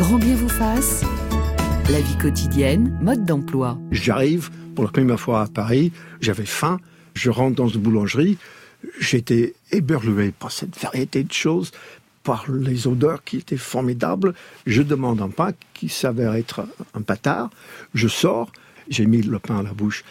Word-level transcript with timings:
Grand 0.00 0.16
bien 0.16 0.34
vous 0.34 0.48
fasse. 0.48 1.04
La 1.90 2.00
vie 2.00 2.16
quotidienne, 2.16 2.98
mode 3.02 3.26
d'emploi. 3.26 3.76
J'arrive 3.90 4.48
pour 4.74 4.84
la 4.86 4.90
première 4.90 5.20
fois 5.20 5.42
à 5.42 5.46
Paris, 5.46 5.92
j'avais 6.22 6.46
faim, 6.46 6.80
je 7.12 7.28
rentre 7.28 7.56
dans 7.56 7.68
une 7.68 7.82
boulangerie, 7.82 8.38
j'étais 8.98 9.52
éberlué 9.72 10.32
par 10.32 10.52
cette 10.52 10.74
variété 10.80 11.22
de 11.22 11.32
choses, 11.34 11.72
par 12.24 12.50
les 12.50 12.86
odeurs 12.86 13.22
qui 13.24 13.36
étaient 13.36 13.58
formidables. 13.58 14.32
Je 14.64 14.80
demande 14.80 15.20
un 15.20 15.28
pain 15.28 15.50
qui 15.74 15.90
s'avère 15.90 16.32
être 16.32 16.66
un 16.94 17.02
patard. 17.02 17.50
Je 17.92 18.08
sors, 18.08 18.50
j'ai 18.88 19.04
mis 19.04 19.20
le 19.20 19.38
pain 19.38 19.58
à 19.58 19.62
la 19.62 19.74
bouche. 19.74 20.02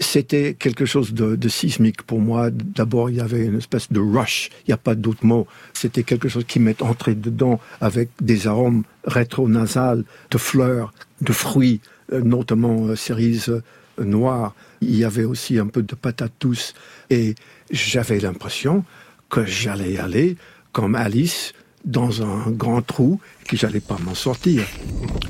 C'était 0.00 0.54
quelque 0.54 0.84
chose 0.84 1.12
de, 1.12 1.48
sismique 1.48 2.02
pour 2.02 2.20
moi. 2.20 2.50
D'abord, 2.50 3.10
il 3.10 3.16
y 3.16 3.20
avait 3.20 3.44
une 3.46 3.58
espèce 3.58 3.90
de 3.90 3.98
rush. 3.98 4.50
Il 4.66 4.70
n'y 4.70 4.74
a 4.74 4.78
pas 4.78 4.94
d'autre 4.94 5.26
mot. 5.26 5.46
C'était 5.72 6.04
quelque 6.04 6.28
chose 6.28 6.44
qui 6.46 6.60
m'est 6.60 6.82
entré 6.82 7.14
dedans 7.14 7.60
avec 7.80 8.10
des 8.20 8.46
arômes 8.46 8.84
rétro-nasales, 9.04 10.04
de 10.30 10.38
fleurs, 10.38 10.92
de 11.20 11.32
fruits, 11.32 11.80
euh, 12.12 12.20
notamment 12.20 12.86
euh, 12.86 12.96
cerises 12.96 13.48
euh, 13.48 14.04
noires. 14.04 14.54
Il 14.80 14.96
y 14.96 15.04
avait 15.04 15.24
aussi 15.24 15.58
un 15.58 15.66
peu 15.66 15.82
de 15.82 15.94
patates 15.96 16.32
douces. 16.40 16.74
Et 17.10 17.34
j'avais 17.70 18.20
l'impression 18.20 18.84
que 19.30 19.44
j'allais 19.44 19.98
aller 19.98 20.36
comme 20.72 20.94
Alice 20.94 21.54
dans 21.84 22.22
un 22.22 22.50
grand 22.50 22.82
trou 22.82 23.20
que 23.48 23.56
j'allais 23.56 23.80
pas 23.80 23.96
m'en 24.04 24.14
sortir. 24.14 24.62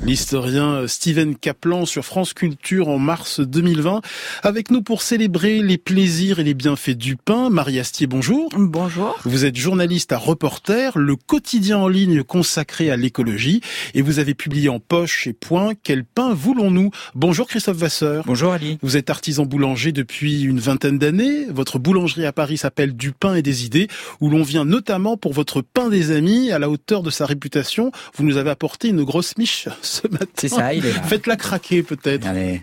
L'historien 0.03 0.87
Steven 0.87 1.35
Kaplan 1.35 1.85
sur 1.85 2.03
France 2.03 2.33
Culture 2.33 2.89
en 2.89 2.99
mars 2.99 3.39
2020, 3.39 4.01
avec 4.43 4.71
nous 4.71 4.81
pour 4.81 5.01
célébrer 5.01 5.61
les 5.61 5.77
plaisirs 5.77 6.39
et 6.39 6.43
les 6.43 6.53
bienfaits 6.53 6.97
du 6.97 7.15
pain. 7.15 7.49
Marie 7.49 7.79
Astier, 7.79 8.07
bonjour. 8.07 8.49
Bonjour. 8.57 9.17
Vous 9.23 9.45
êtes 9.45 9.55
journaliste 9.55 10.11
à 10.11 10.17
Reporter, 10.17 10.97
le 10.97 11.15
quotidien 11.15 11.77
en 11.77 11.87
ligne 11.87 12.23
consacré 12.23 12.91
à 12.91 12.97
l'écologie, 12.97 13.61
et 13.93 14.01
vous 14.01 14.19
avez 14.19 14.33
publié 14.33 14.67
en 14.67 14.79
poche 14.79 15.25
et 15.25 15.33
point 15.33 15.71
Quel 15.81 16.03
pain 16.03 16.33
voulons-nous? 16.33 16.91
Bonjour 17.15 17.47
Christophe 17.47 17.77
Vasseur. 17.77 18.25
Bonjour 18.27 18.51
Ali. 18.51 18.77
Vous 18.81 18.97
êtes 18.97 19.09
artisan 19.09 19.45
boulanger 19.45 19.93
depuis 19.93 20.41
une 20.41 20.59
vingtaine 20.59 20.99
d'années. 20.99 21.45
Votre 21.49 21.79
boulangerie 21.79 22.25
à 22.25 22.33
Paris 22.33 22.57
s'appelle 22.57 22.97
Du 22.97 23.13
pain 23.13 23.35
et 23.35 23.41
des 23.41 23.65
idées, 23.65 23.87
où 24.19 24.29
l'on 24.29 24.43
vient 24.43 24.65
notamment 24.65 25.15
pour 25.15 25.31
votre 25.31 25.61
pain 25.61 25.87
des 25.87 26.11
amis 26.11 26.51
à 26.51 26.59
la 26.59 26.69
hauteur 26.69 27.01
de 27.01 27.11
sa 27.11 27.25
réputation. 27.25 27.91
Vous 28.15 28.23
nous 28.23 28.37
avez 28.37 28.49
apporté 28.49 28.89
une 28.89 29.03
grosse 29.03 29.37
miche 29.37 29.67
ce 29.81 30.07
matin. 30.07 30.25
C'est 30.35 30.49
ça, 30.49 30.73
il 30.73 30.85
est 30.85 30.93
là. 30.93 31.03
Faites-la 31.03 31.35
craquer 31.35 31.83
peut-être. 31.83 32.25
Allez. 32.27 32.61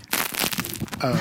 Ah, 1.01 1.13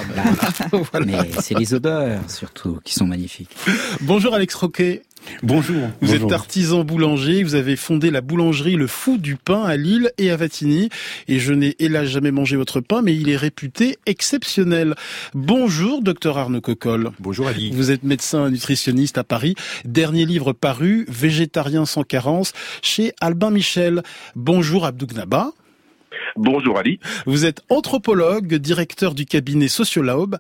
ben 0.72 0.84
voilà. 0.92 1.06
Mais 1.06 1.30
c'est 1.42 1.58
les 1.58 1.74
odeurs 1.74 2.20
surtout 2.30 2.80
qui 2.84 2.94
sont 2.94 3.06
magnifiques. 3.06 3.56
Bonjour 4.02 4.34
Alex 4.34 4.56
Roquet. 4.56 5.04
Bonjour. 5.44 5.90
Vous 6.02 6.14
êtes 6.14 6.32
artisan 6.32 6.84
boulanger, 6.84 7.44
vous 7.44 7.56
avez 7.56 7.76
fondé 7.76 8.12
la 8.12 8.22
boulangerie 8.22 8.76
Le 8.76 8.88
Fou 8.88 9.18
du 9.18 9.36
Pain 9.36 9.64
à 9.64 9.76
Lille 9.78 10.12
et 10.18 10.32
à 10.32 10.36
Vatigny. 10.36 10.90
Et 11.28 11.40
je 11.40 11.54
n'ai 11.54 11.76
hélas 11.80 12.08
jamais 12.08 12.32
mangé 12.32 12.56
votre 12.56 12.82
pain, 12.82 13.02
mais 13.02 13.16
il 13.16 13.30
est 13.30 13.36
réputé 13.36 13.98
exceptionnel. 14.06 14.96
Bonjour, 15.34 16.02
docteur 16.02 16.38
Arnaud 16.38 16.62
Cocolle. 16.62 17.12
Bonjour 17.20 17.48
Ali. 17.48 17.72
Vous 17.72 17.92
êtes 17.92 18.04
médecin 18.04 18.50
nutritionniste 18.50 19.18
à 19.18 19.24
Paris. 19.24 19.56
Dernier 19.84 20.26
livre 20.26 20.54
paru, 20.54 21.06
Végétarien 21.10 21.86
sans 21.86 22.04
carence, 22.04 22.54
chez 22.82 23.14
Albin 23.22 23.52
Michel. 23.52 24.04
Bonjour 24.36 24.86
Abdougnaba. 24.86 25.52
Bonjour 26.38 26.78
Ali. 26.78 27.00
Vous 27.26 27.46
êtes 27.46 27.62
anthropologue, 27.70 28.56
directeur 28.56 29.16
du 29.16 29.26
cabinet 29.26 29.70
Sociolab, 29.70 30.38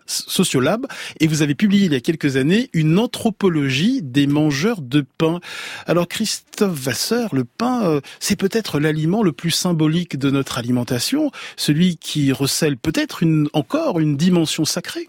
et 1.21 1.27
vous 1.27 1.41
avez 1.41 1.55
publié 1.55 1.85
il 1.85 1.93
y 1.93 1.95
a 1.95 2.01
quelques 2.01 2.35
années 2.35 2.69
une 2.73 2.99
anthropologie 2.99 4.01
des 4.01 4.27
mangeurs 4.27 4.81
de 4.81 5.05
pain. 5.17 5.39
Alors 5.87 6.09
Christophe 6.09 6.77
Vasseur, 6.77 7.33
le 7.33 7.45
pain, 7.45 7.85
euh, 7.85 8.01
c'est 8.19 8.35
peut-être 8.35 8.77
l'aliment 8.77 9.23
le 9.23 9.31
plus 9.31 9.51
symbolique 9.51 10.17
de 10.17 10.29
notre 10.29 10.57
alimentation, 10.57 11.31
celui 11.55 11.95
qui 11.95 12.33
recèle 12.33 12.75
peut-être 12.75 13.23
encore 13.53 13.99
une 14.01 14.17
dimension 14.17 14.65
sacrée. 14.65 15.07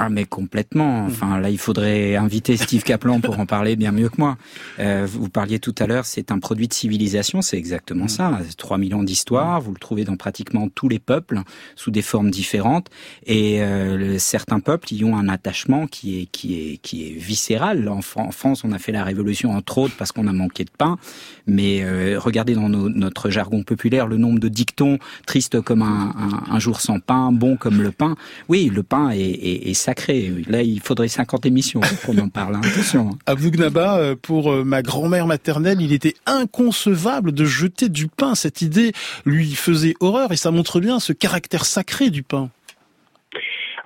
Ah 0.00 0.08
mais 0.08 0.24
complètement. 0.24 1.02
Mhm. 1.02 1.06
Enfin 1.06 1.40
là, 1.40 1.50
il 1.50 1.58
faudrait 1.58 2.16
inviter 2.16 2.56
Steve 2.56 2.82
Kaplan 2.82 3.20
pour 3.20 3.38
en 3.38 3.46
parler 3.46 3.76
bien 3.76 3.92
mieux 3.92 4.08
que 4.08 4.16
moi. 4.18 4.36
Euh, 4.80 5.06
vous 5.08 5.28
parliez 5.28 5.60
tout 5.60 5.74
à 5.78 5.86
l'heure, 5.86 6.04
c'est 6.04 6.32
un 6.32 6.40
produit 6.40 6.66
de 6.66 6.74
civilisation, 6.74 7.42
c'est 7.42 7.56
exactement 7.56 8.08
ça. 8.08 8.40
3 8.56 8.76
millions 8.78 9.04
d'histoires, 9.04 9.60
vous 9.60 9.72
le 9.72 9.78
trouvez 9.78 10.04
dans 10.04 10.16
pratiquement 10.16 10.68
tous 10.68 10.88
les 10.88 10.98
peuples 10.98 11.42
sous 11.76 11.92
des 11.92 12.02
formes 12.02 12.32
différentes 12.32 12.88
et 13.24 13.62
euh, 13.62 14.18
certains 14.18 14.58
peuples 14.58 14.92
y 14.92 15.04
ont 15.04 15.16
un 15.16 15.28
attachement 15.28 15.86
qui 15.86 16.20
est 16.20 16.26
qui 16.26 16.54
est 16.56 16.76
qui 16.78 17.06
est 17.06 17.12
viscéral. 17.12 17.88
En, 17.88 18.02
France, 18.02 18.64
on 18.64 18.72
a 18.72 18.78
fait 18.78 18.92
la 18.92 19.04
révolution 19.04 19.52
entre 19.52 19.78
autres 19.78 19.94
parce 19.96 20.10
qu'on 20.10 20.26
a 20.26 20.32
manqué 20.32 20.64
de 20.64 20.70
pain, 20.76 20.98
mais 21.46 21.84
euh, 21.84 22.18
regardez 22.18 22.54
dans 22.54 22.68
notre 22.68 23.30
jargon 23.30 23.62
populaire 23.62 24.08
le 24.08 24.16
nombre 24.16 24.40
de 24.40 24.48
dictons 24.48 24.98
tristes 25.26 25.60
comme 25.60 25.82
un, 25.82 26.14
un, 26.50 26.58
jour 26.58 26.80
sans 26.80 26.98
pain, 26.98 27.30
bon 27.30 27.56
comme 27.56 27.80
le 27.80 27.92
pain. 27.92 28.16
Oui, 28.48 28.70
le 28.74 28.82
pain 28.82 29.10
est, 29.10 29.20
est, 29.20 29.68
est 29.68 29.83
sacré. 29.84 30.32
Là, 30.48 30.62
il 30.62 30.80
faudrait 30.80 31.08
50 31.08 31.46
émissions 31.46 31.80
pour 31.80 32.00
qu'on 32.00 32.18
en 32.18 32.28
parle. 32.28 32.56
Hein. 32.56 32.60
Attention. 32.64 33.10
À 33.26 33.34
Gnaba, 33.34 33.98
euh, 33.98 34.16
pour 34.20 34.50
euh, 34.50 34.64
ma 34.64 34.82
grand-mère 34.82 35.26
maternelle, 35.26 35.80
il 35.80 35.92
était 35.92 36.14
inconcevable 36.26 37.32
de 37.32 37.44
jeter 37.44 37.88
du 37.88 38.08
pain. 38.08 38.34
Cette 38.34 38.62
idée 38.62 38.92
lui 39.26 39.54
faisait 39.54 39.94
horreur 40.00 40.32
et 40.32 40.36
ça 40.36 40.50
montre 40.50 40.80
bien 40.80 41.00
ce 41.00 41.12
caractère 41.12 41.66
sacré 41.66 42.10
du 42.10 42.22
pain. 42.22 42.50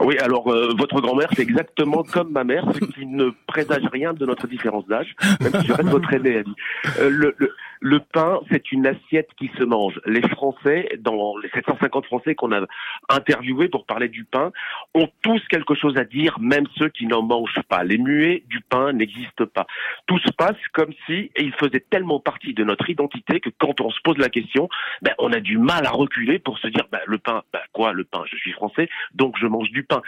Oui, 0.01 0.17
alors 0.19 0.53
euh, 0.53 0.73
votre 0.79 1.01
grand-mère, 1.01 1.29
c'est 1.35 1.43
exactement 1.43 2.05
comme 2.05 2.31
ma 2.31 2.45
mère, 2.45 2.65
ce 2.73 2.85
qui 2.85 3.05
ne 3.05 3.31
présage 3.49 3.83
rien 3.93 4.13
de 4.15 4.25
notre 4.25 4.47
différence 4.47 4.87
d'âge, 4.87 5.17
même 5.41 5.61
si 5.61 5.67
je 5.67 5.73
reste 5.73 5.89
votre 5.89 6.13
aîné, 6.13 6.45
Euh, 7.01 7.11
le, 7.11 7.35
le, 7.39 7.53
le 7.81 8.01
pain, 8.01 8.41
c'est 8.51 8.73
une 8.73 8.87
assiette 8.87 9.29
qui 9.39 9.51
se 9.59 9.65
mange. 9.65 10.01
Les 10.07 10.27
Français, 10.29 10.89
dans 10.99 11.37
les 11.39 11.49
750 11.51 12.07
Français 12.07 12.35
qu'on 12.35 12.53
a 12.53 12.67
interviewés 13.09 13.69
pour 13.69 13.87
parler 13.87 14.09
du 14.09 14.25
pain, 14.25 14.53
ont 14.95 15.09
tous 15.23 15.41
quelque 15.49 15.75
chose 15.75 15.97
à 15.97 16.05
dire, 16.05 16.39
même 16.41 16.67
ceux 16.77 16.89
qui 16.89 17.07
n'en 17.07 17.23
mangent 17.23 17.63
pas. 17.69 17.85
Les 17.85 17.99
muets 17.99 18.43
du 18.47 18.61
pain 18.61 18.93
n'existent 18.93 19.47
pas. 19.47 19.67
Tout 20.07 20.19
se 20.19 20.33
passe 20.33 20.57
comme 20.73 20.93
si 21.07 21.31
il 21.39 21.53
faisait 21.55 21.85
tellement 21.91 22.21
partie 22.21 22.55
de 22.55 22.65
notre 22.65 22.89
identité 22.91 23.41
que 23.41 23.51
quand 23.59 23.81
on 23.81 23.91
se 23.91 24.01
pose 24.03 24.19
la 24.19 24.29
question, 24.29 24.69
ben, 25.03 25.15
on 25.19 25.33
a 25.33 25.41
du 25.41 25.59
mal 25.59 25.87
à 25.87 25.91
reculer 25.91 26.39
pour 26.39 26.59
se 26.59 26.69
dire, 26.69 26.87
ben, 26.91 27.01
le 27.07 27.19
pain, 27.19 27.43
ben, 27.53 27.61
quoi, 27.73 27.93
le 27.93 28.05
pain, 28.05 28.23
je 28.31 28.37
suis 28.37 28.53
français, 28.53 28.89
donc 29.15 29.37
je 29.39 29.47
mange 29.47 29.71
du 29.71 29.85
pain. 29.85 30.03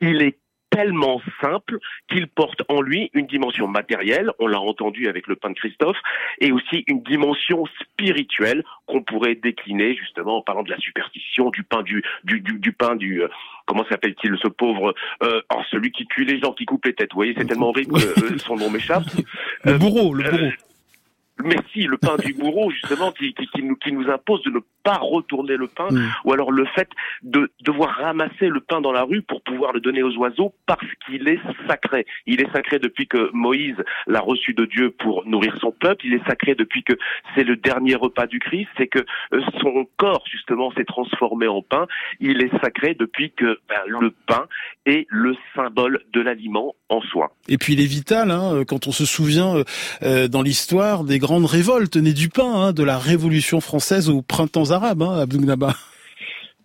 Il 0.00 0.22
est 0.22 0.38
tellement 0.70 1.20
simple 1.40 1.78
qu'il 2.08 2.26
porte 2.28 2.62
en 2.68 2.80
lui 2.80 3.10
une 3.12 3.26
dimension 3.26 3.68
matérielle, 3.68 4.30
on 4.38 4.46
l'a 4.46 4.60
entendu 4.60 5.08
avec 5.08 5.26
le 5.26 5.36
pain 5.36 5.50
de 5.50 5.54
Christophe, 5.54 5.96
et 6.40 6.52
aussi 6.52 6.84
une 6.86 7.02
dimension 7.02 7.64
spirituelle 7.80 8.64
qu'on 8.86 9.02
pourrait 9.02 9.34
décliner 9.34 9.96
justement 9.96 10.38
en 10.38 10.42
parlant 10.42 10.62
de 10.62 10.70
la 10.70 10.78
superstition, 10.78 11.50
du 11.50 11.62
pain 11.62 11.82
du 11.82 12.02
du 12.24 12.40
du, 12.40 12.58
du 12.58 12.72
pain 12.72 12.96
du 12.96 13.22
euh, 13.22 13.28
comment 13.66 13.84
s'appelle-t-il 13.88 14.36
ce 14.42 14.48
pauvre 14.48 14.94
euh, 15.22 15.42
oh, 15.54 15.60
celui 15.70 15.92
qui 15.92 16.06
tue 16.06 16.24
les 16.24 16.40
gens, 16.40 16.52
qui 16.52 16.64
coupe 16.64 16.84
les 16.84 16.94
têtes. 16.94 17.10
Vous 17.12 17.18
voyez, 17.18 17.34
c'est 17.36 17.46
tellement 17.46 17.68
horrible 17.68 17.94
que 17.94 18.34
euh, 18.34 18.38
son 18.38 18.56
nom 18.56 18.70
m'échappe. 18.70 19.04
Le 19.64 19.78
bourreau, 19.78 20.14
le 20.14 20.24
bourreau 20.24 20.50
mais 21.44 21.56
si 21.72 21.82
le 21.82 21.98
pain 21.98 22.16
du 22.16 22.32
bourreau 22.32 22.70
justement 22.70 23.12
qui, 23.12 23.34
qui, 23.34 23.46
qui, 23.48 23.62
nous, 23.62 23.76
qui 23.76 23.92
nous 23.92 24.08
impose 24.10 24.42
de 24.42 24.50
ne 24.50 24.60
pas 24.82 24.98
retourner 24.98 25.56
le 25.56 25.66
pain 25.66 25.88
mm. 25.90 26.12
ou 26.24 26.32
alors 26.32 26.50
le 26.50 26.66
fait 26.66 26.88
de 27.22 27.50
devoir 27.60 27.90
ramasser 27.96 28.48
le 28.48 28.60
pain 28.60 28.80
dans 28.80 28.92
la 28.92 29.02
rue 29.02 29.22
pour 29.22 29.42
pouvoir 29.42 29.72
le 29.72 29.80
donner 29.80 30.02
aux 30.02 30.14
oiseaux 30.16 30.54
parce 30.66 30.86
qu'il 31.06 31.28
est 31.28 31.40
sacré. 31.66 32.06
Il 32.26 32.40
est 32.40 32.50
sacré 32.52 32.78
depuis 32.78 33.06
que 33.06 33.30
Moïse 33.32 33.76
l'a 34.06 34.20
reçu 34.20 34.54
de 34.54 34.64
Dieu 34.64 34.90
pour 34.90 35.26
nourrir 35.26 35.56
son 35.60 35.72
peuple. 35.72 36.06
Il 36.06 36.14
est 36.14 36.26
sacré 36.26 36.54
depuis 36.54 36.82
que 36.82 36.94
c'est 37.34 37.44
le 37.44 37.56
dernier 37.56 37.94
repas 37.94 38.26
du 38.26 38.38
Christ. 38.38 38.68
C'est 38.76 38.86
que 38.86 39.00
euh, 39.32 39.40
son 39.60 39.86
corps 39.96 40.24
justement 40.30 40.72
s'est 40.72 40.84
transformé 40.84 41.46
en 41.46 41.62
pain. 41.62 41.86
Il 42.20 42.42
est 42.42 42.50
sacré 42.60 42.94
depuis 42.98 43.32
que 43.32 43.58
ben, 43.68 43.80
le 43.86 44.10
pain 44.26 44.46
est 44.86 45.06
le 45.08 45.36
symbole 45.54 46.00
de 46.12 46.20
l'aliment 46.20 46.74
en 46.88 47.00
soi. 47.00 47.32
Et 47.48 47.58
puis 47.58 47.74
il 47.74 47.80
est 47.80 47.86
vital 47.86 48.30
hein, 48.30 48.64
quand 48.66 48.86
on 48.86 48.92
se 48.92 49.04
souvient 49.04 49.62
euh, 50.02 50.28
dans 50.28 50.42
l'histoire 50.42 51.04
des 51.04 51.18
grands 51.18 51.29
grande 51.30 51.46
révolte 51.46 51.96
née 51.96 52.12
du 52.12 52.28
pain, 52.28 52.52
hein, 52.52 52.72
de 52.72 52.82
la 52.82 52.98
Révolution 52.98 53.60
française 53.60 54.10
au 54.10 54.20
printemps 54.20 54.72
arabe, 54.72 55.00
hein, 55.00 55.24
Gnaba. 55.26 55.76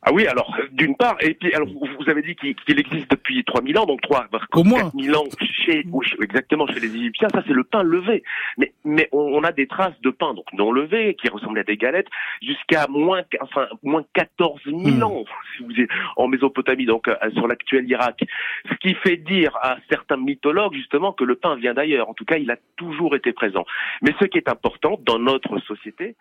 Ah 0.02 0.10
oui, 0.12 0.26
alors 0.26 0.52
d'une 0.72 0.96
part, 0.96 1.16
et 1.22 1.36
puis 1.36 1.54
alors 1.54 1.68
vous 1.68 1.95
avez 2.10 2.22
dit 2.22 2.36
qu'il 2.36 2.80
existe 2.80 3.12
depuis 3.12 3.44
3000 3.44 3.78
ans, 3.80 3.86
donc 3.86 4.02
3 4.02 4.28
au 4.56 4.63
moins 4.63 4.92
000 4.98 5.18
ans 5.18 5.25
chez 5.66 5.86
exactement 6.22 6.68
chez 6.68 6.80
les 6.80 6.96
Égyptiens, 6.96 7.28
ça 7.30 7.44
c'est 7.48 7.54
le 7.54 7.63
pain 7.63 7.84
levé. 7.84 8.24
Mais 8.57 8.74
mais 8.84 9.10
on, 9.12 9.44
a 9.44 9.52
des 9.52 9.68
traces 9.68 10.00
de 10.02 10.10
pain 10.10 10.34
donc 10.34 10.46
non 10.54 10.72
levé 10.72 11.16
qui 11.16 11.30
ressemblent 11.30 11.60
à 11.60 11.63
des 11.63 11.78
galettes 11.78 12.07
jusqu'à 12.42 12.88
moins 12.88 13.24
enfin 13.42 13.68
moins 13.84 14.04
14 14.13 14.62
000 14.66 14.78
hmm. 14.78 15.04
ans 15.04 15.25
si 15.56 15.63
vous 15.63 15.80
êtes 15.80 15.90
en 16.16 16.28
Mésopotamie 16.28 16.86
donc 16.86 17.07
euh, 17.07 17.16
sur 17.34 17.48
l'actuel 17.48 17.90
Irak. 17.90 18.24
Ce 18.69 18.75
qui 18.75 18.96
fait 18.96 19.18
dire 19.18 19.56
à 19.62 19.78
certains 19.90 20.18
mythologues 20.18 20.74
justement 20.74 21.13
que 21.13 21.24
le 21.24 21.36
pain 21.36 21.56
vient 21.56 21.74
d'ailleurs. 21.74 22.10
En 22.10 22.13
tout 22.13 22.25
cas, 22.25 22.38
il 22.38 22.50
a 22.51 22.58
toujours 22.78 23.16
été 23.16 23.34
présent. 23.34 23.66
Mais 24.01 24.13
ce 24.19 24.25
qui 24.25 24.38
est 24.38 24.50
important 24.50 25.00
dans 25.04 25.19
notre 25.19 25.60
société, 25.60 26.16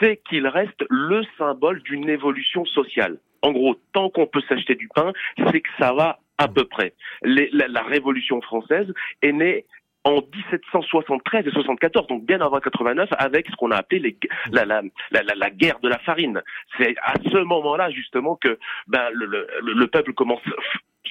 c'est 0.00 0.20
qu'il 0.28 0.46
reste 0.46 0.84
le 0.88 1.22
symbole 1.38 1.82
d'une 1.82 2.08
évolution 2.08 2.64
sociale. 2.64 3.18
En 3.42 3.52
gros, 3.52 3.76
tant 3.92 4.08
qu'on 4.10 4.26
peut 4.26 4.42
s'acheter 4.48 4.74
du 4.74 4.88
pain, 4.88 5.12
c'est 5.50 5.60
que 5.60 5.68
ça 5.78 5.92
va 5.92 6.20
à 6.38 6.48
peu 6.48 6.64
près. 6.64 6.94
la, 7.22 7.82
Révolution 7.82 8.40
française 8.40 8.92
est 9.22 9.32
née 9.32 9.66
en 10.04 10.16
1773 10.16 11.46
et 11.46 11.50
74, 11.50 12.08
donc 12.08 12.24
bien 12.24 12.40
avant 12.40 12.58
89, 12.58 13.10
avec 13.18 13.46
ce 13.48 13.54
qu'on 13.56 13.70
a 13.70 13.76
appelé 13.76 14.16
la, 14.50 15.50
guerre 15.50 15.78
de 15.80 15.88
la 15.88 15.98
farine. 16.00 16.42
C'est 16.78 16.96
à 17.02 17.14
ce 17.30 17.38
moment-là 17.38 17.90
justement 17.90 18.36
que 18.36 18.58
ben, 18.88 19.08
le 19.12 19.86
peuple 19.86 20.12
commence 20.14 20.40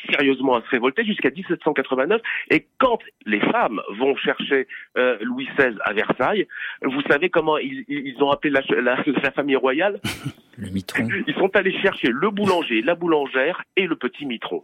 sérieusement 0.10 0.56
à 0.56 0.62
se 0.62 0.70
révolter 0.70 1.06
jusqu'à 1.06 1.30
1789. 1.30 2.22
Et 2.50 2.68
quand 2.78 3.00
les 3.26 3.40
femmes 3.40 3.82
vont 3.98 4.16
chercher 4.16 4.68
euh, 4.98 5.18
Louis 5.22 5.48
XVI 5.58 5.76
à 5.86 5.94
Versailles, 5.94 6.48
vous 6.84 7.02
savez 7.10 7.30
comment 7.30 7.58
ils, 7.58 7.86
ils 7.88 8.22
ont 8.22 8.32
appelé 8.32 8.52
la, 8.52 8.62
la, 8.82 9.04
la, 9.06 9.32
famille 9.32 9.56
royale? 9.56 10.00
Le 10.58 10.70
mitron. 10.70 11.08
Ils 11.28 11.34
sont 11.36 11.50
allés 11.56 11.76
chercher 11.82 12.10
le 12.12 12.30
boulanger, 12.30 12.82
la 12.82 12.94
boulangère 12.94 13.64
et 13.78 13.88
le 13.88 13.96
petit 13.96 14.26
mitron. 14.26 14.64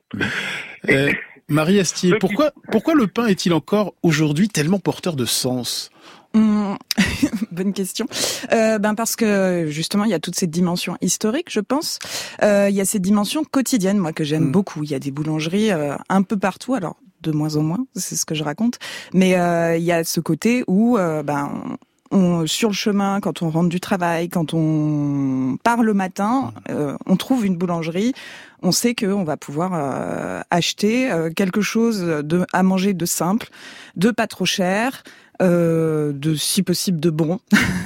Euh, 0.89 1.11
Marie 1.47 1.79
Astier, 1.79 2.15
pourquoi, 2.19 2.51
pourquoi 2.71 2.93
le 2.93 3.07
pain 3.07 3.25
est-il 3.27 3.53
encore 3.53 3.93
aujourd'hui 4.03 4.49
tellement 4.49 4.79
porteur 4.79 5.15
de 5.15 5.25
sens? 5.25 5.89
Mmh. 6.37 6.75
Bonne 7.51 7.73
question. 7.73 8.05
Euh, 8.51 8.77
ben 8.77 8.95
parce 8.95 9.15
que 9.15 9.65
justement 9.69 10.03
il 10.03 10.11
y 10.11 10.13
a 10.13 10.19
toute 10.19 10.35
cette 10.35 10.51
dimension 10.51 10.97
historique, 11.01 11.51
je 11.51 11.59
pense. 11.59 11.99
Euh, 12.43 12.67
il 12.69 12.75
y 12.75 12.81
a 12.81 12.85
cette 12.85 13.01
dimension 13.01 13.43
quotidienne, 13.43 13.97
moi 13.97 14.13
que 14.13 14.23
j'aime 14.23 14.45
mmh. 14.45 14.51
beaucoup. 14.51 14.83
Il 14.83 14.91
y 14.91 14.95
a 14.95 14.99
des 14.99 15.11
boulangeries 15.11 15.71
euh, 15.71 15.95
un 16.09 16.21
peu 16.21 16.37
partout. 16.37 16.75
Alors 16.75 16.97
de 17.21 17.31
moins 17.31 17.55
en 17.55 17.63
moins, 17.63 17.85
c'est 17.95 18.15
ce 18.15 18.25
que 18.25 18.35
je 18.35 18.43
raconte. 18.43 18.77
Mais 19.13 19.31
il 19.31 19.83
y 19.83 19.91
a 19.91 20.03
ce 20.03 20.19
côté 20.19 20.63
où 20.67 20.97
ben 20.97 21.77
on, 22.11 22.45
sur 22.45 22.69
le 22.69 22.75
chemin, 22.75 23.19
quand 23.19 23.41
on 23.41 23.49
rentre 23.49 23.69
du 23.69 23.79
travail, 23.79 24.29
quand 24.29 24.53
on 24.53 25.57
part 25.63 25.81
le 25.81 25.95
matin, 25.95 26.53
mmh. 26.69 26.73
on 27.07 27.15
trouve 27.17 27.43
une 27.45 27.57
boulangerie. 27.57 28.13
On 28.61 28.71
sait 28.71 28.93
qu'on 28.93 29.23
va 29.23 29.35
pouvoir 29.35 30.43
acheter 30.51 31.11
quelque 31.35 31.61
chose 31.61 32.01
de, 32.01 32.45
à 32.53 32.61
manger 32.61 32.93
de 32.93 33.05
simple, 33.05 33.49
de 33.95 34.11
pas 34.11 34.27
trop 34.27 34.45
cher, 34.45 35.03
euh, 35.41 36.11
de 36.13 36.35
si 36.35 36.63
possible 36.63 36.99
de 36.99 37.09
bon. 37.09 37.39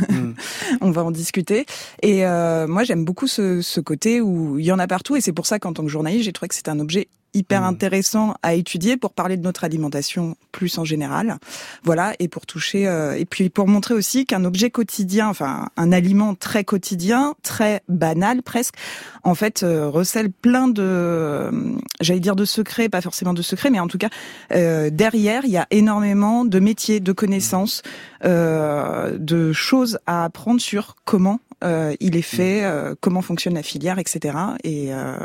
Mm. 0.09 0.31
On 0.81 0.92
va 0.92 1.03
en 1.03 1.12
discuter. 1.12 1.65
Et 2.01 2.25
euh, 2.25 2.68
moi, 2.68 2.83
j'aime 2.83 3.06
beaucoup 3.06 3.27
ce, 3.27 3.62
ce, 3.62 3.80
côté 3.80 4.21
où 4.21 4.57
il 4.59 4.65
y 4.65 4.71
en 4.71 4.80
a 4.80 4.88
partout. 4.88 5.15
Et 5.15 5.21
c'est 5.21 5.33
pour 5.33 5.45
ça 5.45 5.59
qu'en 5.59 5.74
tant 5.74 5.83
que 5.83 5.89
journaliste, 5.89 6.25
j'ai 6.25 6.33
trouvé 6.33 6.48
que 6.48 6.56
c'est 6.56 6.69
un 6.69 6.80
objet 6.80 7.07
hyper 7.33 7.62
mmh. 7.62 7.66
intéressant 7.66 8.36
à 8.44 8.54
étudier 8.54 8.98
pour 8.98 9.13
parler 9.13 9.38
de 9.38 9.44
notre 9.44 9.63
alimentation 9.63 10.36
plus 10.51 10.78
en 10.78 10.86
général. 10.86 11.38
Voilà, 11.83 12.13
et 12.19 12.28
pour 12.28 12.45
toucher 12.45 12.88
euh, 12.88 13.18
et 13.18 13.25
puis 13.25 13.50
pour 13.50 13.68
montrer 13.68 13.94
aussi 13.94 14.25
qu'un 14.25 14.45
objet 14.45 14.69
quotidien, 14.69 15.30
enfin 15.30 15.69
un 15.78 15.92
aliment 15.92 16.36
très 16.36 16.63
quotidien, 16.63 17.36
très 17.44 17.81
banal 17.88 18.44
presque, 18.44 18.75
en 19.24 19.36
fait 19.36 19.63
euh, 19.63 19.89
recèle 19.89 20.31
plein 20.31 20.68
de 20.68 20.81
euh, 20.83 21.51
j'allais 22.00 22.19
dire 22.19 22.36
de 22.36 22.45
secrets, 22.45 22.89
pas 22.89 23.01
forcément 23.01 23.34
de 23.34 23.42
secrets, 23.42 23.69
mais 23.69 23.80
en 23.80 23.88
tout 23.88 23.98
cas 23.98 24.10
derrière, 24.50 25.45
il 25.45 25.51
y 25.51 25.57
a 25.57 25.68
énormément 25.72 26.45
de 26.45 26.60
métiers, 26.60 27.00
de 27.00 27.12
connaissances, 27.12 27.81
de 28.24 29.54
choses 29.54 30.00
à 30.06 30.25
apprendre 30.25 30.62
sur 30.62 30.95
comment 31.06 31.39
euh, 31.63 31.95
il 32.00 32.16
est 32.16 32.24
fait, 32.24 32.63
euh, 32.63 32.95
comment 33.00 33.22
fonctionne 33.22 33.54
la 33.54 33.63
filière, 33.63 34.00
etc. 34.00 34.36
Et, 34.63 34.94
euh, 34.94 35.16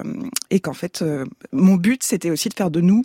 et 0.50 0.60
qu'en 0.60 0.74
fait, 0.74 1.02
mon 1.52 1.76
but, 1.76 1.95
c'était 2.04 2.30
aussi 2.30 2.48
de 2.48 2.54
faire 2.54 2.70
de 2.70 2.80
nous, 2.80 3.04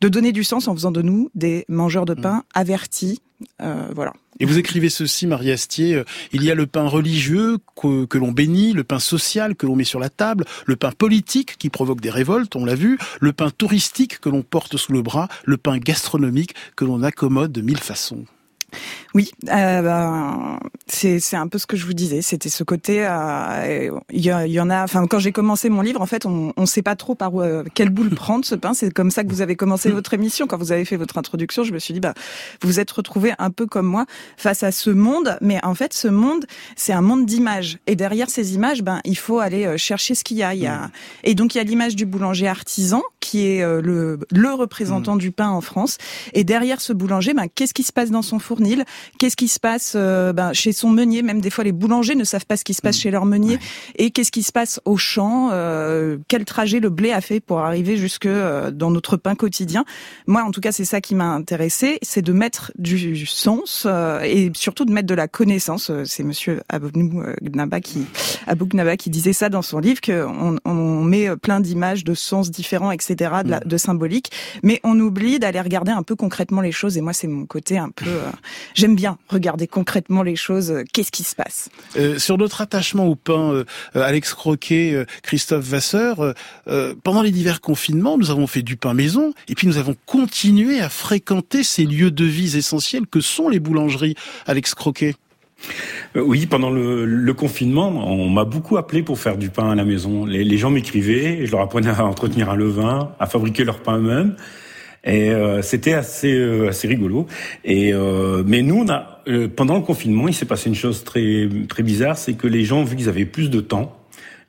de 0.00 0.08
donner 0.08 0.32
du 0.32 0.44
sens 0.44 0.68
en 0.68 0.74
faisant 0.74 0.90
de 0.90 1.02
nous 1.02 1.30
des 1.34 1.64
mangeurs 1.68 2.04
de 2.04 2.14
pain 2.14 2.44
avertis. 2.54 3.20
voilà. 3.58 4.12
Et 4.38 4.46
vous 4.46 4.58
écrivez 4.58 4.88
ceci, 4.88 5.26
Marie 5.26 5.50
Astier, 5.50 6.02
il 6.32 6.42
y 6.42 6.50
a 6.50 6.54
le 6.54 6.66
pain 6.66 6.88
religieux 6.88 7.58
que, 7.76 8.06
que 8.06 8.16
l'on 8.16 8.32
bénit, 8.32 8.72
le 8.72 8.84
pain 8.84 8.98
social 8.98 9.54
que 9.54 9.66
l'on 9.66 9.76
met 9.76 9.84
sur 9.84 10.00
la 10.00 10.08
table, 10.08 10.46
le 10.64 10.76
pain 10.76 10.92
politique 10.92 11.58
qui 11.58 11.68
provoque 11.68 12.00
des 12.00 12.10
révoltes, 12.10 12.56
on 12.56 12.64
l'a 12.64 12.74
vu, 12.74 12.98
le 13.20 13.32
pain 13.32 13.50
touristique 13.50 14.18
que 14.18 14.30
l'on 14.30 14.42
porte 14.42 14.78
sous 14.78 14.92
le 14.92 15.02
bras, 15.02 15.28
le 15.44 15.58
pain 15.58 15.76
gastronomique 15.76 16.54
que 16.74 16.86
l'on 16.86 17.02
accommode 17.02 17.52
de 17.52 17.60
mille 17.60 17.78
façons. 17.78 18.24
Oui, 19.14 19.30
euh, 19.48 19.82
ben, 19.82 20.60
c'est 20.86 21.36
un 21.36 21.48
peu 21.48 21.58
ce 21.58 21.66
que 21.66 21.76
je 21.76 21.86
vous 21.86 21.94
disais. 21.94 22.22
C'était 22.22 22.48
ce 22.48 22.62
côté. 22.62 23.04
Euh, 23.04 23.90
il 24.12 24.20
y, 24.20 24.28
y, 24.28 24.60
en 24.60 24.70
a. 24.70 24.84
Enfin, 24.84 25.06
quand 25.06 25.18
j'ai 25.18 25.32
commencé 25.32 25.68
mon 25.68 25.82
livre, 25.82 26.00
en 26.00 26.06
fait, 26.06 26.26
on 26.26 26.52
ne 26.56 26.66
sait 26.66 26.82
pas 26.82 26.96
trop 26.96 27.14
par 27.14 27.34
où, 27.34 27.42
euh, 27.42 27.64
quelle 27.74 27.90
boule 27.90 28.10
prendre 28.10 28.44
ce 28.44 28.54
pain. 28.54 28.74
C'est 28.74 28.92
comme 28.92 29.10
ça 29.10 29.24
que 29.24 29.28
vous 29.28 29.40
avez 29.40 29.56
commencé 29.56 29.90
votre 29.90 30.14
émission. 30.14 30.46
Quand 30.46 30.58
vous 30.58 30.72
avez 30.72 30.84
fait 30.84 30.96
votre 30.96 31.18
introduction, 31.18 31.64
je 31.64 31.72
me 31.72 31.78
suis 31.78 31.94
dit, 31.94 32.00
bah, 32.00 32.14
vous 32.62 32.68
vous 32.68 32.80
êtes 32.80 32.90
retrouvé 32.90 33.32
un 33.38 33.50
peu 33.50 33.66
comme 33.66 33.86
moi 33.86 34.06
face 34.36 34.62
à 34.62 34.72
ce 34.72 34.90
monde. 34.90 35.36
Mais 35.40 35.58
en 35.64 35.74
fait, 35.74 35.92
ce 35.92 36.08
monde, 36.08 36.46
c'est 36.76 36.92
un 36.92 37.02
monde 37.02 37.26
d'images. 37.26 37.78
Et 37.86 37.96
derrière 37.96 38.30
ces 38.30 38.54
images, 38.54 38.82
ben, 38.82 39.00
il 39.04 39.16
faut 39.16 39.40
aller 39.40 39.66
euh, 39.66 39.76
chercher 39.76 40.14
ce 40.14 40.24
qu'il 40.24 40.36
y 40.36 40.42
a. 40.42 40.54
Il 40.54 40.60
y 40.60 40.66
a... 40.66 40.90
Et 41.24 41.34
donc, 41.34 41.54
il 41.54 41.58
y 41.58 41.60
a 41.60 41.64
l'image 41.64 41.96
du 41.96 42.06
boulanger 42.06 42.46
artisan 42.46 43.02
qui 43.20 43.46
est 43.46 43.62
euh, 43.62 43.80
le 43.80 44.18
le 44.30 44.52
représentant 44.52 45.16
mmh. 45.16 45.18
du 45.18 45.32
pain 45.32 45.48
en 45.48 45.60
France. 45.60 45.98
Et 46.32 46.44
derrière 46.44 46.80
ce 46.80 46.92
boulanger, 46.92 47.34
ben, 47.34 47.46
qu'est-ce 47.54 47.74
qui 47.74 47.82
se 47.82 47.92
passe 47.92 48.10
dans 48.10 48.22
son 48.22 48.38
fournil? 48.38 48.84
Qu'est-ce 49.18 49.36
qui 49.36 49.48
se 49.48 49.60
passe 49.60 49.94
euh, 49.96 50.32
ben, 50.32 50.52
chez 50.52 50.72
son 50.72 50.90
meunier? 50.90 51.22
Même 51.22 51.40
des 51.40 51.50
fois, 51.50 51.64
les 51.64 51.72
boulangers 51.72 52.14
ne 52.14 52.24
savent 52.24 52.46
pas 52.46 52.56
ce 52.56 52.64
qui 52.64 52.74
se 52.74 52.82
passe 52.82 52.96
mm. 52.96 53.00
chez 53.00 53.10
leur 53.10 53.26
meunier. 53.26 53.58
Et 53.96 54.10
qu'est-ce 54.10 54.32
qui 54.32 54.42
se 54.42 54.52
passe 54.52 54.80
au 54.84 54.96
champ? 54.96 55.50
Euh, 55.52 56.18
Quel 56.28 56.44
trajet 56.44 56.80
le 56.80 56.90
blé 56.90 57.12
a 57.12 57.20
fait 57.20 57.40
pour 57.40 57.60
arriver 57.60 57.96
jusque 57.96 58.26
euh, 58.26 58.70
dans 58.70 58.90
notre 58.90 59.16
pain 59.16 59.34
quotidien? 59.34 59.84
Moi, 60.26 60.42
en 60.42 60.50
tout 60.50 60.60
cas, 60.60 60.72
c'est 60.72 60.84
ça 60.84 61.00
qui 61.00 61.14
m'a 61.14 61.28
intéressé, 61.28 61.98
c'est 62.02 62.22
de 62.22 62.32
mettre 62.32 62.72
du 62.78 63.26
sens 63.26 63.86
et 64.24 64.50
surtout 64.54 64.84
de 64.84 64.92
mettre 64.92 65.06
de 65.06 65.14
la 65.14 65.28
connaissance. 65.28 65.90
C'est 66.04 66.22
Monsieur 66.22 66.62
Abou 66.68 66.90
Gnaba 66.90 67.80
qui 67.80 68.06
Abou 68.46 68.66
Gnaba 68.66 68.96
qui 68.96 69.10
disait 69.10 69.32
ça 69.32 69.48
dans 69.48 69.62
son 69.62 69.78
livre 69.78 70.00
qu'on 70.00 70.56
on 70.64 71.04
met 71.04 71.36
plein 71.36 71.60
d'images, 71.60 72.04
de 72.04 72.14
sens 72.14 72.50
différents, 72.50 72.90
etc., 72.90 73.09
de, 73.14 73.50
la, 73.50 73.60
mm. 73.60 73.64
de 73.64 73.76
symbolique, 73.76 74.30
mais 74.62 74.80
on 74.84 74.98
oublie 74.98 75.38
d'aller 75.38 75.60
regarder 75.60 75.92
un 75.92 76.02
peu 76.02 76.16
concrètement 76.16 76.60
les 76.60 76.72
choses. 76.72 76.96
Et 76.96 77.00
moi, 77.00 77.12
c'est 77.12 77.28
mon 77.28 77.46
côté 77.46 77.78
un 77.78 77.90
peu 77.90 78.10
j'aime 78.74 78.94
bien 78.94 79.18
regarder 79.28 79.66
concrètement 79.66 80.22
les 80.22 80.36
choses. 80.36 80.70
Euh, 80.70 80.84
qu'est-ce 80.92 81.12
qui 81.12 81.22
se 81.22 81.34
passe? 81.34 81.68
Euh, 81.96 82.18
Sur 82.18 82.38
notre 82.38 82.60
attachement 82.60 83.06
au 83.06 83.14
pain, 83.14 83.52
euh, 83.52 83.64
Alex 83.94 84.34
Croquet, 84.34 85.04
Christophe 85.22 85.64
Vasseur, 85.64 86.34
pendant 87.02 87.22
les 87.22 87.30
divers 87.30 87.60
confinements, 87.60 88.18
nous 88.18 88.30
avons 88.30 88.46
fait 88.46 88.62
du 88.62 88.76
pain 88.76 88.94
maison 88.94 89.32
et 89.48 89.54
puis 89.54 89.66
nous 89.66 89.78
avons 89.78 89.96
continué 90.06 90.80
à 90.80 90.88
fréquenter 90.88 91.62
ces 91.62 91.84
lieux 91.84 92.10
de 92.10 92.24
vie 92.24 92.56
essentiels 92.56 93.06
que 93.06 93.20
sont 93.20 93.48
les 93.48 93.60
boulangeries. 93.60 94.14
Alex 94.46 94.74
Croquet. 94.74 95.14
Oui, 96.16 96.46
pendant 96.46 96.70
le, 96.70 97.32
confinement, 97.34 97.88
on 97.88 98.28
m'a 98.28 98.44
beaucoup 98.44 98.76
appelé 98.76 99.02
pour 99.02 99.18
faire 99.18 99.36
du 99.36 99.50
pain 99.50 99.70
à 99.70 99.74
la 99.74 99.84
maison. 99.84 100.24
Les, 100.26 100.58
gens 100.58 100.70
m'écrivaient, 100.70 101.46
je 101.46 101.52
leur 101.52 101.60
apprenais 101.60 101.90
à 101.90 102.04
entretenir 102.04 102.50
un 102.50 102.56
levain, 102.56 103.12
à 103.20 103.26
fabriquer 103.26 103.64
leur 103.64 103.80
pain 103.80 103.98
eux-mêmes. 103.98 104.34
Et 105.04 105.30
euh, 105.30 105.62
c'était 105.62 105.94
assez 105.94 106.34
euh, 106.34 106.68
assez 106.68 106.86
rigolo. 106.86 107.26
Et 107.64 107.94
euh, 107.94 108.42
mais 108.46 108.60
nous, 108.60 108.84
on 108.84 108.88
a 108.90 109.22
pendant 109.56 109.76
le 109.76 109.80
confinement, 109.80 110.28
il 110.28 110.34
s'est 110.34 110.44
passé 110.44 110.68
une 110.68 110.74
chose 110.74 111.04
très 111.04 111.48
très 111.68 111.82
bizarre, 111.82 112.18
c'est 112.18 112.34
que 112.34 112.46
les 112.46 112.64
gens, 112.64 112.84
vu 112.84 112.96
qu'ils 112.96 113.08
avaient 113.08 113.24
plus 113.24 113.48
de 113.48 113.60
temps, 113.60 113.96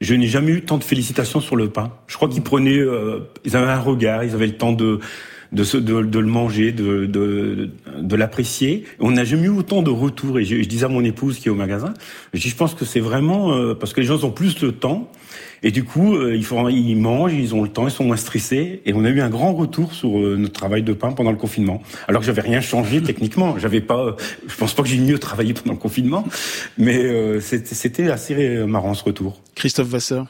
je 0.02 0.14
n'ai 0.14 0.28
jamais 0.28 0.52
eu 0.52 0.62
tant 0.64 0.78
de 0.78 0.84
félicitations 0.84 1.40
sur 1.40 1.56
le 1.56 1.70
pain. 1.70 1.94
Je 2.08 2.16
crois 2.16 2.28
qu'ils 2.28 2.42
prenaient, 2.42 2.82
ils 3.46 3.56
avaient 3.56 3.72
un 3.72 3.80
regard, 3.80 4.24
ils 4.24 4.34
avaient 4.34 4.48
le 4.48 4.58
temps 4.58 4.74
de 4.74 5.00
de, 5.52 5.64
de, 5.80 6.02
de 6.02 6.20
le 6.20 6.28
manger, 6.28 6.72
de, 6.72 7.06
de, 7.06 7.70
de 8.00 8.16
l'apprécier. 8.16 8.86
On 9.00 9.12
n'a 9.12 9.24
jamais 9.24 9.48
eu 9.48 9.50
autant 9.50 9.82
de 9.82 9.90
retours. 9.90 10.40
Et 10.40 10.46
je, 10.46 10.62
je, 10.62 10.68
disais 10.68 10.86
à 10.86 10.90
mon 10.90 11.04
épouse 11.04 11.40
qui 11.40 11.48
est 11.48 11.52
au 11.52 11.56
magasin, 11.56 11.94
je, 12.34 12.42
dis, 12.42 12.50
je 12.50 12.56
pense 12.56 12.76
que 12.76 12.86
c'est 12.86 13.00
vraiment 13.00 13.76
parce 13.76 13.94
que 13.94 14.02
les 14.02 14.08
gens 14.08 14.24
ont 14.24 14.32
plus 14.32 14.62
le 14.62 14.72
temps 14.72 15.12
et 15.64 15.72
du 15.72 15.84
coup, 15.84 16.16
euh, 16.16 16.36
ils, 16.36 16.44
font, 16.44 16.68
ils 16.70 16.96
mangent, 16.96 17.34
ils 17.34 17.54
ont 17.54 17.62
le 17.62 17.70
temps, 17.70 17.88
ils 17.88 17.92
sont 17.92 18.04
moins 18.04 18.18
stressés. 18.18 18.82
Et 18.86 18.94
on 18.94 19.06
a 19.06 19.10
eu 19.10 19.22
un 19.22 19.30
grand 19.30 19.54
retour 19.54 19.94
sur 19.94 20.18
euh, 20.18 20.36
notre 20.38 20.54
travail 20.54 20.82
de 20.82 20.94
pain 20.94 21.12
pendant 21.12 21.32
le 21.32 21.38
confinement. 21.38 21.84
Alors 22.08 22.22
que 22.22 22.26
j'avais 22.26 22.42
rien 22.42 22.62
changé 22.62 23.02
techniquement. 23.04 23.58
J'avais 23.60 23.82
pas, 23.82 24.16
je 24.48 24.56
pense 24.56 24.74
pas 24.74 24.84
que 24.84 24.90
j'ai 24.90 24.98
mieux 24.98 25.20
travaillé 25.20 25.54
pendant 25.54 25.74
le 25.74 25.80
confinement, 25.80 26.26
mais 26.78 26.98
euh, 26.98 27.40
c'était 27.42 28.10
assez 28.10 28.66
marrant 28.66 28.94
ce 28.94 29.04
retour. 29.04 29.42
Christophe 29.56 29.88
Vasseur. 29.88 30.28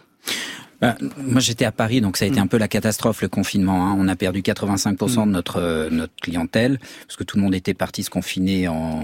Bah, 0.81 0.97
moi, 1.17 1.39
j'étais 1.39 1.65
à 1.65 1.71
Paris, 1.71 2.01
donc 2.01 2.17
ça 2.17 2.25
a 2.25 2.27
été 2.27 2.39
mm. 2.39 2.43
un 2.43 2.47
peu 2.47 2.57
la 2.57 2.67
catastrophe, 2.67 3.21
le 3.21 3.27
confinement. 3.27 3.87
Hein. 3.87 3.95
On 3.99 4.07
a 4.07 4.15
perdu 4.15 4.41
85% 4.41 4.97
de 4.97 5.25
mm. 5.25 5.31
notre 5.31 5.57
euh, 5.57 5.89
notre 5.91 6.15
clientèle 6.21 6.79
parce 7.07 7.17
que 7.17 7.23
tout 7.23 7.37
le 7.37 7.43
monde 7.43 7.53
était 7.53 7.75
parti 7.75 8.01
se 8.01 8.09
confiner 8.09 8.67
en, 8.67 9.03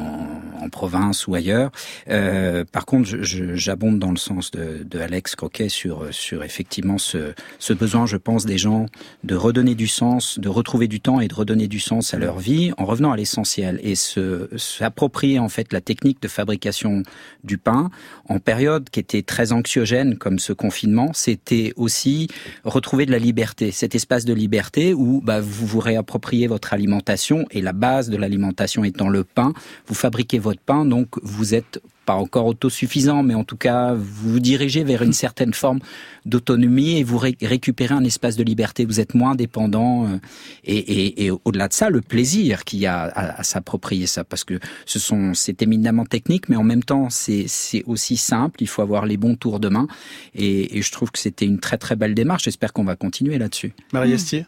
en 0.60 0.70
province 0.70 1.28
ou 1.28 1.36
ailleurs. 1.36 1.72
Euh, 2.10 2.66
par 2.66 2.86
contre, 2.86 3.10
j'abonde 3.22 4.00
dans 4.00 4.10
le 4.10 4.18
sens 4.18 4.50
de, 4.52 4.84
de, 4.84 5.00
Alex 5.00 5.36
Croquet 5.36 5.70
sur 5.70 6.08
sur 6.12 6.44
effectivement 6.44 6.98
ce, 6.98 7.34
ce 7.60 7.74
besoin, 7.74 8.08
je 8.08 8.18
pense, 8.18 8.46
des 8.46 8.58
gens 8.58 8.88
de 9.24 9.36
redonner 9.36 9.76
du 9.76 9.88
sens, 9.88 10.40
de 10.40 10.50
retrouver 10.50 10.88
du 10.88 11.00
temps 11.00 11.20
et 11.20 11.28
de 11.28 11.36
redonner 11.36 11.68
du 11.68 11.80
sens 11.80 12.14
à 12.14 12.18
leur 12.18 12.40
vie 12.40 12.72
en 12.78 12.86
revenant 12.86 13.12
à 13.12 13.18
l'essentiel 13.18 13.80
et 13.84 13.94
se 13.94 14.50
s'approprier 14.58 15.38
en 15.38 15.50
fait 15.50 15.72
la 15.74 15.82
technique 15.82 16.22
de 16.24 16.28
fabrication 16.28 17.04
du 17.44 17.60
pain 17.60 17.92
en 18.30 18.40
période 18.40 18.90
qui 18.90 19.00
était 19.00 19.22
très 19.22 19.52
anxiogène 19.52 20.18
comme 20.18 20.40
ce 20.40 20.54
confinement. 20.54 21.12
C'était 21.14 21.67
aussi 21.76 22.28
retrouver 22.64 23.06
de 23.06 23.12
la 23.12 23.20
liberté, 23.20 23.72
cet 23.72 23.96
espace 23.96 24.26
de 24.26 24.34
liberté 24.34 24.94
où 24.94 25.22
bah, 25.22 25.42
vous 25.42 25.66
vous 25.66 25.80
réappropriez 25.80 26.48
votre 26.48 26.74
alimentation 26.74 27.46
et 27.52 27.62
la 27.62 27.74
base 27.74 28.10
de 28.10 28.18
l'alimentation 28.18 28.84
étant 28.84 29.10
le 29.10 29.24
pain, 29.24 29.54
vous 29.88 29.96
fabriquez 29.96 30.40
votre 30.40 30.62
pain, 30.62 30.86
donc 30.86 31.10
vous 31.22 31.54
êtes 31.54 31.82
pas 32.08 32.16
encore 32.16 32.46
autosuffisant, 32.46 33.22
mais 33.22 33.36
en 33.36 33.44
tout 33.44 33.58
cas, 33.58 33.94
vous 33.94 34.32
vous 34.32 34.40
dirigez 34.40 34.84
vers 34.86 35.02
une 35.04 35.12
certaine 35.12 35.54
forme 35.54 35.80
d'autonomie 36.26 36.98
et 37.00 37.04
vous 37.04 37.18
récupérez 37.18 37.94
un 37.94 38.06
espace 38.06 38.38
de 38.38 38.44
liberté. 38.44 38.86
Vous 38.86 39.00
êtes 39.02 39.14
moins 39.14 39.36
dépendant 39.36 40.06
euh, 40.06 40.18
et, 40.64 40.78
et, 40.78 41.26
et 41.26 41.32
au-delà 41.32 41.68
de 41.68 41.74
ça, 41.74 41.90
le 41.90 42.02
plaisir 42.02 42.64
qu'il 42.64 42.80
y 42.80 42.86
a 42.86 42.98
à, 43.04 43.40
à 43.42 43.44
s'approprier 43.44 44.08
ça, 44.08 44.24
parce 44.24 44.46
que 44.46 44.58
ce 44.86 45.00
sont 45.00 45.34
c'est 45.34 45.62
éminemment 45.62 46.06
technique, 46.06 46.48
mais 46.50 46.56
en 46.56 46.64
même 46.64 46.84
temps 46.84 47.10
c'est 47.10 47.84
aussi 47.86 48.16
simple. 48.16 48.64
Il 48.64 48.68
faut 48.68 48.82
avoir 48.82 49.06
les 49.06 49.18
bons 49.18 49.36
tours 49.36 49.60
de 49.60 49.68
main 49.68 49.88
et, 50.34 50.78
et 50.78 50.82
je 50.82 50.92
trouve 50.92 51.12
que 51.12 51.20
c'était 51.20 51.46
une 51.46 51.60
très 51.60 51.78
très 51.78 51.98
belle 51.98 52.16
démarche. 52.16 52.46
J'espère 52.46 52.72
qu'on 52.72 52.86
va 52.86 52.96
continuer 52.96 53.38
là-dessus. 53.38 53.74
Marie 53.92 54.14
Astier. 54.14 54.46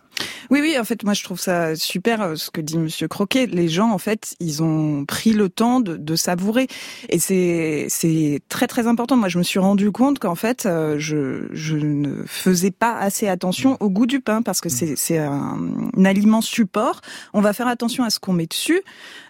Oui, 0.49 0.59
oui, 0.61 0.77
en 0.79 0.83
fait, 0.83 1.03
moi, 1.03 1.13
je 1.13 1.23
trouve 1.23 1.39
ça 1.39 1.75
super 1.75 2.21
euh, 2.21 2.35
ce 2.35 2.49
que 2.49 2.61
dit 2.61 2.77
Monsieur 2.77 3.07
Croquet. 3.07 3.45
Les 3.45 3.67
gens, 3.67 3.91
en 3.91 3.97
fait, 3.97 4.35
ils 4.39 4.63
ont 4.63 5.05
pris 5.05 5.31
le 5.31 5.49
temps 5.49 5.79
de, 5.79 5.95
de 5.95 6.15
savourer, 6.15 6.67
et 7.09 7.19
c'est 7.19 7.88
c'est 7.89 8.41
très 8.49 8.67
très 8.67 8.88
important. 8.88 9.15
Moi, 9.15 9.29
je 9.29 9.38
me 9.38 9.43
suis 9.43 9.59
rendu 9.59 9.91
compte 9.91 10.19
qu'en 10.19 10.35
fait, 10.35 10.65
euh, 10.65 10.95
je 10.97 11.47
je 11.51 11.77
ne 11.77 12.23
faisais 12.25 12.71
pas 12.71 12.97
assez 12.97 13.27
attention 13.27 13.77
au 13.79 13.89
goût 13.89 14.05
du 14.05 14.19
pain 14.19 14.41
parce 14.41 14.61
que 14.61 14.69
c'est 14.69 14.95
c'est 14.95 15.17
un, 15.17 15.57
un, 15.95 16.05
aliment 16.05 16.41
support. 16.41 17.01
On 17.33 17.41
va 17.41 17.53
faire 17.53 17.67
attention 17.67 18.03
à 18.03 18.09
ce 18.09 18.19
qu'on 18.19 18.33
met 18.33 18.47
dessus. 18.47 18.81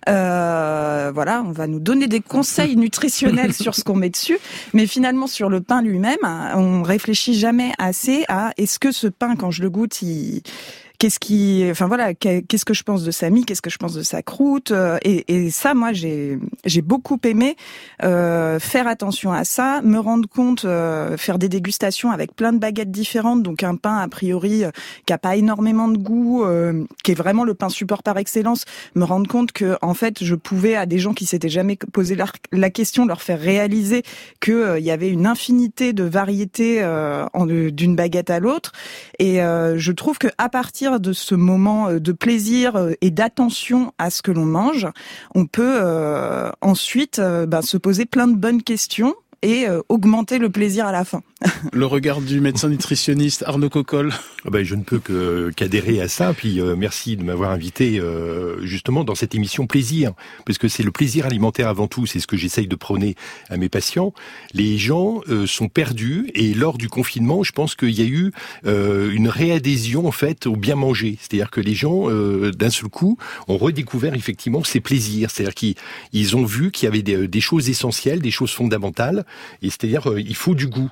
Euh, 0.09 1.11
voilà, 1.13 1.43
on 1.45 1.51
va 1.51 1.67
nous 1.67 1.79
donner 1.79 2.07
des 2.07 2.21
conseils 2.21 2.75
nutritionnels 2.77 3.53
sur 3.53 3.75
ce 3.75 3.83
qu'on 3.83 3.95
met 3.95 4.09
dessus, 4.09 4.39
mais 4.73 4.87
finalement 4.87 5.27
sur 5.27 5.49
le 5.49 5.61
pain 5.61 5.81
lui-même, 5.81 6.17
on 6.55 6.83
réfléchit 6.83 7.37
jamais 7.37 7.71
assez 7.77 8.25
à 8.27 8.51
est-ce 8.57 8.79
que 8.79 8.91
ce 8.91 9.07
pain, 9.07 9.35
quand 9.35 9.51
je 9.51 9.61
le 9.61 9.69
goûte, 9.69 10.01
il 10.01 10.41
qu'est-ce 10.99 11.19
qui, 11.19 11.65
enfin 11.71 11.87
voilà, 11.87 12.13
qu'est-ce 12.13 12.65
que 12.65 12.73
je 12.73 12.83
pense 12.83 13.03
de 13.03 13.11
sa 13.11 13.29
mie, 13.29 13.45
qu'est-ce 13.45 13.61
que 13.61 13.69
je 13.69 13.77
pense 13.77 13.93
de 13.93 14.03
sa 14.03 14.21
croûte, 14.21 14.71
euh, 14.71 14.97
et, 15.03 15.45
et 15.45 15.49
ça, 15.49 15.73
moi, 15.73 15.93
j'ai 15.93 16.37
j'ai 16.65 16.81
beaucoup 16.81 17.19
aimé 17.23 17.55
euh, 18.03 18.59
faire 18.59 18.87
attention 18.87 19.31
à 19.31 19.43
ça, 19.43 19.81
me 19.81 19.97
rendre 19.97 20.27
compte, 20.27 20.65
euh, 20.65 21.17
faire 21.17 21.39
des 21.39 21.49
dégustations 21.49 22.11
avec 22.11 22.35
plein 22.35 22.53
de 22.53 22.59
baguettes 22.59 22.91
différentes, 22.91 23.43
donc 23.43 23.63
un 23.63 23.75
pain 23.75 23.97
a 23.97 24.07
priori 24.07 24.63
euh, 24.65 24.71
qui 25.05 25.13
a 25.13 25.17
pas 25.17 25.37
énormément 25.37 25.87
de 25.87 25.97
goût, 25.97 26.43
euh, 26.43 26.83
qui 27.03 27.11
est 27.11 27.15
vraiment 27.15 27.45
le 27.45 27.53
pain 27.53 27.69
support 27.69 28.03
par 28.03 28.17
excellence, 28.17 28.65
me 28.95 29.05
rendre 29.05 29.27
compte 29.27 29.53
que 29.53 29.77
en 29.81 29.93
fait, 29.93 30.23
je 30.23 30.35
pouvais 30.35 30.75
à 30.75 30.85
des 30.85 30.99
gens 30.99 31.13
qui 31.13 31.25
s'étaient 31.25 31.49
jamais 31.49 31.77
posé 31.93 32.15
la, 32.15 32.25
la, 32.51 32.69
question 32.69 33.05
leur 33.05 33.21
faire 33.21 33.39
réaliser 33.39 34.03
que 34.39 34.77
il 34.77 34.85
y 34.85 34.91
avait 34.91 35.09
une 35.09 35.25
infinité 35.25 35.93
de 35.93 36.03
variétés 36.03 36.85
d'une 37.71 37.95
baguette 37.95 38.29
à 38.29 38.39
l'autre, 38.39 38.73
et 39.17 39.37
je 39.37 39.91
trouve 39.91 40.17
que 40.17 40.27
à 40.37 40.49
partir 40.49 40.88
de 40.97 41.13
ce 41.13 41.35
moment 41.35 41.89
euh, 41.89 41.99
de 41.99 42.11
plaisir 42.11 42.75
euh, 42.75 42.93
et 43.01 43.11
d'attention 43.11 43.93
à 43.99 44.09
ce 44.09 44.23
que 44.23 44.31
l'on 44.31 44.45
mange, 44.45 44.87
on 45.35 45.45
peut 45.45 45.79
euh, 45.81 46.49
ensuite 46.61 47.21
ben, 47.21 47.61
se 47.61 47.77
poser 47.77 48.05
plein 48.05 48.27
de 48.27 48.35
bonnes 48.35 48.63
questions 48.63 49.13
et 49.41 49.67
augmenter 49.87 50.37
le 50.37 50.49
plaisir 50.49 50.85
à 50.85 50.91
la 50.91 51.05
fin. 51.05 51.21
Le 51.73 51.85
regard 51.85 52.21
du 52.21 52.41
médecin 52.41 52.67
nutritionniste 52.67 53.43
Arnaud 53.45 53.69
Coccol. 53.69 54.11
Ah 54.45 54.49
ben, 54.49 54.63
je 54.63 54.75
ne 54.75 54.83
peux 54.83 54.99
que 54.99 55.51
qu'adhérer 55.55 56.01
à 56.01 56.07
ça. 56.07 56.33
Puis 56.33 56.59
euh, 56.59 56.75
merci 56.75 57.15
de 57.15 57.23
m'avoir 57.23 57.51
invité 57.51 57.99
euh, 57.99 58.65
justement 58.65 59.03
dans 59.03 59.15
cette 59.15 59.35
émission 59.35 59.65
plaisir, 59.65 60.13
parce 60.45 60.57
que 60.57 60.67
c'est 60.67 60.83
le 60.83 60.91
plaisir 60.91 61.25
alimentaire 61.25 61.69
avant 61.69 61.87
tout. 61.87 62.05
C'est 62.05 62.19
ce 62.19 62.27
que 62.27 62.35
j'essaye 62.35 62.67
de 62.67 62.75
prôner 62.75 63.15
à 63.49 63.57
mes 63.57 63.69
patients. 63.69 64.13
Les 64.53 64.77
gens 64.77 65.21
euh, 65.29 65.47
sont 65.47 65.69
perdus 65.69 66.29
et 66.35 66.53
lors 66.53 66.77
du 66.77 66.89
confinement, 66.89 67.43
je 67.43 67.53
pense 67.53 67.75
qu'il 67.75 67.91
y 67.91 68.01
a 68.01 68.05
eu 68.05 68.31
une 68.65 69.29
réadhésion 69.29 70.07
en 70.07 70.11
fait 70.11 70.45
au 70.45 70.55
bien 70.55 70.75
manger. 70.75 71.17
C'est-à-dire 71.19 71.49
que 71.51 71.61
les 71.61 71.73
gens 71.73 72.07
d'un 72.09 72.69
seul 72.69 72.89
coup 72.89 73.17
ont 73.47 73.57
redécouvert 73.57 74.13
effectivement 74.13 74.63
ces 74.63 74.79
plaisirs. 74.79 75.31
C'est-à-dire 75.31 75.55
qu'ils 75.55 76.35
ont 76.35 76.45
vu 76.45 76.71
qu'il 76.71 76.85
y 76.85 76.87
avait 76.87 77.01
des, 77.01 77.27
des, 77.27 77.41
choses 77.41 77.69
essentielles, 77.69 78.21
des 78.21 78.31
choses 78.31 78.51
fondamentales. 78.51 79.25
Et 79.61 79.69
c'est-à-dire 79.69 80.13
il 80.17 80.35
faut 80.35 80.55
du 80.55 80.67
goût 80.67 80.89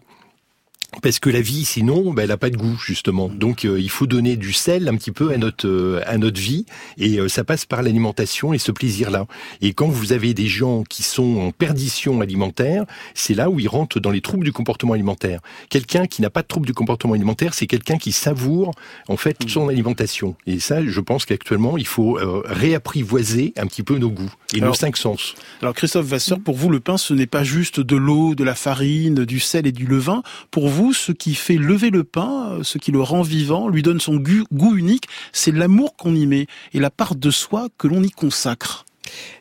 parce 1.02 1.20
que 1.20 1.30
la 1.30 1.42
vie, 1.42 1.66
sinon, 1.66 2.14
ben, 2.14 2.24
elle 2.24 2.30
n'a 2.30 2.38
pas 2.38 2.50
de 2.50 2.56
goût 2.56 2.78
justement. 2.84 3.30
Donc, 3.30 3.66
euh, 3.66 3.80
il 3.80 3.90
faut 3.90 4.08
donner 4.08 4.38
du 4.38 4.54
sel 4.54 4.88
un 4.88 4.96
petit 4.96 5.12
peu 5.12 5.32
à 5.32 5.38
notre 5.38 5.68
euh, 5.68 6.02
à 6.06 6.18
notre 6.18 6.40
vie, 6.40 6.66
et 6.98 7.20
euh, 7.20 7.28
ça 7.28 7.44
passe 7.44 7.66
par 7.66 7.84
l'alimentation 7.84 8.54
et 8.54 8.58
ce 8.58 8.72
plaisir-là. 8.72 9.26
Et 9.62 9.74
quand 9.74 9.88
vous 9.88 10.14
avez 10.14 10.34
des 10.34 10.48
gens 10.48 10.84
qui 10.84 11.04
sont 11.04 11.40
en 11.40 11.52
perdition 11.52 12.22
alimentaire, 12.22 12.86
c'est 13.14 13.34
là 13.34 13.50
où 13.50 13.60
ils 13.60 13.68
rentrent 13.68 14.00
dans 14.00 14.12
les 14.12 14.22
troubles 14.22 14.46
du 14.46 14.54
comportement 14.54 14.94
alimentaire. 14.94 15.42
Quelqu'un 15.70 16.08
qui 16.08 16.22
n'a 16.22 16.30
pas 16.30 16.42
de 16.42 16.48
troubles 16.48 16.66
du 16.66 16.74
comportement 16.74 17.14
alimentaire, 17.14 17.54
c'est 17.54 17.68
quelqu'un 17.68 17.98
qui 17.98 18.14
savoure 18.14 18.72
en 19.10 19.18
fait 19.18 19.38
son 19.48 19.66
mmh. 19.66 19.70
alimentation. 19.70 20.36
Et 20.46 20.60
ça, 20.60 20.86
je 20.86 21.00
pense 21.02 21.26
qu'actuellement, 21.26 21.78
il 21.78 21.88
faut 21.88 22.18
réapprivoiser 22.46 23.54
un 23.58 23.68
petit 23.68 23.84
peu 23.84 23.98
nos 23.98 24.10
goûts 24.10 24.34
et 24.56 24.62
nos 24.62 24.74
cinq 24.74 24.98
sens. 24.98 25.36
Alors, 25.62 25.74
Christophe 25.74 26.06
Vasseur, 26.06 26.40
pour 26.40 26.56
vous, 26.56 26.70
le 26.70 26.80
pain, 26.80 26.98
ce 26.98 27.14
n'est 27.14 27.28
pas 27.28 27.44
juste 27.44 27.80
de 27.80 27.96
l'eau, 27.96 28.36
de 28.36 28.44
la 28.44 28.56
farine, 28.56 29.26
du 29.26 29.40
sel 29.40 29.68
et 29.68 29.72
du 29.72 29.86
levain. 29.86 30.24
Pour 30.52 30.70
vous 30.70 30.77
vous, 30.78 30.94
ce 30.94 31.12
qui 31.12 31.34
fait 31.34 31.58
lever 31.58 31.90
le 31.90 32.04
pain, 32.04 32.60
ce 32.62 32.78
qui 32.78 32.92
le 32.92 33.02
rend 33.02 33.24
vivant, 33.24 33.68
lui 33.68 33.82
donne 33.82 34.00
son 34.00 34.18
goût 34.18 34.76
unique, 34.76 35.08
c'est 35.34 35.52
l'amour 35.52 35.96
qu'on 35.96 36.14
y 36.14 36.28
met 36.28 36.46
et 36.72 36.80
la 36.80 36.92
part 36.92 37.16
de 37.16 37.32
soi 37.32 37.70
que 37.80 37.88
l'on 37.88 38.04
y 38.04 38.12
consacre. 38.12 38.86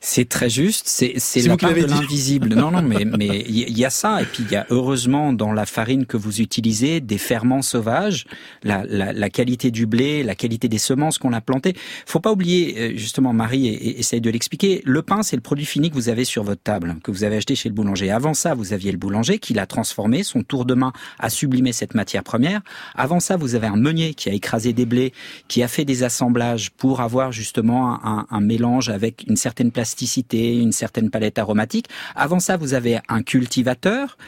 C'est 0.00 0.28
très 0.28 0.50
juste. 0.50 0.84
C'est 0.88 1.14
c'est 1.16 1.42
la 1.42 1.56
part 1.56 1.74
de 1.74 1.84
l'invisible. 1.84 2.54
non, 2.54 2.70
non, 2.70 2.82
mais 2.82 3.04
mais 3.04 3.44
il 3.48 3.76
y 3.76 3.84
a 3.84 3.90
ça. 3.90 4.22
Et 4.22 4.24
puis 4.24 4.44
il 4.44 4.52
y 4.52 4.56
a 4.56 4.66
heureusement 4.70 5.32
dans 5.32 5.52
la 5.52 5.66
farine 5.66 6.06
que 6.06 6.16
vous 6.16 6.40
utilisez 6.40 7.00
des 7.00 7.18
ferments 7.18 7.62
sauvages, 7.62 8.26
la, 8.62 8.84
la, 8.88 9.12
la 9.12 9.30
qualité 9.30 9.70
du 9.70 9.86
blé, 9.86 10.22
la 10.22 10.34
qualité 10.34 10.68
des 10.68 10.78
semences 10.78 11.18
qu'on 11.18 11.32
a 11.32 11.40
plantées. 11.40 11.74
Faut 12.06 12.20
pas 12.20 12.32
oublier 12.32 12.76
euh, 12.78 12.96
justement, 12.96 13.32
Marie 13.32 13.68
essaye 13.68 14.20
de 14.20 14.30
l'expliquer. 14.30 14.82
Le 14.84 15.02
pain, 15.02 15.22
c'est 15.22 15.36
le 15.36 15.42
produit 15.42 15.64
fini 15.64 15.90
que 15.90 15.94
vous 15.94 16.08
avez 16.08 16.24
sur 16.24 16.42
votre 16.44 16.62
table, 16.62 16.96
que 17.02 17.10
vous 17.10 17.24
avez 17.24 17.36
acheté 17.36 17.54
chez 17.54 17.68
le 17.68 17.74
boulanger. 17.74 18.10
Avant 18.10 18.34
ça, 18.34 18.54
vous 18.54 18.72
aviez 18.72 18.92
le 18.92 18.98
boulanger 18.98 19.38
qui 19.38 19.54
l'a 19.54 19.66
transformé. 19.66 20.22
Son 20.22 20.42
tour 20.42 20.64
de 20.64 20.74
main 20.74 20.92
a 21.18 21.30
sublimé 21.30 21.72
cette 21.72 21.94
matière 21.94 22.22
première. 22.22 22.60
Avant 22.94 23.20
ça, 23.20 23.36
vous 23.36 23.54
avez 23.54 23.66
un 23.66 23.76
meunier 23.76 24.14
qui 24.14 24.28
a 24.28 24.32
écrasé 24.32 24.72
des 24.72 24.86
blés, 24.86 25.12
qui 25.48 25.62
a 25.62 25.68
fait 25.68 25.84
des 25.84 26.02
assemblages 26.02 26.70
pour 26.70 27.00
avoir 27.00 27.32
justement 27.32 28.04
un, 28.04 28.26
un 28.30 28.40
mélange 28.40 28.88
avec 28.88 29.24
une 29.28 29.36
certaine 29.36 29.55
certaine 29.56 29.72
plasticité, 29.72 30.58
une 30.58 30.72
certaine 30.72 31.08
palette 31.08 31.38
aromatique. 31.38 31.86
Avant 32.14 32.40
ça, 32.40 32.58
vous 32.58 32.74
avez 32.74 32.98
un 33.08 33.22
cultivateur 33.22 34.18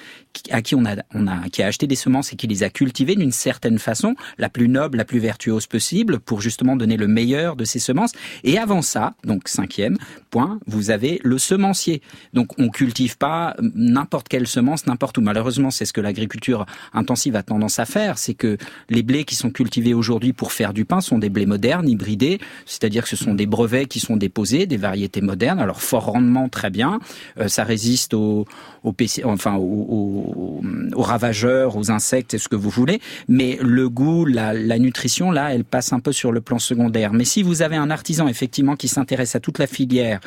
à 0.50 0.62
qui 0.62 0.74
on 0.74 0.84
a, 0.86 1.48
qui 1.50 1.62
a 1.62 1.66
acheté 1.66 1.86
des 1.86 1.96
semences 1.96 2.32
et 2.32 2.36
qui 2.36 2.46
les 2.46 2.62
a 2.62 2.70
cultivées 2.70 3.16
d'une 3.16 3.32
certaine 3.32 3.78
façon, 3.78 4.14
la 4.38 4.48
plus 4.48 4.68
noble, 4.68 4.96
la 4.96 5.04
plus 5.04 5.18
vertueuse 5.18 5.66
possible, 5.66 6.20
pour 6.20 6.40
justement 6.40 6.76
donner 6.76 6.96
le 6.96 7.08
meilleur 7.08 7.56
de 7.56 7.64
ces 7.64 7.78
semences. 7.78 8.12
Et 8.44 8.56
avant 8.56 8.80
ça, 8.80 9.14
donc 9.24 9.48
cinquième 9.48 9.98
point, 10.30 10.60
vous 10.66 10.90
avez 10.90 11.20
le 11.24 11.38
semencier. 11.38 12.00
Donc 12.32 12.58
on 12.58 12.68
cultive 12.68 13.18
pas 13.18 13.56
n'importe 13.74 14.28
quelle 14.28 14.46
semence, 14.46 14.86
n'importe 14.86 15.18
où. 15.18 15.20
Malheureusement, 15.20 15.70
c'est 15.70 15.84
ce 15.84 15.92
que 15.92 16.00
l'agriculture 16.00 16.66
intensive 16.94 17.36
a 17.36 17.42
tendance 17.42 17.78
à 17.78 17.84
faire, 17.84 18.16
c'est 18.16 18.34
que 18.34 18.56
les 18.88 19.02
blés 19.02 19.24
qui 19.24 19.34
sont 19.34 19.50
cultivés 19.50 19.94
aujourd'hui 19.94 20.32
pour 20.32 20.52
faire 20.52 20.72
du 20.72 20.84
pain 20.84 21.00
sont 21.00 21.18
des 21.18 21.30
blés 21.30 21.46
modernes, 21.46 21.88
hybridés, 21.88 22.38
c'est-à-dire 22.64 23.02
que 23.02 23.08
ce 23.08 23.16
sont 23.16 23.34
des 23.34 23.46
brevets 23.46 23.88
qui 23.88 24.00
sont 24.00 24.16
déposés, 24.16 24.66
des 24.66 24.76
variétés 24.76 25.17
moderne. 25.20 25.60
Alors 25.60 25.80
fort 25.80 26.06
rendement, 26.06 26.48
très 26.48 26.70
bien. 26.70 27.00
Euh, 27.38 27.48
ça 27.48 27.64
résiste 27.64 28.14
aux, 28.14 28.46
aux, 28.84 28.92
PC, 28.92 29.24
enfin 29.24 29.56
aux, 29.56 30.62
aux, 30.94 31.02
ravageurs, 31.02 31.76
aux 31.76 31.90
insectes, 31.90 32.34
et 32.34 32.38
ce 32.38 32.48
que 32.48 32.56
vous 32.56 32.70
voulez. 32.70 33.00
Mais 33.28 33.58
le 33.62 33.88
goût, 33.88 34.24
la, 34.24 34.52
la 34.52 34.78
nutrition, 34.78 35.30
là, 35.30 35.54
elle 35.54 35.64
passe 35.64 35.92
un 35.92 36.00
peu 36.00 36.12
sur 36.12 36.32
le 36.32 36.40
plan 36.40 36.58
secondaire. 36.58 37.12
Mais 37.12 37.24
si 37.24 37.42
vous 37.42 37.62
avez 37.62 37.76
un 37.76 37.90
artisan 37.90 38.28
effectivement 38.28 38.76
qui 38.76 38.88
s'intéresse 38.88 39.34
à 39.34 39.40
toute 39.40 39.58
la 39.58 39.66
filière, 39.66 40.20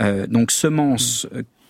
euh, 0.00 0.26
donc 0.26 0.50
semences, 0.50 1.26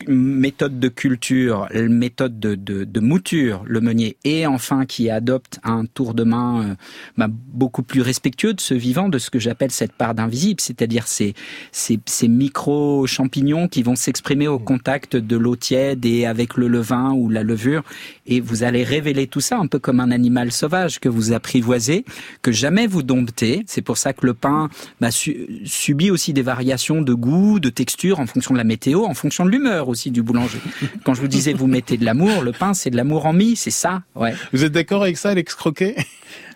méthode 0.07 0.79
de 0.79 0.89
culture, 0.89 1.69
méthode 1.73 2.39
de, 2.39 2.55
de, 2.55 2.85
de, 2.85 3.01
mouture, 3.01 3.63
le 3.67 3.81
meunier, 3.81 4.17
et 4.25 4.47
enfin 4.47 4.87
qui 4.87 5.11
adopte 5.11 5.61
un 5.65 5.87
tour 5.87 6.15
de 6.15 6.25
main 6.25 6.63
euh, 6.63 6.75
bah, 7.17 7.29
beaucoup 7.31 7.83
plus 7.83 8.03
respectueux 8.03 8.55
de 8.55 8.61
ce 8.61 8.75
vivant, 8.75 9.09
de 9.09 9.19
ce 9.19 9.31
que 9.31 9.39
j'appelle 9.39 9.71
cette 9.71 9.93
part 9.93 10.15
d'invisible, 10.15 10.61
c'est-à-dire 10.61 11.07
ces, 11.07 11.35
ces, 11.73 11.99
ces 12.07 12.29
micro-champignons 12.29 13.69
qui 13.69 13.83
vont 13.83 13.97
s'exprimer 13.97 14.49
au 14.49 14.59
contact 14.59 15.17
de 15.17 15.37
l'eau 15.37 15.57
tiède 15.57 16.05
et 16.05 16.27
avec 16.27 16.57
le 16.57 16.69
levain 16.69 17.13
ou 17.13 17.31
la 17.31 17.43
levure, 17.43 17.83
et 18.27 18.41
vous 18.41 18.63
allez 18.63 18.85
révéler 18.85 19.27
tout 19.27 19.41
ça 19.41 19.59
un 19.59 19.67
peu 19.67 19.79
comme 19.79 20.01
un 20.01 20.11
animal 20.11 20.53
sauvage 20.53 21.01
que 21.01 21.09
vous 21.09 21.33
apprivoisez, 21.33 22.05
que 22.43 22.53
jamais 22.53 22.87
vous 22.87 23.03
domptez. 23.03 23.65
C'est 23.67 23.83
pour 23.83 23.97
ça 23.97 24.13
que 24.13 24.27
le 24.27 24.35
pain 24.35 24.69
bah, 25.01 25.11
subit 25.11 26.11
aussi 26.11 26.33
des 26.33 26.43
variations 26.43 27.03
de 27.03 27.15
goût, 27.15 27.61
de 27.61 27.71
texture 27.71 28.21
en 28.21 28.27
fonction 28.27 28.55
de 28.55 28.59
la 28.59 28.65
météo, 28.65 29.05
en 29.05 29.15
fonction 29.15 29.45
de 29.45 29.51
l'humeur 29.51 29.84
aussi 29.89 30.11
du 30.11 30.23
boulanger. 30.23 30.59
Quand 31.05 31.15
je 31.15 31.21
vous 31.21 31.29
disais 31.29 31.53
vous 31.53 31.67
mettez 31.67 31.97
de 31.97 32.05
l'amour, 32.05 32.43
le 32.43 32.53
pain 32.53 32.75
c'est 32.75 32.91
de 32.91 32.97
l'amour 32.97 33.27
en 33.27 33.33
mie, 33.33 33.57
c'est 33.57 33.71
ça. 33.71 34.03
Ouais. 34.15 34.35
Vous 34.53 34.65
êtes 34.65 34.73
d'accord 34.73 35.03
avec 35.03 35.17
ça, 35.17 35.31
Alex 35.31 35.55
Croquet? 35.55 35.97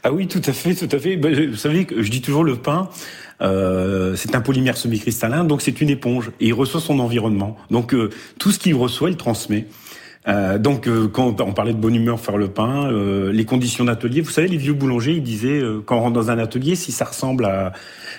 Ah 0.02 0.12
oui, 0.12 0.26
tout 0.28 0.42
à 0.44 0.52
fait, 0.52 0.74
tout 0.74 0.88
à 0.90 0.98
fait. 0.98 1.16
Ben, 1.16 1.50
vous 1.50 1.56
savez 1.56 1.84
que 1.84 2.02
je 2.02 2.10
dis 2.10 2.20
toujours 2.22 2.44
le 2.44 2.56
pain. 2.56 2.88
Euh, 3.40 4.16
c'est 4.16 4.34
un 4.34 4.40
polymère 4.40 4.76
semi-cristallin, 4.76 5.44
donc 5.44 5.62
c'est 5.62 5.80
une 5.80 5.90
éponge 5.90 6.30
et 6.40 6.48
il 6.48 6.54
reçoit 6.54 6.80
son 6.80 6.98
environnement. 6.98 7.56
Donc 7.70 7.94
euh, 7.94 8.10
tout 8.38 8.50
ce 8.50 8.58
qu'il 8.58 8.74
reçoit, 8.74 9.10
il 9.10 9.16
transmet. 9.16 9.66
Euh, 10.26 10.58
donc, 10.58 10.88
euh, 10.88 11.08
quand 11.08 11.40
on 11.40 11.54
parlait 11.54 11.72
de 11.72 11.78
bonne 11.78 11.94
humeur, 11.94 12.20
faire 12.20 12.36
le 12.36 12.48
pain, 12.48 12.90
euh, 12.90 13.32
les 13.32 13.46
conditions 13.46 13.84
d'atelier. 13.84 14.20
Vous 14.20 14.30
savez, 14.30 14.48
les 14.48 14.58
vieux 14.58 14.74
boulangers, 14.74 15.12
ils 15.12 15.22
disaient 15.22 15.60
euh, 15.60 15.80
quand 15.82 15.96
on 15.96 16.00
rentre 16.00 16.14
dans 16.14 16.30
un 16.30 16.38
atelier, 16.38 16.74
si 16.74 16.92
ça 16.92 17.06
ressemble 17.06 17.46
à, 17.46 17.72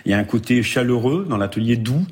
il 0.06 0.12
y 0.12 0.16
a 0.16 0.18
un 0.18 0.24
côté 0.24 0.64
chaleureux 0.64 1.28
dans 1.30 1.38
l'atelier 1.38 1.76
doux, 1.76 2.04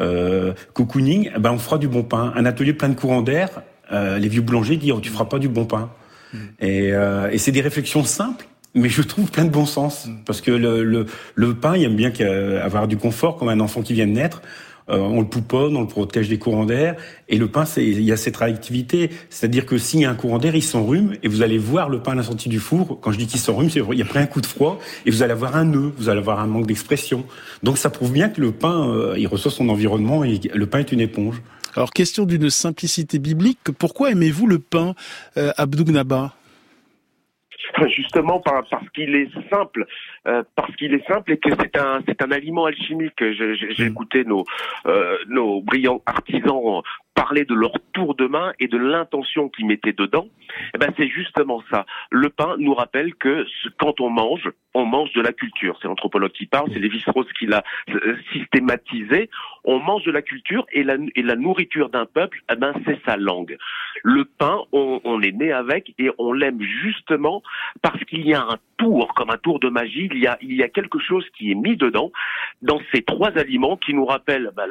euh, 0.00 0.52
cocooning, 0.72 1.30
eh 1.34 1.38
ben 1.38 1.52
on 1.52 1.58
fera 1.58 1.78
du 1.78 1.88
bon 1.88 2.02
pain. 2.02 2.32
Un 2.36 2.44
atelier 2.44 2.72
plein 2.72 2.88
de 2.88 2.94
courant 2.94 3.22
d'air, 3.22 3.62
euh, 3.92 4.18
les 4.18 4.28
vieux 4.28 4.42
boulangers 4.42 4.76
disent 4.76 4.92
oh, 4.92 5.00
tu 5.00 5.10
feras 5.10 5.26
pas 5.26 5.38
du 5.38 5.48
bon 5.48 5.64
pain. 5.64 5.90
Mm. 6.32 6.38
Et, 6.60 6.92
euh, 6.92 7.30
et 7.30 7.38
c'est 7.38 7.52
des 7.52 7.60
réflexions 7.60 8.04
simples, 8.04 8.46
mais 8.74 8.88
je 8.88 9.02
trouve 9.02 9.30
plein 9.30 9.44
de 9.44 9.50
bon 9.50 9.66
sens 9.66 10.06
mm. 10.06 10.24
parce 10.26 10.40
que 10.40 10.50
le, 10.50 10.82
le, 10.82 11.06
le 11.34 11.54
pain, 11.54 11.76
il 11.76 11.84
aime 11.84 11.96
bien 11.96 12.12
avoir 12.62 12.88
du 12.88 12.96
confort 12.96 13.36
comme 13.36 13.48
un 13.48 13.60
enfant 13.60 13.82
qui 13.82 13.94
vient 13.94 14.06
de 14.06 14.12
naître. 14.12 14.42
Euh, 14.90 14.98
on 14.98 15.20
le 15.20 15.26
pouponne, 15.26 15.76
on 15.76 15.82
le 15.82 15.86
protège 15.86 16.28
des 16.28 16.38
courants 16.38 16.66
d'air. 16.66 16.96
Et 17.28 17.36
le 17.36 17.48
pain, 17.48 17.64
il 17.76 18.02
y 18.02 18.12
a 18.12 18.16
cette 18.16 18.36
réactivité. 18.36 19.10
C'est-à-dire 19.30 19.66
que 19.66 19.78
s'il 19.78 20.00
y 20.00 20.04
a 20.04 20.10
un 20.10 20.14
courant 20.14 20.38
d'air, 20.38 20.54
il 20.54 20.62
s'enrhume 20.62 21.14
et 21.22 21.28
vous 21.28 21.42
allez 21.42 21.58
voir 21.58 21.88
le 21.88 22.00
pain 22.00 22.12
à 22.12 22.16
la 22.16 22.22
sortie 22.22 22.48
du 22.48 22.58
four. 22.58 22.98
Quand 23.00 23.12
je 23.12 23.18
dis 23.18 23.26
qu'il 23.26 23.40
s'enrhume, 23.40 23.70
c'est 23.70 23.80
il 23.92 24.02
a 24.02 24.04
pris 24.04 24.18
un 24.18 24.26
coup 24.26 24.40
de 24.40 24.46
froid 24.46 24.78
et 25.06 25.10
vous 25.10 25.22
allez 25.22 25.32
avoir 25.32 25.56
un 25.56 25.64
nœud, 25.64 25.92
vous 25.96 26.08
allez 26.08 26.18
avoir 26.18 26.40
un 26.40 26.46
manque 26.46 26.66
d'expression. 26.66 27.24
Donc 27.62 27.78
ça 27.78 27.90
prouve 27.90 28.12
bien 28.12 28.28
que 28.28 28.40
le 28.40 28.52
pain, 28.52 28.88
euh, 28.90 29.14
il 29.18 29.26
reçoit 29.26 29.50
son 29.50 29.68
environnement 29.68 30.24
et 30.24 30.40
le 30.52 30.66
pain 30.66 30.80
est 30.80 30.92
une 30.92 31.00
éponge. 31.00 31.40
Alors 31.76 31.92
question 31.92 32.24
d'une 32.24 32.50
simplicité 32.50 33.18
biblique, 33.18 33.70
pourquoi 33.78 34.10
aimez-vous 34.10 34.46
le 34.46 34.58
pain, 34.58 34.94
euh, 35.36 35.52
Abdougnaba 35.56 36.34
justement 37.88 38.40
parce 38.40 38.88
qu'il 38.94 39.14
est 39.14 39.30
simple, 39.50 39.86
euh, 40.26 40.42
parce 40.56 40.74
qu'il 40.76 40.94
est 40.94 41.06
simple 41.06 41.32
et 41.32 41.38
que 41.38 41.50
c'est 41.58 41.76
un 41.78 42.00
c'est 42.06 42.22
un 42.22 42.30
aliment 42.30 42.66
alchimique. 42.66 43.22
J'ai 43.22 43.84
écouté 43.84 44.24
nos 44.24 44.44
euh, 44.86 45.16
nos 45.28 45.60
brillants 45.62 46.02
artisans 46.06 46.82
parler 47.14 47.44
de 47.44 47.54
leur 47.54 47.72
tour 47.92 48.14
de 48.14 48.26
main 48.26 48.52
et 48.60 48.68
de 48.68 48.78
l'intention 48.78 49.48
qu'ils 49.48 49.66
mettaient 49.66 49.92
dedans. 49.92 50.26
Eh 50.74 50.78
ben 50.78 50.92
c'est 50.96 51.08
justement 51.08 51.62
ça. 51.70 51.84
Le 52.10 52.28
pain 52.30 52.56
nous 52.58 52.74
rappelle 52.74 53.14
que 53.14 53.46
quand 53.78 54.00
on 54.00 54.08
mange, 54.08 54.50
on 54.74 54.86
mange 54.86 55.12
de 55.12 55.20
la 55.20 55.32
culture. 55.32 55.78
C'est 55.80 55.88
l'anthropologue 55.88 56.32
qui 56.32 56.46
parle, 56.46 56.70
c'est 56.72 56.78
Lévi-Strauss 56.78 57.26
qui 57.38 57.46
l'a 57.46 57.62
euh, 57.90 58.16
systématisé. 58.32 59.28
On 59.64 59.78
mange 59.80 60.04
de 60.04 60.10
la 60.10 60.22
culture 60.22 60.64
et 60.72 60.82
la, 60.82 60.96
et 61.14 61.22
la 61.22 61.36
nourriture 61.36 61.90
d'un 61.90 62.06
peuple, 62.06 62.42
eh 62.50 62.56
ben 62.56 62.72
c'est 62.86 62.98
sa 63.04 63.16
langue. 63.16 63.58
Le 64.02 64.24
pain, 64.24 64.60
on, 64.72 65.00
on 65.04 65.20
est 65.22 65.32
né 65.32 65.52
avec 65.52 65.94
et 65.98 66.10
on 66.18 66.32
l'aime 66.32 66.60
justement 66.60 67.42
parce 67.82 68.02
qu'il 68.04 68.26
y 68.26 68.34
a 68.34 68.42
un 68.42 68.58
tour, 68.80 69.12
comme 69.14 69.30
un 69.30 69.36
tour 69.36 69.60
de 69.60 69.68
magie. 69.68 70.08
Il 70.12 70.54
y 70.54 70.62
a, 70.62 70.68
quelque 70.68 70.98
chose 70.98 71.24
qui 71.36 71.50
est 71.50 71.54
mis 71.54 71.76
dedans 71.76 72.12
dans 72.62 72.80
ces 72.92 73.02
trois 73.02 73.30
aliments 73.36 73.76
qui 73.76 73.92
nous 73.92 74.04
rappellent 74.04 74.50
bah, 74.56 74.64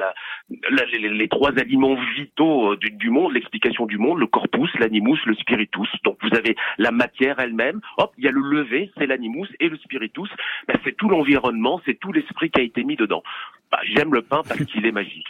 les, 0.50 1.28
trois 1.28 1.52
aliments 1.60 1.96
vitaux 2.16 2.72
euh, 2.72 2.78
du, 2.78 2.92
du 2.92 3.10
monde, 3.10 3.34
l'explication 3.34 3.86
du 3.86 3.98
monde, 3.98 4.20
le 4.20 4.28
corpus, 4.28 4.70
l'animus, 4.80 5.20
le 5.26 5.36
spiritus. 5.36 5.90
Donc 6.04 6.18
vous 6.22 6.36
avez 6.36 6.56
la 6.78 6.92
matière 6.92 7.40
elle-même. 7.40 7.82
Hop, 7.98 8.14
il 8.18 8.26
y 8.26 8.28
a 8.28 8.32
le 8.32 8.42
lever, 8.42 8.92
c'est 8.98 9.06
l'animus 9.06 9.48
et 9.60 9.70
le 9.70 9.78
spiritus. 9.78 10.30
Bah, 10.68 10.76
c'est 10.84 10.96
tout 10.96 11.10
l'environnement, 11.10 11.82
c'est 11.86 12.00
tout 12.00 12.12
l'esprit 12.12 12.50
qui 12.50 12.62
a 12.62 12.64
été 12.64 12.84
mis 12.84 12.96
dedans. 12.96 13.24
Bah, 13.72 13.78
J'aime 13.96 14.14
le 14.14 14.22
pain 14.22 14.42
parce 14.48 14.64
qu'il 14.66 14.86
est 14.86 14.92
magique. 14.92 15.28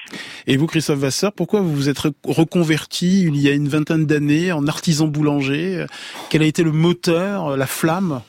Et 0.47 0.55
vous, 0.55 0.65
Christophe 0.65 0.99
Vasseur, 0.99 1.33
pourquoi 1.33 1.61
vous 1.61 1.73
vous 1.73 1.89
êtes 1.89 1.99
reconverti 1.99 3.23
il 3.23 3.37
y 3.37 3.49
a 3.49 3.53
une 3.53 3.67
vingtaine 3.67 4.05
d'années 4.05 4.51
en 4.51 4.65
artisan 4.67 5.07
boulanger? 5.07 5.85
Quel 6.29 6.43
a 6.43 6.45
été 6.45 6.63
le 6.63 6.71
moteur, 6.71 7.57
la 7.57 7.67
flamme? 7.67 8.21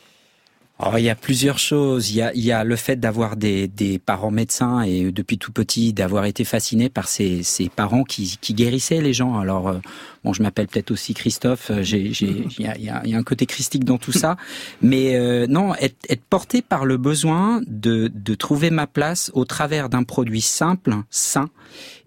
Oh, 0.83 0.97
il 0.97 1.05
y 1.05 1.11
a 1.11 1.15
plusieurs 1.15 1.59
choses. 1.59 2.11
Il 2.11 2.17
y 2.17 2.23
a, 2.23 2.33
il 2.35 2.41
y 2.41 2.53
a 2.53 2.65
le 2.65 2.75
fait 2.75 2.97
d'avoir 2.97 3.37
des, 3.37 3.69
des, 3.69 3.99
parents 3.99 4.31
médecins 4.31 4.81
et 4.81 5.13
depuis 5.13 5.37
tout 5.37 5.53
petit 5.53 5.93
d'avoir 5.93 6.25
été 6.25 6.45
fasciné 6.45 6.89
par 6.89 7.07
ces, 7.07 7.43
ces 7.43 7.69
parents 7.69 8.03
qui, 8.03 8.39
qui, 8.41 8.55
guérissaient 8.55 9.03
les 9.03 9.13
gens. 9.13 9.39
Alors, 9.39 9.69
euh, 9.69 9.79
bon, 10.25 10.33
je 10.33 10.43
m'appelle 10.43 10.67
peut-être 10.67 10.91
aussi 10.91 11.15
Christophe. 11.15 11.71
Euh, 11.71 11.83
j'ai, 11.83 12.01
il, 12.01 12.61
y 12.61 12.67
a, 12.67 12.77
il, 12.77 12.85
y 12.85 13.15
a, 13.15 13.19
un 13.19 13.23
côté 13.23 13.47
christique 13.47 13.85
dans 13.85 13.99
tout 13.99 14.13
ça, 14.13 14.37
mais 14.83 15.17
euh, 15.17 15.47
non, 15.47 15.75
être, 15.77 15.97
être, 16.09 16.23
porté 16.23 16.63
par 16.63 16.85
le 16.85 16.97
besoin 16.97 17.61
de, 17.67 18.11
de 18.13 18.35
trouver 18.35 18.71
ma 18.71 18.87
place 18.87 19.31
au 19.35 19.45
travers 19.45 19.89
d'un 19.89 20.05
produit 20.05 20.41
simple, 20.41 20.95
sain 21.11 21.51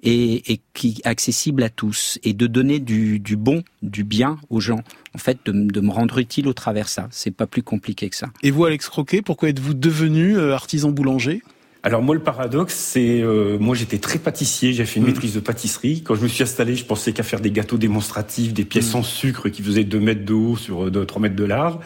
et, 0.01 0.53
et 0.53 0.61
qui 0.73 1.01
accessible 1.03 1.63
à 1.63 1.69
tous 1.69 2.19
et 2.23 2.33
de 2.33 2.47
donner 2.47 2.79
du, 2.79 3.19
du 3.19 3.35
bon, 3.35 3.63
du 3.81 4.03
bien 4.03 4.37
aux 4.49 4.59
gens 4.59 4.81
en 5.15 5.19
fait, 5.19 5.37
de, 5.45 5.51
de, 5.51 5.81
me 5.81 5.91
rendre 5.91 6.17
utile 6.17 6.47
au 6.47 6.53
travers 6.53 6.89
ça. 6.89 7.07
C'est 7.11 7.31
pas 7.31 7.47
plus 7.47 7.63
compliqué 7.63 8.09
que 8.09 8.15
ça. 8.15 8.29
Et 8.41 8.51
vous, 8.51 8.65
Alex 8.65 8.89
Croquet, 8.89 9.21
pourquoi 9.21 9.49
êtes-vous 9.49 9.73
devenu 9.73 10.37
euh, 10.37 10.53
artisan 10.53 10.89
boulanger? 10.89 11.43
Alors 11.85 12.01
moi 12.01 12.15
le 12.15 12.21
paradoxe 12.21 12.75
c'est 12.75 13.21
euh, 13.21 13.57
moi 13.59 13.75
j'étais 13.75 13.97
très 13.97 14.17
pâtissier, 14.17 14.71
j'ai 14.71 14.85
fait 14.85 15.01
une 15.01 15.05
mm. 15.05 15.09
maîtrise 15.09 15.33
de 15.33 15.41
pâtisserie. 15.41 16.01
Quand 16.01 16.15
je 16.15 16.21
me 16.21 16.29
suis 16.29 16.41
installé, 16.41 16.75
je 16.75 16.85
pensais 16.85 17.11
qu'à 17.11 17.23
faire 17.23 17.41
des 17.41 17.51
gâteaux 17.51 17.77
démonstratifs, 17.77 18.53
des 18.53 18.63
pièces 18.63 18.87
mm. 18.87 18.91
sans 18.91 19.03
sucre 19.03 19.49
qui 19.49 19.61
faisaient 19.61 19.83
2 19.83 19.99
mètres 19.99 20.23
de 20.23 20.33
haut 20.33 20.55
sur 20.55 20.89
2, 20.89 21.05
3 21.05 21.21
mètres 21.21 21.35
de 21.35 21.43
large. 21.43 21.77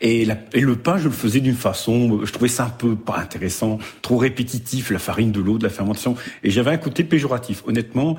Et, 0.00 0.28
et 0.52 0.60
le 0.60 0.76
pain, 0.76 0.96
je 0.96 1.04
le 1.04 1.10
faisais 1.10 1.40
d'une 1.40 1.56
façon, 1.56 2.24
je 2.24 2.32
trouvais 2.32 2.48
ça 2.48 2.66
un 2.66 2.70
peu 2.70 2.94
pas 2.94 3.18
intéressant, 3.18 3.78
trop 4.00 4.16
répétitif, 4.16 4.90
la 4.90 5.00
farine, 5.00 5.32
de 5.32 5.40
l'eau, 5.40 5.58
de 5.58 5.64
la 5.64 5.70
fermentation. 5.70 6.14
Et 6.44 6.50
j'avais 6.50 6.70
un 6.70 6.78
côté 6.78 7.02
péjoratif, 7.02 7.62
honnêtement. 7.66 8.16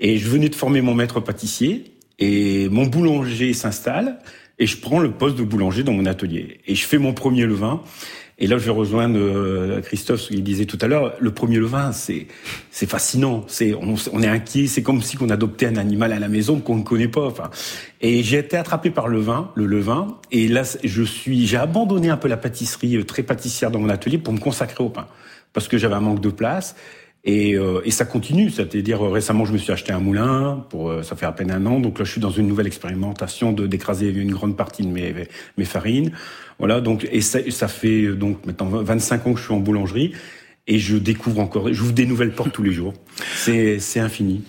Et 0.00 0.18
je 0.18 0.28
venais 0.28 0.50
de 0.50 0.54
former 0.54 0.82
mon 0.82 0.94
maître 0.94 1.20
pâtissier. 1.20 1.94
Et 2.18 2.68
mon 2.68 2.86
boulanger 2.86 3.54
s'installe 3.54 4.18
et 4.58 4.66
je 4.66 4.76
prends 4.76 4.98
le 4.98 5.12
poste 5.12 5.36
de 5.36 5.44
boulanger 5.44 5.84
dans 5.84 5.92
mon 5.92 6.06
atelier. 6.06 6.58
Et 6.66 6.74
je 6.74 6.84
fais 6.84 6.98
mon 6.98 7.12
premier 7.12 7.46
levain. 7.46 7.80
Et 8.40 8.46
là, 8.46 8.56
je 8.56 8.64
vais 8.66 8.70
rejoindre 8.70 9.18
euh, 9.18 9.80
Christophe, 9.80 10.28
qu'il 10.28 10.44
disait 10.44 10.64
tout 10.64 10.78
à 10.80 10.86
l'heure. 10.86 11.14
Le 11.18 11.32
premier 11.32 11.56
levain, 11.56 11.90
c'est 11.90 12.28
c'est 12.70 12.88
fascinant. 12.88 13.44
C'est 13.48 13.74
on, 13.74 13.96
on, 14.12 14.22
est 14.22 14.28
inquiet. 14.28 14.68
C'est 14.68 14.82
comme 14.82 15.02
si 15.02 15.16
on 15.20 15.28
adoptait 15.28 15.66
un 15.66 15.76
animal 15.76 16.12
à 16.12 16.20
la 16.20 16.28
maison 16.28 16.60
qu'on 16.60 16.76
ne 16.76 16.84
connaît 16.84 17.08
pas. 17.08 17.26
Enfin, 17.26 17.50
et 18.00 18.22
j'ai 18.22 18.38
été 18.38 18.56
attrapé 18.56 18.90
par 18.90 19.08
le 19.08 19.18
vin, 19.18 19.50
le 19.56 19.66
levain. 19.66 20.18
Et 20.30 20.46
là, 20.46 20.62
je 20.84 21.02
suis, 21.02 21.46
j'ai 21.48 21.56
abandonné 21.56 22.10
un 22.10 22.16
peu 22.16 22.28
la 22.28 22.36
pâtisserie 22.36 22.96
euh, 22.96 23.04
très 23.04 23.24
pâtissière 23.24 23.72
dans 23.72 23.80
mon 23.80 23.88
atelier 23.88 24.18
pour 24.18 24.32
me 24.32 24.38
consacrer 24.38 24.84
au 24.84 24.88
pain 24.88 25.08
parce 25.52 25.66
que 25.66 25.78
j'avais 25.78 25.94
un 25.94 26.00
manque 26.00 26.20
de 26.20 26.30
place. 26.30 26.76
Et, 27.24 27.54
euh, 27.56 27.80
et, 27.84 27.90
ça 27.90 28.04
continue, 28.04 28.48
c'est-à-dire 28.48 29.04
euh, 29.04 29.10
récemment 29.10 29.44
je 29.44 29.52
me 29.52 29.58
suis 29.58 29.72
acheté 29.72 29.92
un 29.92 29.98
moulin, 29.98 30.64
pour 30.70 30.88
euh, 30.88 31.02
ça 31.02 31.16
fait 31.16 31.26
à 31.26 31.32
peine 31.32 31.50
un 31.50 31.66
an, 31.66 31.80
donc 31.80 31.98
là 31.98 32.04
je 32.04 32.12
suis 32.12 32.20
dans 32.20 32.30
une 32.30 32.46
nouvelle 32.46 32.68
expérimentation 32.68 33.52
de 33.52 33.66
d'écraser 33.66 34.08
une 34.08 34.30
grande 34.30 34.56
partie 34.56 34.84
de 34.84 34.88
mes, 34.88 35.12
mes 35.56 35.64
farines, 35.64 36.12
voilà 36.60 36.80
donc 36.80 37.08
et 37.10 37.20
ça, 37.20 37.40
ça 37.50 37.66
fait 37.66 38.06
donc 38.14 38.46
maintenant 38.46 38.68
25 38.68 39.26
ans 39.26 39.32
que 39.32 39.40
je 39.40 39.44
suis 39.44 39.54
en 39.54 39.60
boulangerie. 39.60 40.12
Et 40.70 40.78
je 40.78 40.98
découvre 40.98 41.40
encore, 41.40 41.72
j'ouvre 41.72 41.92
des 41.92 42.04
nouvelles 42.04 42.34
portes 42.34 42.52
tous 42.52 42.62
les 42.62 42.72
jours, 42.72 42.92
c'est 43.34 43.78
c'est 43.78 44.00
infini. 44.00 44.42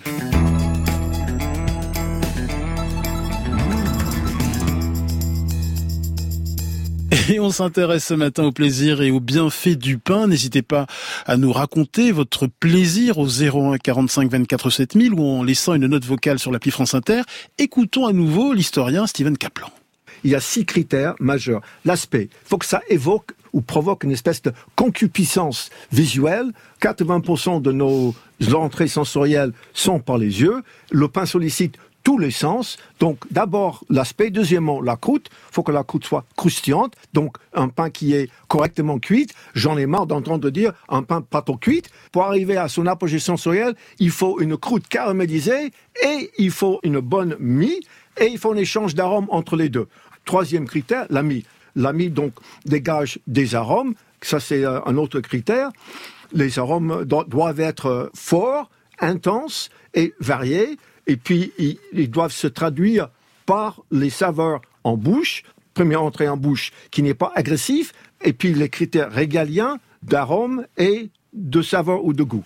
Et 7.32 7.38
on 7.38 7.50
s'intéresse 7.50 8.06
ce 8.06 8.14
matin 8.14 8.42
au 8.42 8.50
plaisir 8.50 9.02
et 9.02 9.12
aux 9.12 9.20
bienfaits 9.20 9.78
du 9.78 9.98
pain. 9.98 10.26
N'hésitez 10.26 10.62
pas 10.62 10.88
à 11.26 11.36
nous 11.36 11.52
raconter 11.52 12.10
votre 12.10 12.48
plaisir 12.48 13.18
au 13.18 13.28
01 13.28 13.78
45 13.78 14.28
24 14.28 14.68
7000 14.68 15.14
ou 15.14 15.24
en 15.24 15.44
laissant 15.44 15.74
une 15.74 15.86
note 15.86 16.04
vocale 16.04 16.40
sur 16.40 16.50
l'appli 16.50 16.72
France 16.72 16.92
Inter. 16.92 17.20
Écoutons 17.58 18.08
à 18.08 18.12
nouveau 18.12 18.52
l'historien 18.52 19.06
Steven 19.06 19.38
Kaplan. 19.38 19.70
Il 20.24 20.32
y 20.32 20.34
a 20.34 20.40
six 20.40 20.66
critères 20.66 21.14
majeurs. 21.20 21.60
L'aspect, 21.84 22.30
il 22.32 22.48
faut 22.48 22.58
que 22.58 22.66
ça 22.66 22.82
évoque 22.88 23.30
ou 23.52 23.60
provoque 23.60 24.02
une 24.02 24.10
espèce 24.10 24.42
de 24.42 24.52
concupiscence 24.74 25.70
visuelle. 25.92 26.50
80% 26.82 27.62
de 27.62 27.70
nos 27.70 28.12
entrées 28.52 28.88
sensorielles 28.88 29.52
sont 29.72 30.00
par 30.00 30.18
les 30.18 30.40
yeux. 30.40 30.62
Le 30.90 31.06
pain 31.06 31.26
sollicite 31.26 31.76
tous 32.02 32.18
les 32.18 32.30
sens. 32.30 32.76
Donc 32.98 33.30
d'abord 33.30 33.84
l'aspect, 33.88 34.30
deuxièmement 34.30 34.80
la 34.80 34.96
croûte. 34.96 35.28
Il 35.50 35.54
faut 35.54 35.62
que 35.62 35.72
la 35.72 35.84
croûte 35.84 36.04
soit 36.04 36.24
croustillante, 36.36 36.94
donc 37.12 37.36
un 37.54 37.68
pain 37.68 37.90
qui 37.90 38.14
est 38.14 38.30
correctement 38.48 38.98
cuit. 38.98 39.28
J'en 39.54 39.76
ai 39.78 39.86
marre 39.86 40.06
d'entendre 40.06 40.50
dire 40.50 40.72
un 40.88 41.02
pain 41.02 41.20
pas 41.20 41.42
trop 41.42 41.56
cuit. 41.56 41.82
Pour 42.12 42.24
arriver 42.24 42.56
à 42.56 42.68
son 42.68 42.86
apogée 42.86 43.18
sensoriel, 43.18 43.74
il 43.98 44.10
faut 44.10 44.40
une 44.40 44.56
croûte 44.56 44.88
caramélisée 44.88 45.72
et 46.02 46.30
il 46.38 46.50
faut 46.50 46.80
une 46.82 47.00
bonne 47.00 47.36
mie 47.38 47.80
et 48.18 48.26
il 48.26 48.38
faut 48.38 48.52
un 48.52 48.56
échange 48.56 48.94
d'arômes 48.94 49.26
entre 49.30 49.56
les 49.56 49.68
deux. 49.68 49.88
Troisième 50.24 50.66
critère, 50.66 51.06
la 51.10 51.22
mie. 51.22 51.44
La 51.76 51.92
mie 51.92 52.10
donc 52.10 52.32
dégage 52.66 53.18
des 53.26 53.54
arômes. 53.54 53.94
Ça 54.22 54.40
c'est 54.40 54.64
euh, 54.64 54.80
un 54.86 54.96
autre 54.96 55.20
critère. 55.20 55.70
Les 56.32 56.58
arômes 56.58 57.04
doivent 57.04 57.60
être 57.60 58.10
forts, 58.14 58.70
intenses 59.00 59.70
et 59.94 60.14
variés 60.20 60.78
et 61.10 61.16
puis 61.16 61.52
ils, 61.58 62.08
doivent 62.08 62.32
se 62.32 62.46
traduire 62.46 63.08
par 63.44 63.82
les 63.90 64.10
saveurs 64.10 64.60
en 64.84 64.96
bouche, 64.96 65.42
première 65.74 66.04
entrée 66.04 66.28
en 66.28 66.36
bouche 66.36 66.70
qui 66.92 67.02
n'est 67.02 67.14
pas 67.14 67.32
agressif, 67.34 67.92
et 68.22 68.32
puis 68.32 68.54
les 68.54 68.68
critères 68.68 69.10
régaliens 69.10 69.78
d'arôme 70.04 70.66
et 70.78 71.10
de 71.32 71.62
saveur 71.62 72.04
ou 72.04 72.12
de 72.12 72.22
goût. 72.22 72.44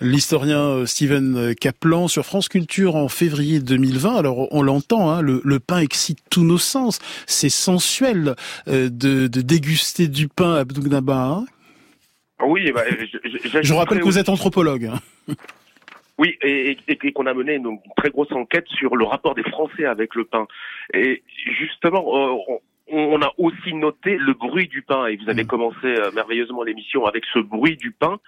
L'historien 0.00 0.58
euh, 0.58 0.86
Steven 0.86 1.54
Kaplan 1.54 2.08
sur 2.08 2.24
France 2.24 2.48
Culture 2.48 2.96
en 2.96 3.08
février 3.08 3.60
2020. 3.60 4.16
Alors 4.16 4.50
on 4.54 4.62
l'entend, 4.62 5.10
hein, 5.10 5.20
le, 5.20 5.60
pain 5.60 5.80
excite 5.80 6.20
tous 6.30 6.44
nos 6.44 6.56
sens. 6.56 7.00
C'est 7.26 7.50
sensuel 7.50 8.36
euh, 8.68 8.88
de, 8.88 9.26
déguster 9.26 10.08
du 10.08 10.28
pain 10.28 10.54
à 10.54 10.60
Abdougnaba. 10.60 11.26
Hein? 11.26 11.44
oui, 12.46 12.72
bah, 12.72 12.84
je, 12.88 13.60
je 13.60 13.74
rappelle 13.74 13.98
que 13.98 14.04
vous 14.04 14.18
êtes 14.18 14.30
anthropologue. 14.30 14.92
Oui, 16.18 16.36
et, 16.42 16.76
et, 16.88 17.12
qu'on 17.12 17.26
a 17.26 17.34
mené 17.34 17.54
une 17.54 17.78
très 17.96 18.10
grosse 18.10 18.32
enquête 18.32 18.66
sur 18.68 18.96
le 18.96 19.04
rapport 19.04 19.34
des 19.34 19.44
Français 19.44 19.84
avec 19.84 20.16
le 20.16 20.24
pain. 20.24 20.46
Et 20.92 21.22
justement, 21.58 22.04
euh, 22.12 22.58
on, 22.90 23.22
a 23.22 23.32
aussi 23.38 23.72
noté 23.72 24.16
le 24.16 24.34
bruit 24.34 24.66
du 24.66 24.82
pain. 24.82 25.06
Et 25.06 25.16
vous 25.16 25.30
avez 25.30 25.44
mm. 25.44 25.46
commencé 25.46 25.86
euh, 25.86 26.10
merveilleusement 26.12 26.64
l'émission 26.64 27.06
avec 27.06 27.24
ce 27.32 27.38
bruit 27.38 27.76
du 27.76 27.92
pain. 27.92 28.18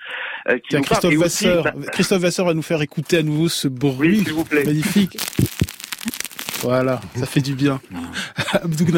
Euh, 0.49 0.59
Christophe, 0.69 1.15
Vasseur, 1.15 1.65
Christophe 1.93 2.23
Vasseur 2.23 2.47
va 2.47 2.55
nous 2.55 2.63
faire 2.63 2.81
écouter 2.81 3.19
à 3.19 3.23
nouveau 3.23 3.49
ce 3.49 3.67
bruit 3.67 4.19
s'il 4.19 4.33
vous 4.35 4.45
plaît. 4.45 4.65
magnifique. 4.65 5.17
Voilà, 6.63 7.01
ça 7.15 7.25
fait 7.25 7.41
du 7.41 7.55
bien. 7.55 7.81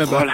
Voilà. 0.07 0.33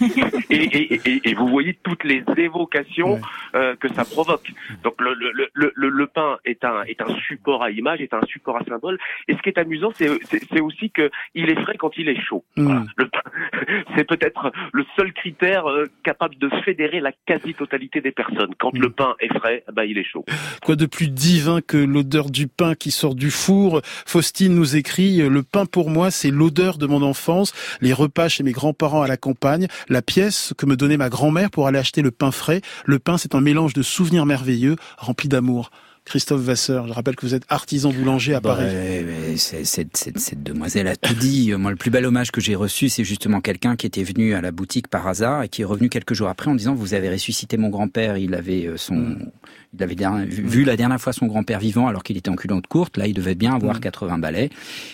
et, 0.54 0.94
et, 0.94 1.00
et, 1.04 1.30
et, 1.30 1.34
vous 1.34 1.48
voyez 1.48 1.74
toutes 1.82 2.04
les 2.04 2.22
évocations 2.36 3.20
euh, 3.54 3.74
que 3.76 3.92
ça 3.92 4.04
provoque. 4.04 4.52
Donc 4.82 5.00
le, 5.00 5.14
le, 5.14 5.48
le, 5.52 5.88
le, 5.88 6.06
pain 6.06 6.38
est 6.44 6.64
un, 6.64 6.82
est 6.84 7.00
un 7.00 7.14
support 7.26 7.62
à 7.62 7.70
image, 7.70 8.00
est 8.00 8.14
un 8.14 8.24
support 8.26 8.56
à 8.56 8.64
symbole. 8.64 8.98
Et 9.28 9.34
ce 9.34 9.42
qui 9.42 9.48
est 9.48 9.58
amusant, 9.58 9.90
c'est 9.94 10.60
aussi 10.60 10.90
que 10.90 11.10
il 11.34 11.50
est 11.50 11.60
frais 11.60 11.76
quand 11.76 11.96
il 11.96 12.08
est 12.08 12.20
chaud. 12.20 12.44
Mm. 12.56 12.84
c'est 13.96 14.04
peut-être 14.04 14.52
le 14.72 14.84
seul 14.96 15.12
critère 15.12 15.68
euh, 15.68 15.86
capable 16.02 16.36
de 16.38 16.48
fédérer 16.64 17.00
la 17.00 17.12
quasi-totalité 17.26 18.00
des 18.00 18.12
personnes. 18.12 18.54
Quand 18.58 18.76
le 18.76 18.88
mm. 18.88 18.92
pain 18.92 19.14
est 19.20 19.32
frais, 19.38 19.64
bah, 19.72 19.84
il 19.84 19.98
est 19.98 20.04
chaud. 20.04 20.24
Quoi 20.62 20.76
de 20.76 20.86
plus 20.86 21.08
divin 21.08 21.60
que 21.60 21.76
l'odeur 21.76 22.30
du 22.30 22.46
pain 22.46 22.74
qui 22.74 22.90
sort 22.90 23.14
du 23.14 23.30
four? 23.30 23.80
Faustine 23.84 24.54
nous 24.54 24.76
écrit 24.76 25.18
Le 25.28 25.42
pain 25.42 25.66
pour 25.66 25.90
moi, 25.90 26.10
c'est 26.10 26.30
l'odeur 26.30 26.78
de 26.78 26.86
mon 26.86 27.02
enfance, 27.02 27.52
les 27.80 27.92
repas 27.92 28.28
chez 28.28 28.42
mes 28.42 28.52
grands-parents 28.52 29.02
à 29.02 29.08
la 29.08 29.16
campagne, 29.16 29.66
la 29.88 30.02
pièce 30.02 30.43
que 30.52 30.66
me 30.66 30.76
donnait 30.76 30.96
ma 30.96 31.08
grand-mère 31.08 31.50
pour 31.50 31.66
aller 31.66 31.78
acheter 31.78 32.02
le 32.02 32.10
pain 32.10 32.30
frais. 32.30 32.60
Le 32.84 32.98
pain, 32.98 33.16
c'est 33.16 33.34
un 33.34 33.40
mélange 33.40 33.72
de 33.72 33.82
souvenirs 33.82 34.26
merveilleux, 34.26 34.76
remplis 34.98 35.28
d'amour. 35.28 35.70
Christophe 36.04 36.42
Vasseur, 36.42 36.86
je 36.86 36.92
rappelle 36.92 37.16
que 37.16 37.24
vous 37.24 37.34
êtes 37.34 37.44
artisan 37.48 37.90
boulanger 37.90 38.34
à 38.34 38.40
bah, 38.40 38.56
Paris. 38.56 39.38
cette, 39.38 40.42
demoiselle 40.42 40.86
a 40.86 40.96
tout 40.96 41.14
dit. 41.14 41.52
Moi, 41.54 41.70
le 41.70 41.76
plus 41.78 41.90
bel 41.90 42.04
hommage 42.04 42.30
que 42.30 42.42
j'ai 42.42 42.54
reçu, 42.54 42.90
c'est 42.90 43.04
justement 43.04 43.40
quelqu'un 43.40 43.74
qui 43.74 43.86
était 43.86 44.02
venu 44.02 44.34
à 44.34 44.42
la 44.42 44.50
boutique 44.50 44.88
par 44.88 45.06
hasard 45.08 45.42
et 45.42 45.48
qui 45.48 45.62
est 45.62 45.64
revenu 45.64 45.88
quelques 45.88 46.12
jours 46.12 46.28
après 46.28 46.50
en 46.50 46.54
disant 46.54 46.74
vous 46.74 46.92
avez 46.92 47.08
ressuscité 47.08 47.56
mon 47.56 47.70
grand-père. 47.70 48.18
Il 48.18 48.34
avait 48.34 48.66
euh, 48.66 48.76
son, 48.76 48.96
mm. 48.96 49.30
il 49.72 49.82
avait 49.82 49.96
vu 50.26 50.64
la 50.64 50.76
dernière 50.76 51.00
fois 51.00 51.14
son 51.14 51.26
grand-père 51.26 51.58
vivant 51.58 51.88
alors 51.88 52.02
qu'il 52.02 52.18
était 52.18 52.30
en 52.30 52.36
culotte 52.36 52.66
courte. 52.66 52.98
Là, 52.98 53.06
il 53.06 53.14
devait 53.14 53.34
bien 53.34 53.54
avoir 53.54 53.80
80 53.80 54.18
mm. 54.18 54.20
balais. 54.20 54.50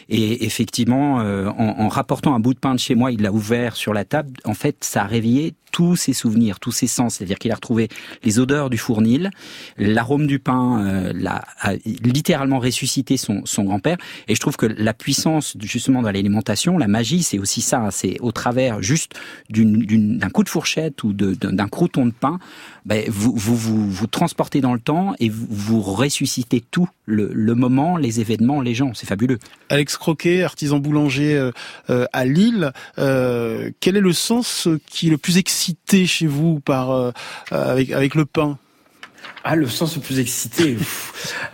Et 0.09 0.44
effectivement, 0.46 1.20
euh, 1.20 1.49
en, 1.49 1.81
en 1.81 1.88
rapportant 1.88 2.37
un 2.37 2.40
bout 2.40 2.55
de 2.55 2.61
pain 2.61 2.75
de 2.75 2.81
chez 2.81 2.94
moi, 2.94 3.11
il 3.11 3.20
l'a 3.20 3.33
ouvert 3.33 3.75
sur 3.75 3.92
la 3.92 4.05
table. 4.05 4.31
En 4.44 4.55
fait, 4.55 4.77
ça 4.85 5.03
a 5.03 5.07
réveillé 5.07 5.55
tous 5.70 5.96
ses 5.96 6.12
souvenirs, 6.12 6.61
tous 6.61 6.73
ses 6.73 6.87
sens. 6.87 7.16
C'est-à-dire 7.16 7.38
qu'il 7.38 7.53
a 7.53 7.55
retrouvé 7.55 7.88
les 8.23 8.38
odeurs 8.38 8.70
du 8.70 8.79
fournil, 8.79 9.31
l'arôme 9.79 10.27
du 10.27 10.38
pain, 10.38 10.85
euh, 10.85 10.99
l'a, 11.14 11.44
a 11.60 11.74
littéralement 11.84 12.58
ressuscité 12.58 13.16
son, 13.16 13.42
grand-père. 13.64 13.96
Et 14.28 14.34
je 14.34 14.40
trouve 14.40 14.56
que 14.56 14.66
la 14.66 14.94
puissance, 14.94 15.56
justement, 15.60 16.02
dans 16.02 16.10
l'alimentation, 16.10 16.78
la 16.78 16.88
magie, 16.88 17.22
c'est 17.22 17.38
aussi 17.38 17.60
ça. 17.60 17.88
C'est 17.90 18.18
au 18.20 18.32
travers 18.32 18.82
juste 18.82 19.14
d'un 19.50 20.30
coup 20.30 20.44
de 20.44 20.48
fourchette 20.48 21.02
ou 21.04 21.12
d'un 21.12 21.68
crouton 21.68 22.06
de 22.06 22.12
pain, 22.12 22.38
ben, 22.86 23.04
vous, 23.08 23.32
vous, 23.34 23.56
vous, 23.56 23.90
vous 23.90 24.06
transportez 24.06 24.60
dans 24.60 24.74
le 24.74 24.80
temps 24.80 25.14
et 25.18 25.28
vous, 25.28 25.46
vous 25.50 25.80
ressuscitez 25.80 26.62
tout, 26.70 26.88
le, 27.10 27.54
moment, 27.54 27.96
les 27.96 28.20
événements, 28.20 28.60
les 28.60 28.74
gens. 28.74 28.92
C'est 28.94 29.06
fabuleux. 29.06 29.38
Alex 29.68 29.96
Croquet, 29.96 30.42
artisan 30.42 30.78
boulanger 30.78 31.34
euh, 31.36 31.50
euh 31.90 32.06
à 32.12 32.24
Lille, 32.24 32.72
euh, 32.98 33.70
quel 33.80 33.96
est 33.96 34.00
le 34.00 34.12
sens 34.12 34.68
qui 34.86 35.08
est 35.08 35.10
le 35.10 35.18
plus 35.18 35.38
excité 35.38 36.06
chez 36.06 36.26
vous 36.26 36.60
par 36.60 36.90
euh, 36.90 37.12
avec 37.50 38.14
le 38.14 38.24
pain? 38.24 38.58
Ah, 39.42 39.57
le 39.57 39.66
sens 39.66 39.96
le 39.96 40.03
plus 40.03 40.20
excité. 40.20 40.76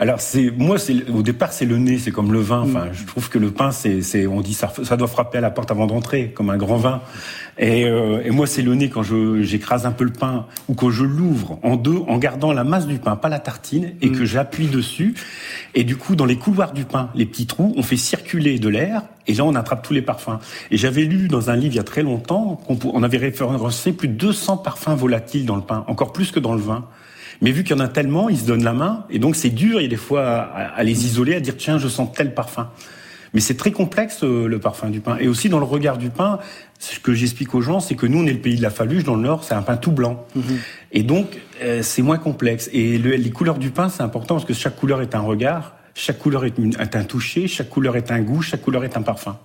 Alors 0.00 0.20
c'est 0.20 0.50
moi, 0.50 0.76
c'est 0.76 1.08
au 1.08 1.22
départ 1.22 1.52
c'est 1.52 1.66
le 1.66 1.78
nez, 1.78 1.98
c'est 1.98 2.10
comme 2.10 2.32
le 2.32 2.40
vin. 2.40 2.62
Enfin, 2.62 2.88
je 2.92 3.04
trouve 3.04 3.28
que 3.28 3.38
le 3.38 3.52
pain, 3.52 3.70
c'est, 3.70 4.02
c'est 4.02 4.26
on 4.26 4.40
dit 4.40 4.54
ça, 4.54 4.72
ça 4.82 4.96
doit 4.96 5.06
frapper 5.06 5.38
à 5.38 5.40
la 5.40 5.50
porte 5.50 5.70
avant 5.70 5.86
d'entrer, 5.86 6.32
comme 6.34 6.50
un 6.50 6.56
grand 6.56 6.78
vin. 6.78 7.00
Et, 7.58 7.84
euh, 7.84 8.22
et 8.24 8.30
moi, 8.30 8.46
c'est 8.46 8.62
le 8.62 8.74
nez 8.74 8.90
quand 8.90 9.02
je 9.02 9.42
j'écrase 9.42 9.86
un 9.86 9.92
peu 9.92 10.04
le 10.04 10.12
pain 10.12 10.46
ou 10.68 10.74
quand 10.74 10.90
je 10.90 11.04
l'ouvre 11.04 11.58
en 11.62 11.76
deux, 11.76 11.98
en 12.08 12.18
gardant 12.18 12.52
la 12.52 12.64
masse 12.64 12.86
du 12.86 12.98
pain, 12.98 13.14
pas 13.14 13.28
la 13.28 13.38
tartine, 13.38 13.92
et 14.02 14.10
que 14.10 14.22
mm. 14.22 14.26
j'appuie 14.26 14.66
dessus. 14.66 15.14
Et 15.74 15.84
du 15.84 15.96
coup, 15.96 16.16
dans 16.16 16.26
les 16.26 16.36
couloirs 16.36 16.72
du 16.72 16.84
pain, 16.84 17.10
les 17.14 17.24
petits 17.24 17.46
trous, 17.46 17.72
on 17.76 17.82
fait 17.82 17.96
circuler 17.96 18.58
de 18.58 18.68
l'air. 18.68 19.02
Et 19.28 19.34
là, 19.34 19.44
on 19.44 19.54
attrape 19.54 19.82
tous 19.82 19.94
les 19.94 20.02
parfums. 20.02 20.38
Et 20.70 20.76
j'avais 20.76 21.02
lu 21.02 21.28
dans 21.28 21.50
un 21.50 21.56
livre 21.56 21.74
il 21.74 21.76
y 21.76 21.80
a 21.80 21.84
très 21.84 22.02
longtemps 22.02 22.60
qu'on 22.66 22.78
on 22.92 23.02
avait 23.02 23.18
référencé 23.18 23.92
plus 23.92 24.08
de 24.08 24.14
200 24.14 24.58
parfums 24.58 24.94
volatiles 24.96 25.46
dans 25.46 25.56
le 25.56 25.62
pain, 25.62 25.84
encore 25.86 26.12
plus 26.12 26.32
que 26.32 26.40
dans 26.40 26.54
le 26.54 26.60
vin. 26.60 26.84
Mais 27.42 27.50
vu 27.50 27.64
qu'il 27.64 27.76
y 27.76 27.80
en 27.80 27.84
a 27.84 27.88
tellement, 27.88 28.28
ils 28.28 28.38
se 28.38 28.46
donnent 28.46 28.64
la 28.64 28.72
main, 28.72 29.04
et 29.10 29.18
donc 29.18 29.36
c'est 29.36 29.50
dur, 29.50 29.80
il 29.80 29.84
y 29.84 29.86
a 29.86 29.90
des 29.90 29.96
fois 29.96 30.24
à, 30.24 30.82
les 30.82 31.04
isoler, 31.04 31.34
à 31.34 31.40
dire 31.40 31.56
tiens, 31.56 31.78
je 31.78 31.88
sens 31.88 32.08
tel 32.14 32.34
parfum. 32.34 32.70
Mais 33.34 33.40
c'est 33.40 33.56
très 33.56 33.72
complexe 33.72 34.22
euh, 34.22 34.46
le 34.46 34.58
parfum 34.58 34.88
du 34.88 35.00
pain. 35.00 35.18
Et 35.18 35.28
aussi 35.28 35.48
dans 35.48 35.58
le 35.58 35.64
regard 35.64 35.98
du 35.98 36.08
pain, 36.08 36.38
ce 36.78 36.98
que 36.98 37.12
j'explique 37.12 37.54
aux 37.54 37.60
gens, 37.60 37.80
c'est 37.80 37.94
que 37.94 38.06
nous 38.06 38.20
on 38.22 38.26
est 38.26 38.32
le 38.32 38.38
pays 38.38 38.56
de 38.56 38.62
la 38.62 38.70
faluche, 38.70 39.04
dans 39.04 39.16
le 39.16 39.22
Nord, 39.22 39.44
c'est 39.44 39.54
un 39.54 39.62
pain 39.62 39.76
tout 39.76 39.92
blanc. 39.92 40.24
Mhm. 40.34 40.42
Et 40.92 41.02
donc 41.02 41.38
euh, 41.62 41.82
c'est 41.82 42.02
moins 42.02 42.18
complexe. 42.18 42.70
Et 42.72 42.98
les 42.98 43.30
couleurs 43.30 43.58
du 43.58 43.70
pain, 43.70 43.88
c'est 43.88 44.02
important 44.02 44.36
parce 44.36 44.46
que 44.46 44.54
chaque 44.54 44.76
couleur 44.76 45.02
est 45.02 45.14
un 45.14 45.20
regard, 45.20 45.74
chaque 45.94 46.18
couleur 46.18 46.44
est, 46.44 46.54
est 46.58 46.96
un 46.96 47.04
toucher, 47.04 47.46
chaque 47.48 47.68
couleur 47.68 47.96
est 47.96 48.10
un 48.10 48.20
goût, 48.20 48.40
chaque 48.40 48.62
couleur 48.62 48.84
est 48.84 48.96
un 48.96 49.02
parfum. 49.02 49.36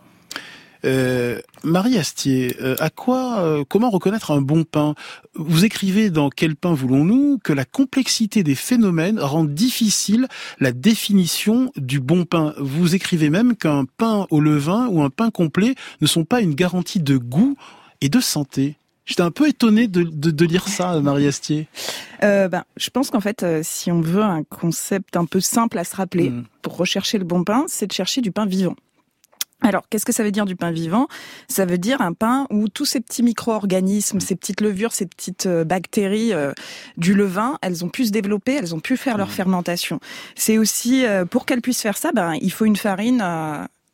Euh, 0.84 1.40
Marie 1.64 1.98
Astier, 1.98 2.56
euh, 2.62 2.76
à 2.80 2.90
quoi, 2.90 3.42
euh, 3.42 3.64
comment 3.68 3.90
reconnaître 3.90 4.32
un 4.32 4.42
bon 4.42 4.64
pain? 4.64 4.96
Vous 5.36 5.64
écrivez 5.66 6.10
dans 6.10 6.30
Quel 6.30 6.56
pain 6.56 6.74
voulons-nous 6.74 7.40
que 7.44 7.54
la 7.54 7.66
complexité 7.66 8.44
des 8.44 8.56
phénomènes 8.56 9.20
rend 9.20 9.44
difficile 9.44 10.28
la 10.60 10.72
définition 10.72 11.72
du 11.76 12.00
bon 12.00 12.26
pain. 12.26 12.54
Vous 12.58 12.96
écrivez 12.96 13.30
même 13.30 13.56
qu'un 13.56 13.86
pain 13.86 14.26
au 14.32 14.40
levain 14.40 14.88
ou 14.88 15.02
un 15.04 15.10
pain 15.10 15.30
complet 15.30 15.76
ne 16.02 16.08
sont 16.08 16.26
pas 16.26 16.42
une 16.42 16.56
garantie 16.56 17.00
de 17.00 17.18
goût 17.18 17.56
et 18.02 18.10
de 18.10 18.20
santé. 18.20 18.78
J'étais 19.06 19.22
un 19.22 19.32
peu 19.32 19.48
étonné 19.48 19.88
de, 19.88 20.04
de, 20.04 20.46
lire 20.46 20.68
ça, 20.68 21.00
Marie 21.02 21.28
Astier. 21.28 21.68
Euh, 22.24 22.48
ben, 22.48 22.64
je 22.78 22.90
pense 22.92 23.10
qu'en 23.10 23.20
fait, 23.20 23.46
si 23.64 23.92
on 23.92 24.00
veut 24.00 24.22
un 24.22 24.44
concept 24.44 25.18
un 25.18 25.26
peu 25.26 25.42
simple 25.42 25.78
à 25.80 25.84
se 25.84 25.96
rappeler 25.96 26.30
hmm. 26.30 26.46
pour 26.62 26.78
rechercher 26.78 27.18
le 27.18 27.26
bon 27.26 27.44
pain, 27.44 27.66
c'est 27.68 27.88
de 27.88 27.92
chercher 27.94 28.22
du 28.22 28.32
pain 28.32 28.46
vivant. 28.46 28.76
Alors, 29.62 29.84
qu'est-ce 29.90 30.06
que 30.06 30.12
ça 30.12 30.24
veut 30.24 30.32
dire 30.32 30.46
du 30.46 30.56
pain 30.56 30.72
vivant? 30.72 31.08
Ça 31.48 31.66
veut 31.66 31.78
dire 31.78 32.02
un 32.02 32.14
pain 32.14 32.48
où 32.50 32.68
tous 32.68 32.86
ces 32.86 33.00
petits 33.00 33.22
micro-organismes, 33.22 34.20
ces 34.20 34.36
petites 34.36 34.62
levures, 34.62 34.92
ces 34.92 35.06
petites 35.06 35.46
euh, 35.46 35.64
bactéries 35.64 36.34
euh, 36.34 36.52
du 36.98 37.14
levain, 37.14 37.60
elles 37.62 37.86
ont 37.86 37.90
pu 37.90 38.06
se 38.06 38.12
développer, 38.12 38.56
elles 38.56 38.74
ont 38.74 38.80
pu 38.80 38.98
faire 38.98 39.18
leur 39.18 39.28
mmh. 39.28 39.32
fermentation. 39.32 40.00
C'est 40.36 40.58
aussi, 40.58 41.06
euh, 41.06 41.26
pour 41.26 41.46
qu'elles 41.46 41.62
puissent 41.62 41.82
faire 41.82 41.98
ça, 41.98 42.12
ben, 42.12 42.34
il 42.42 42.52
faut 42.52 42.66
une 42.66 42.76
farine 42.76 43.22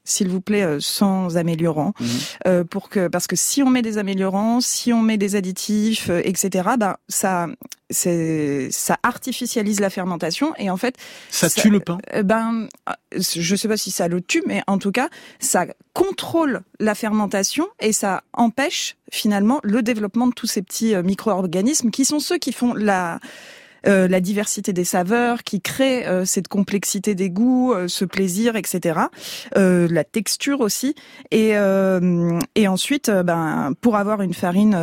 s'il 0.08 0.30
vous 0.30 0.42
plaît, 0.42 0.64
euh, 0.64 0.80
sans 0.80 1.38
améliorants, 1.38 1.94
mhm. 2.00 2.08
euh, 2.48 2.64
pour 2.64 2.90
que 2.90 3.08
parce 3.10 3.28
que 3.28 3.36
si 3.36 3.62
on 3.62 3.70
met 3.70 3.82
des 3.82 3.98
améliorants, 3.98 4.62
si 4.62 4.94
on 4.94 5.02
met 5.02 5.18
des 5.18 5.36
additifs, 5.36 6.10
euh, 6.10 6.22
etc., 6.24 6.70
ben 6.80 6.96
ça 7.10 7.48
c'est 7.90 8.70
ça 8.72 8.98
artificialise 9.04 9.80
la 9.80 9.90
fermentation 9.90 10.54
et 10.58 10.70
en 10.70 10.78
fait 10.78 10.96
ça, 11.30 11.50
tue 11.50 11.70
le 11.70 11.80
pain. 11.80 11.98
Ben 12.24 12.68
je 13.16 13.56
sais 13.56 13.68
pas 13.68 13.78
si 13.78 13.92
ça 13.92 14.08
le 14.08 14.20
tue, 14.20 14.44
mais 14.46 14.62
en 14.68 14.78
tout 14.78 14.92
cas 14.92 15.10
ça 15.40 15.68
contrôle 15.94 16.62
la 16.80 16.96
fermentation 16.96 17.68
et 17.80 17.94
ça 17.94 18.24
empêche 18.34 18.98
finalement 19.12 19.60
le 19.64 19.82
développement 19.82 20.28
de 20.28 20.34
tous 20.34 20.48
ces 20.48 20.62
petits 20.62 20.96
micro-organismes 20.98 21.90
qui 21.90 22.04
sont 22.04 22.20
ceux 22.20 22.38
qui 22.38 22.52
font 22.52 22.74
la 22.74 23.20
euh, 23.86 24.08
la 24.08 24.22
diversité 24.22 24.74
des 24.74 24.84
saveurs, 24.84 25.44
qui 25.44 25.62
crée 25.62 26.08
euh, 26.08 26.26
cette 26.26 26.48
complexité 26.48 27.16
des 27.16 27.30
goûts, 27.30 27.74
euh, 27.74 27.88
ce 27.88 28.06
plaisir, 28.06 28.56
etc. 28.56 29.00
la 29.56 30.04
texture 30.04 30.62
aussi. 30.62 30.96
Et, 31.32 31.54
et 32.56 32.68
ensuite, 32.68 33.10
ben, 33.10 33.74
pour 33.82 33.96
avoir 33.96 34.22
une 34.22 34.34
farine, 34.34 34.76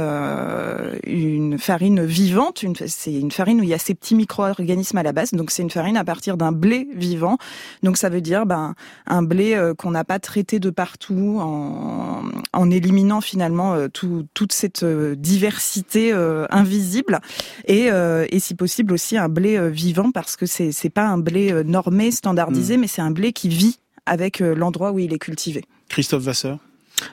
une 1.07 1.59
farine 1.59 2.05
vivante, 2.05 2.65
c'est 2.87 3.13
une 3.13 3.31
farine 3.31 3.61
où 3.61 3.63
il 3.63 3.69
y 3.69 3.75
a 3.75 3.79
ces 3.79 3.95
petits 3.95 4.15
micro-organismes 4.15 4.99
à 4.99 5.03
la 5.03 5.13
base. 5.13 5.33
Donc 5.33 5.51
c'est 5.51 5.63
une 5.63 5.71
farine 5.71 5.97
à 5.97 6.05
partir 6.05 6.37
d'un 6.37 6.53
blé 6.53 6.89
vivant. 6.95 7.39
Donc 7.83 7.97
ça 7.97 8.09
veut 8.09 8.21
dire 8.21 8.47
ben, 8.47 8.75
un 9.07 9.23
blé 9.23 9.73
qu'on 9.79 9.91
n'a 9.91 10.05
pas 10.05 10.19
traité 10.19 10.59
de 10.59 10.71
partout 10.71 11.39
en, 11.41 12.23
en 12.53 12.71
éliminant 12.71 13.21
finalement 13.21 13.89
tout, 13.89 14.27
toute 14.35 14.53
cette 14.53 14.85
diversité 14.85 16.13
invisible 16.51 17.21
et, 17.67 17.87
et 17.87 18.39
si 18.39 18.55
possible 18.55 18.84
aussi 18.93 19.17
un 19.17 19.29
blé 19.29 19.57
euh, 19.57 19.69
vivant 19.69 20.11
parce 20.11 20.37
que 20.37 20.47
c'est 20.47 20.73
c'est 20.73 20.91
pas 20.91 21.07
un 21.07 21.19
blé 21.19 21.53
euh, 21.53 21.63
normé, 21.63 22.11
standardisé, 22.11 22.77
mm. 22.77 22.81
mais 22.81 22.87
c'est 22.87 23.03
un 23.03 23.11
blé 23.11 23.33
qui 23.33 23.49
vit 23.49 23.79
avec 24.07 24.41
euh, 24.41 24.55
l'endroit 24.55 24.93
où 24.93 24.99
il 24.99 25.13
est 25.13 25.19
cultivé. 25.19 25.65
Christophe 25.89 26.23
Vasseur? 26.23 26.59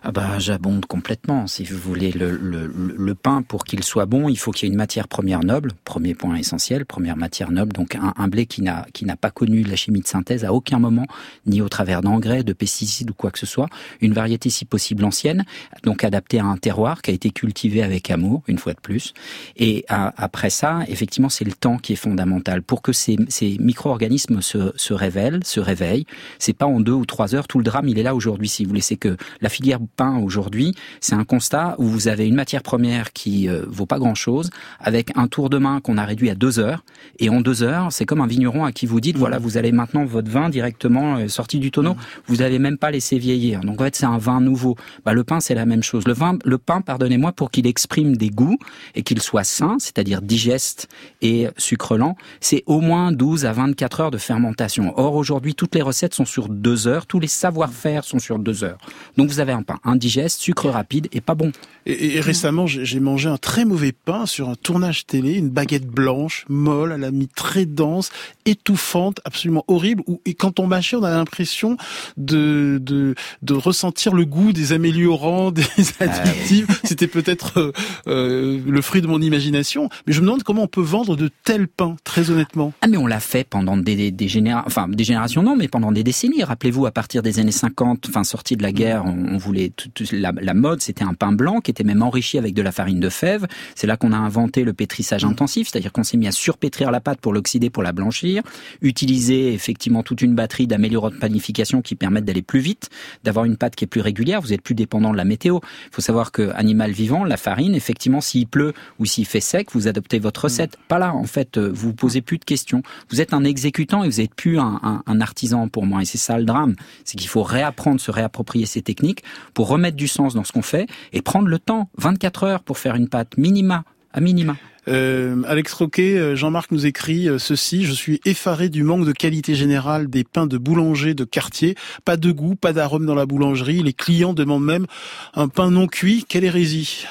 Ah 0.04 0.12
bah 0.12 0.40
j'abonde 0.40 0.86
complètement. 0.86 1.48
Si 1.48 1.64
vous 1.64 1.78
voulez 1.78 2.12
le, 2.12 2.32
le, 2.32 2.68
le 2.68 3.16
pain 3.16 3.42
pour 3.42 3.64
qu'il 3.64 3.84
soit 3.84 4.06
bon, 4.06 4.30
il 4.30 4.38
faut 4.38 4.52
qu'il 4.52 4.68
y 4.68 4.70
ait 4.70 4.74
une 4.74 4.78
matière 4.78 5.08
première 5.08 5.44
noble. 5.44 5.72
Premier 5.84 6.14
point 6.14 6.36
essentiel, 6.36 6.86
première 6.86 7.18
matière 7.18 7.52
noble. 7.52 7.74
Donc 7.74 7.96
un, 7.96 8.14
un 8.16 8.28
blé 8.28 8.46
qui 8.46 8.62
n'a 8.62 8.86
pas 9.20 9.32
connu 9.32 9.64
la 9.64 9.76
chimie 9.76 10.02
de 10.02 10.08
synthèse 10.08 10.46
à 10.46 10.54
aucun 10.54 10.80
moment, 10.80 11.06
ni 11.46 11.62
au 11.62 11.70
travers 11.70 12.02
d'engrais, 12.02 12.44
de 12.44 12.54
pesticides 12.54 13.10
ou 13.10 13.14
quoi 13.14 13.32
que 13.32 13.40
ce 13.40 13.46
soit. 13.46 13.68
Une 14.00 14.14
variété 14.14 14.50
si 14.50 14.66
possible 14.66 15.04
ancienne, 15.04 15.46
donc 15.84 16.04
adaptée 16.04 16.40
à 16.40 16.46
un 16.46 16.58
terroir 16.58 17.02
qui 17.02 17.12
a 17.12 17.14
été 17.14 17.32
cultivé 17.32 17.84
avec 17.84 18.10
amour, 18.12 18.44
une 18.48 18.58
fois 18.58 18.74
de 18.74 18.80
plus. 18.80 19.14
Et 19.58 19.86
après 19.90 20.50
ça, 20.50 20.80
effectivement, 20.88 21.30
c'est 21.30 21.46
le 21.46 21.52
temps 21.52 21.78
qui 21.78 21.94
est 21.94 21.98
fondamental 21.98 22.62
pour 22.62 22.82
que 22.82 22.94
ces, 22.94 23.18
ces 23.28 23.58
micro-organismes 23.60 24.42
se, 24.42 24.72
se 24.76 24.94
révèlent, 24.94 25.42
se 25.44 25.60
réveillent. 25.60 26.06
C'est 26.40 26.54
pas 26.54 26.66
en 26.66 26.80
deux 26.80 26.94
ou 26.94 27.06
trois 27.06 27.36
heures. 27.36 27.48
Tout 27.48 27.58
le 27.58 27.64
drame, 27.64 27.88
il 27.90 28.00
est 28.00 28.04
là 28.04 28.16
aujourd'hui. 28.16 28.48
Si 28.48 28.64
vous 28.64 28.70
voulez, 28.70 28.82
c'est 28.82 28.96
que 28.96 29.18
la 29.42 29.50
filière 29.50 29.80
pain 29.96 30.17
aujourd'hui, 30.17 30.74
c'est 31.00 31.15
un 31.15 31.24
constat 31.24 31.76
où 31.78 31.86
vous 31.86 32.08
avez 32.08 32.28
une 32.28 32.36
matière 32.36 32.63
première 32.63 33.13
qui 33.13 33.50
euh, 33.50 33.63
vaut 33.67 33.86
pas 33.86 34.00
grand-chose, 34.00 34.50
avec 34.80 35.12
un 35.15 35.28
tour 35.28 35.50
de 35.50 35.58
main 35.58 35.80
qu'on 35.82 35.98
a 35.98 36.06
réduit 36.06 36.30
à 36.30 36.36
deux 36.36 36.60
heures. 36.60 36.84
Et 37.20 37.30
en 37.30 37.41
deux 37.41 37.63
heures, 37.63 37.91
c'est 37.91 38.06
comme 38.06 38.22
un 38.22 38.28
vigneron 38.28 38.65
à 38.65 38.72
qui 38.72 38.86
vous 38.86 39.02
dites, 39.02 39.17
voilà, 39.17 39.39
vous 39.39 39.58
allez 39.58 39.72
maintenant 39.72 40.06
votre 40.06 40.30
vin 40.30 40.50
directement 40.50 41.17
euh, 41.17 41.28
sorti 41.28 41.60
du 41.60 41.72
tonneau. 41.72 41.96
Vous 42.28 42.38
n'avez 42.38 42.60
même 42.60 42.78
pas 42.78 42.91
laissé 42.91 43.17
vieillir. 43.17 43.62
Donc 43.62 43.82
en 43.82 43.86
fait, 43.86 43.96
c'est 43.96 44.06
un 44.06 44.17
vin 44.17 44.41
nouveau. 44.41 44.76
Bah, 45.06 45.13
le 45.13 45.24
pain, 45.24 45.39
c'est 45.39 45.56
la 45.56 45.65
même 45.65 45.84
chose. 45.84 46.08
Le 46.08 46.13
vin, 46.13 46.38
le 46.46 46.58
pain, 46.58 46.82
pardonnez-moi, 46.82 47.32
pour 47.32 47.52
qu'il 47.52 47.67
exprime 47.67 48.15
des 48.17 48.30
goûts 48.30 48.58
et 48.96 49.04
qu'il 49.04 49.22
soit 49.22 49.44
sain, 49.44 49.78
c'est-à-dire 49.80 50.22
digeste 50.22 50.88
et 51.22 51.48
sucre 51.58 51.98
lent, 51.98 52.15
c'est 52.39 52.63
au 52.65 52.82
moins 52.82 53.12
12 53.12 53.46
à 53.46 53.54
24 53.54 54.02
heures 54.02 54.12
de 54.12 54.17
fermentation. 54.17 54.94
Or, 54.98 55.15
aujourd'hui, 55.15 55.56
toutes 55.56 55.76
les 55.76 55.82
recettes 55.82 56.13
sont 56.13 56.26
sur 56.26 56.50
deux 56.50 56.88
heures, 56.88 57.06
tous 57.06 57.20
les 57.20 57.28
savoir-faire 57.28 58.04
sont 58.04 58.20
sur 58.20 58.39
deux 58.39 58.63
heures. 58.63 58.78
Donc 59.17 59.30
vous 59.30 59.39
avez 59.39 59.52
un 59.52 59.61
pain 59.62 59.80
indigeste, 59.84 60.41
sucre 60.41 60.69
rapide 60.69 61.08
et 61.12 61.21
pas 61.21 61.36
bon. 61.36 61.52
Et, 61.86 62.19
récemment, 62.19 62.67
j'ai 62.67 63.00
mangé 63.00 63.28
un 63.28 63.38
très 63.38 63.65
mauvais 63.65 63.91
pain 63.91 64.26
sur 64.26 64.50
un 64.50 64.56
tournage 64.56 65.08
télé, 65.08 65.34
une 65.34 65.50
baguette 65.50 65.88
blanche, 65.88 66.45
molle, 66.47 66.91
à 66.91 66.97
la 66.97 67.10
mi 67.10 67.28
très 67.28 67.65
dense, 67.65 68.12
étouffante, 68.45 69.19
absolument 69.26 69.65
horrible. 69.67 70.04
Où, 70.06 70.21
et 70.26 70.36
quand 70.36 70.60
on 70.60 70.67
mâchait, 70.67 70.95
on 70.95 71.04
a 71.04 71.10
l'impression 71.10 71.78
de, 72.17 72.78
de, 72.82 73.15
de 73.41 73.54
ressentir 73.54 74.13
le 74.13 74.26
goût 74.26 74.54
des 74.54 74.74
améliorants, 74.74 75.52
des 75.52 75.65
ah 76.00 76.04
additifs. 76.04 76.82
C'était 76.84 77.08
peut-être 77.08 77.60
euh, 77.60 77.71
euh, 78.08 78.60
le 78.65 78.82
fruit 78.82 79.02
de 79.02 79.08
mon 79.08 79.21
imagination. 79.21 79.89
Mais 80.06 80.13
je 80.13 80.21
me 80.21 80.28
demande 80.28 80.43
comment 80.43 80.63
on 80.63 80.67
peut 80.67 80.82
vendre 80.82 81.15
de 81.15 81.30
tels 81.43 81.67
pains, 81.67 81.95
très 82.04 82.30
honnêtement. 82.30 82.74
Ah 82.82 82.88
mais 82.88 82.97
on 82.97 83.08
l'a 83.08 83.19
fait 83.19 83.43
pendant 83.43 83.78
des, 83.78 84.12
des, 84.12 84.28
générations, 84.28 84.67
enfin 84.67 84.88
des 84.88 85.04
générations 85.04 85.43
non, 85.43 85.56
mais 85.56 85.67
pendant 85.67 85.91
des 85.91 86.04
décennies. 86.04 86.43
Rappelez-vous, 86.43 86.86
à 86.86 86.91
partir 86.91 87.21
des 87.21 87.39
années 87.39 87.52
50, 87.52 88.06
enfin 88.10 88.24
sortie 88.24 88.56
de 88.56 88.63
la 88.63 88.71
guerre, 88.71 89.04
on, 89.06 89.38
voulait 89.38 89.51
la, 89.52 90.32
la 90.32 90.54
mode, 90.54 90.82
c'était 90.82 91.04
un 91.04 91.14
pain 91.14 91.32
blanc 91.32 91.62
qui 91.62 91.72
était 91.72 91.84
même 91.84 92.02
enrichi 92.02 92.38
avec 92.38 92.54
de 92.54 92.62
la 92.62 92.72
farine 92.72 93.00
de 93.00 93.10
fève. 93.10 93.48
C'est 93.76 93.88
là 93.88 93.98
qu'on 93.98 94.12
a 94.12 94.18
inventé 94.18 94.64
le 94.64 94.74
pétrissage 94.74 95.26
intensif, 95.26 95.70
c'est-à-dire 95.70 95.92
qu'on 95.92 96.04
s'est 96.04 96.18
mis 96.18 96.28
à 96.28 96.32
surpétrir 96.32 96.92
la 96.92 97.00
pâte 97.00 97.20
pour 97.20 97.34
l'oxyder, 97.34 97.70
pour 97.70 97.84
la 97.84 97.92
blanchir, 97.92 98.44
utiliser 98.82 99.54
effectivement 99.54 100.04
toute 100.04 100.22
une 100.22 100.36
batterie 100.36 100.68
d'améliorateurs 100.68 101.12
de 101.16 101.22
panification 101.22 101.82
qui 101.82 101.96
permettent 101.96 102.26
d'aller 102.26 102.42
plus 102.42 102.60
vite, 102.60 102.90
d'avoir 103.24 103.46
une 103.46 103.58
pâte 103.58 103.76
qui 103.76 103.84
est 103.84 103.88
plus 103.88 104.02
régulière. 104.02 104.42
Vous 104.42 104.54
êtes 104.54 104.62
plus 104.62 104.76
dépendant 104.76 105.12
de 105.12 105.18
la 105.18 105.26
météo. 105.26 105.60
Il 105.88 105.96
faut 105.96 106.02
savoir 106.02 106.32
que 106.32 106.52
animal 106.56 106.92
vivant, 106.92 107.24
la 107.24 107.38
farine, 107.38 107.76
effectivement, 107.76 108.22
s'il 108.22 108.48
pleut 108.48 108.74
ou 109.00 109.06
s'il 109.06 109.26
fait 109.26 109.42
sec, 109.42 109.70
vous 109.74 109.88
adoptez 109.88 110.20
votre 110.20 110.46
recette. 110.46 110.78
Pas 110.88 111.00
là, 111.00 111.14
en 111.14 111.26
fait, 111.26 111.58
euh, 111.58 111.70
vous 111.74 111.92
vous 111.92 111.94
posez 111.94 112.22
plus 112.22 112.38
de 112.38 112.46
questions. 112.46 112.84
Vous 113.10 113.20
êtes 113.20 113.34
un 113.34 113.44
exécutant 113.44 114.04
et 114.04 114.10
vous 114.10 114.22
n'êtes 114.22 114.34
plus 114.34 114.60
un, 114.60 114.80
un, 114.82 115.04
un 115.06 115.22
artisan 115.22 115.68
pour 115.68 115.86
moi. 115.86 116.02
Et 116.02 116.06
c'est 116.06 116.18
ça 116.18 116.38
le 116.38 116.46
drame, 116.46 116.76
c'est 117.04 117.18
qu'il 117.18 117.28
faut 117.28 117.44
réapprendre, 117.44 118.00
se 118.00 118.12
réapproprier 118.12 118.66
ces 118.66 118.82
techniques 118.82 119.24
pour 119.54 119.68
remettre 119.68 119.98
du 119.98 120.08
sens 120.08 120.34
dans 120.34 120.44
ce 120.44 120.52
qu'on 120.52 120.62
fait 120.62 120.88
et 121.14 121.22
prendre 121.22 121.48
le 121.48 121.60
temps, 121.60 121.90
24 121.98 122.44
heures 122.44 122.64
pour 122.64 122.78
faire 122.78 122.96
une 122.96 123.10
pâte 123.10 123.38
minima, 123.38 123.84
à 124.14 124.22
minima. 124.22 124.56
Euh, 124.88 125.44
Alex 125.48 125.74
Roquet, 125.74 126.18
euh, 126.18 126.36
Jean-Marc 126.36 126.72
nous 126.72 126.88
écrit 126.88 127.30
euh, 127.30 127.38
ceci, 127.38 127.86
je 127.86 127.94
suis 127.94 128.20
effaré 128.26 128.68
du 128.70 128.84
manque 128.84 129.06
de 129.06 129.12
qualité 129.12 129.54
générale 129.54 130.10
des 130.10 130.24
pains 130.24 130.48
de 130.48 130.58
boulanger 130.58 131.14
de 131.14 131.24
quartier. 131.24 131.76
Pas 132.04 132.18
de 132.18 132.32
goût, 132.32 132.56
pas 132.56 132.74
d'arôme 132.74 133.06
dans 133.06 133.14
la 133.16 133.28
boulangerie. 133.28 133.84
Les 133.84 133.94
clients 133.94 134.34
demandent 134.34 134.66
même 134.66 134.88
un 135.36 135.48
pain 135.48 135.70
non 135.70 135.88
cuit. 135.88 136.26
Quelle 136.28 136.46
hérésie 136.46 137.06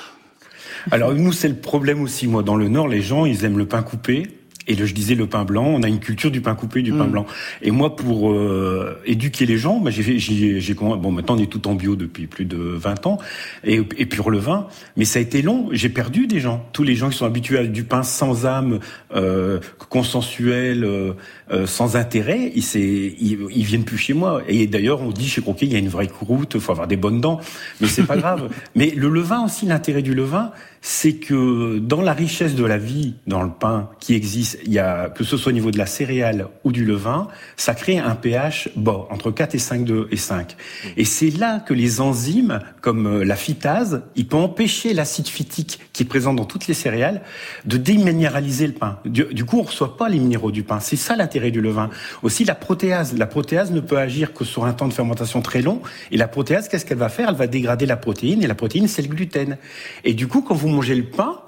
Alors 0.90 1.14
nous, 1.14 1.32
c'est 1.32 1.48
le 1.48 1.56
problème 1.56 2.02
aussi. 2.02 2.26
Moi, 2.26 2.42
dans 2.42 2.56
le 2.56 2.68
Nord, 2.68 2.88
les 2.88 3.02
gens, 3.02 3.24
ils 3.24 3.44
aiment 3.44 3.58
le 3.58 3.66
pain 3.66 3.82
coupé. 3.82 4.39
Et 4.66 4.74
je 4.74 4.94
disais 4.94 5.14
le 5.14 5.26
pain 5.26 5.44
blanc, 5.44 5.64
on 5.66 5.82
a 5.82 5.88
une 5.88 6.00
culture 6.00 6.30
du 6.30 6.40
pain 6.40 6.54
coupé, 6.54 6.82
du 6.82 6.92
pain 6.92 7.06
mm. 7.06 7.10
blanc. 7.10 7.26
Et 7.62 7.70
moi, 7.70 7.96
pour 7.96 8.30
euh, 8.32 9.00
éduquer 9.04 9.46
les 9.46 9.58
gens, 9.58 9.80
bah, 9.80 9.90
j'ai, 9.90 10.18
j'ai, 10.18 10.74
bon, 10.74 11.10
maintenant 11.10 11.36
on 11.36 11.42
est 11.42 11.50
tout 11.50 11.66
en 11.66 11.74
bio 11.74 11.96
depuis 11.96 12.26
plus 12.26 12.44
de 12.44 12.56
20 12.56 13.06
ans, 13.06 13.18
et, 13.64 13.80
et 13.96 14.06
pour 14.06 14.30
le 14.30 14.38
vin, 14.38 14.68
mais 14.96 15.04
ça 15.04 15.18
a 15.18 15.22
été 15.22 15.42
long. 15.42 15.68
J'ai 15.72 15.88
perdu 15.88 16.26
des 16.26 16.40
gens, 16.40 16.64
tous 16.72 16.82
les 16.82 16.94
gens 16.94 17.10
qui 17.10 17.16
sont 17.16 17.26
habitués 17.26 17.58
à 17.58 17.66
du 17.66 17.84
pain 17.84 18.02
sans 18.02 18.46
âme, 18.46 18.80
euh, 19.14 19.60
consensuel, 19.88 20.84
euh, 20.84 21.14
euh 21.50 21.66
sans 21.66 21.96
intérêt, 21.96 22.52
ils, 22.54 22.64
ils, 22.74 23.38
ils, 23.50 23.64
viennent 23.64 23.84
plus 23.84 23.98
chez 23.98 24.14
moi. 24.14 24.42
Et 24.48 24.66
d'ailleurs, 24.66 25.02
on 25.02 25.10
dit 25.10 25.28
chez 25.28 25.40
Croquet, 25.40 25.66
il 25.66 25.72
y 25.72 25.76
a 25.76 25.78
une 25.78 25.88
vraie 25.88 26.06
croûte, 26.06 26.58
faut 26.58 26.72
avoir 26.72 26.86
des 26.86 26.96
bonnes 26.96 27.20
dents, 27.20 27.40
mais 27.80 27.88
c'est 27.88 28.04
pas 28.04 28.16
grave. 28.18 28.50
Mais 28.74 28.90
le 28.90 29.08
levain 29.08 29.44
aussi, 29.44 29.66
l'intérêt 29.66 30.02
du 30.02 30.14
levain, 30.14 30.52
c'est 30.82 31.14
que 31.14 31.78
dans 31.78 32.00
la 32.00 32.14
richesse 32.14 32.54
de 32.54 32.64
la 32.64 32.78
vie, 32.78 33.14
dans 33.26 33.42
le 33.42 33.50
pain 33.50 33.90
qui 34.00 34.14
existe, 34.14 34.58
il 34.64 34.72
y 34.72 34.78
a, 34.78 35.10
que 35.10 35.24
ce 35.24 35.36
soit 35.36 35.50
au 35.50 35.54
niveau 35.54 35.70
de 35.70 35.78
la 35.78 35.86
céréale 35.86 36.48
ou 36.64 36.72
du 36.72 36.84
levain, 36.84 37.28
ça 37.56 37.74
crée 37.74 37.98
un 37.98 38.14
pH 38.14 38.70
bas, 38.76 39.06
entre 39.10 39.30
4 39.30 39.54
et 39.54 39.58
5 39.58 39.84
de, 39.84 40.08
et 40.10 40.16
5. 40.16 40.56
Et 40.96 41.04
c'est 41.04 41.30
là 41.30 41.60
que 41.60 41.74
les 41.74 42.00
enzymes, 42.00 42.60
comme 42.80 43.06
euh, 43.06 43.24
la 43.24 43.36
phytase, 43.36 44.02
ils 44.16 44.26
peuvent 44.26 44.40
empêcher 44.40 44.94
l'acide 44.94 45.28
phytique 45.28 45.80
qui 45.92 46.04
est 46.04 46.06
présent 46.06 46.32
dans 46.32 46.46
toutes 46.46 46.66
les 46.66 46.74
céréales 46.74 47.22
de 47.66 47.76
déminéraliser 47.76 48.66
le 48.66 48.72
pain. 48.72 48.98
Du, 49.04 49.44
coup, 49.44 49.58
on 49.58 49.62
reçoit 49.62 49.96
pas 49.96 50.08
les 50.08 50.18
minéraux 50.18 50.50
du 50.50 50.62
pain. 50.62 50.80
C'est 50.80 50.96
ça 50.96 51.14
l'intérêt 51.14 51.39
du 51.48 51.62
levain. 51.62 51.88
Aussi, 52.22 52.44
la 52.44 52.54
protéase. 52.54 53.16
La 53.16 53.26
protéase 53.26 53.72
ne 53.72 53.80
peut 53.80 53.96
agir 53.96 54.34
que 54.34 54.44
sur 54.44 54.66
un 54.66 54.74
temps 54.74 54.88
de 54.88 54.92
fermentation 54.92 55.40
très 55.40 55.62
long. 55.62 55.80
Et 56.10 56.18
la 56.18 56.28
protéase, 56.28 56.68
qu'est-ce 56.68 56.84
qu'elle 56.84 56.98
va 56.98 57.08
faire? 57.08 57.30
Elle 57.30 57.36
va 57.36 57.46
dégrader 57.46 57.86
la 57.86 57.96
protéine. 57.96 58.42
Et 58.42 58.46
la 58.46 58.54
protéine, 58.54 58.88
c'est 58.88 59.00
le 59.00 59.08
gluten. 59.08 59.56
Et 60.04 60.12
du 60.12 60.26
coup, 60.28 60.42
quand 60.42 60.54
vous 60.54 60.68
mangez 60.68 60.94
le 60.94 61.04
pain, 61.04 61.40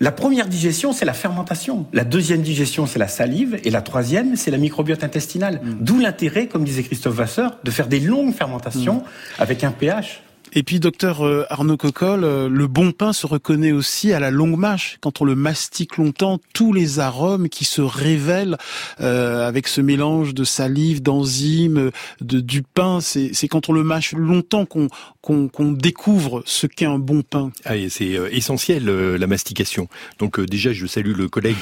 la 0.00 0.12
première 0.12 0.48
digestion, 0.48 0.92
c'est 0.92 1.04
la 1.04 1.14
fermentation. 1.14 1.86
La 1.92 2.04
deuxième 2.04 2.42
digestion, 2.42 2.86
c'est 2.86 2.98
la 2.98 3.08
salive. 3.08 3.58
Et 3.64 3.70
la 3.70 3.80
troisième, 3.80 4.36
c'est 4.36 4.50
la 4.50 4.58
microbiote 4.58 5.04
intestinale. 5.04 5.60
Mm. 5.62 5.76
D'où 5.80 5.98
l'intérêt, 5.98 6.48
comme 6.48 6.64
disait 6.64 6.82
Christophe 6.82 7.14
Vasseur, 7.14 7.58
de 7.64 7.70
faire 7.70 7.86
des 7.86 8.00
longues 8.00 8.34
fermentations 8.34 8.96
mm. 8.96 9.42
avec 9.42 9.64
un 9.64 9.70
pH 9.70 10.23
et 10.56 10.62
puis, 10.62 10.78
docteur 10.78 11.26
euh, 11.26 11.44
Arnaud 11.50 11.76
Cocolle, 11.76 12.22
euh, 12.22 12.48
le 12.48 12.66
bon 12.68 12.92
pain 12.92 13.12
se 13.12 13.26
reconnaît 13.26 13.72
aussi 13.72 14.12
à 14.12 14.20
la 14.20 14.30
longue 14.30 14.56
mâche. 14.56 14.98
Quand 15.00 15.20
on 15.20 15.24
le 15.24 15.34
mastique 15.34 15.96
longtemps, 15.96 16.38
tous 16.52 16.72
les 16.72 17.00
arômes 17.00 17.48
qui 17.48 17.64
se 17.64 17.82
révèlent 17.82 18.56
euh, 19.00 19.48
avec 19.48 19.66
ce 19.66 19.80
mélange 19.80 20.32
de 20.32 20.44
salive, 20.44 21.02
d'enzymes, 21.02 21.90
de 22.20 22.40
du 22.40 22.62
pain, 22.62 23.00
c'est 23.00 23.48
quand 23.48 23.68
on 23.68 23.72
le 23.72 23.82
mâche 23.82 24.12
longtemps 24.12 24.64
qu'on 24.64 24.88
qu'on 25.24 25.72
découvre 25.72 26.42
ce 26.44 26.66
qu'est 26.66 26.84
un 26.84 26.98
bon 26.98 27.22
pain. 27.22 27.50
Ah, 27.64 27.74
c'est 27.88 28.18
essentiel 28.30 28.84
la 28.86 29.26
mastication. 29.26 29.88
Donc 30.18 30.40
déjà, 30.40 30.72
je 30.72 30.86
salue 30.86 31.14
le 31.16 31.28
collègue 31.28 31.56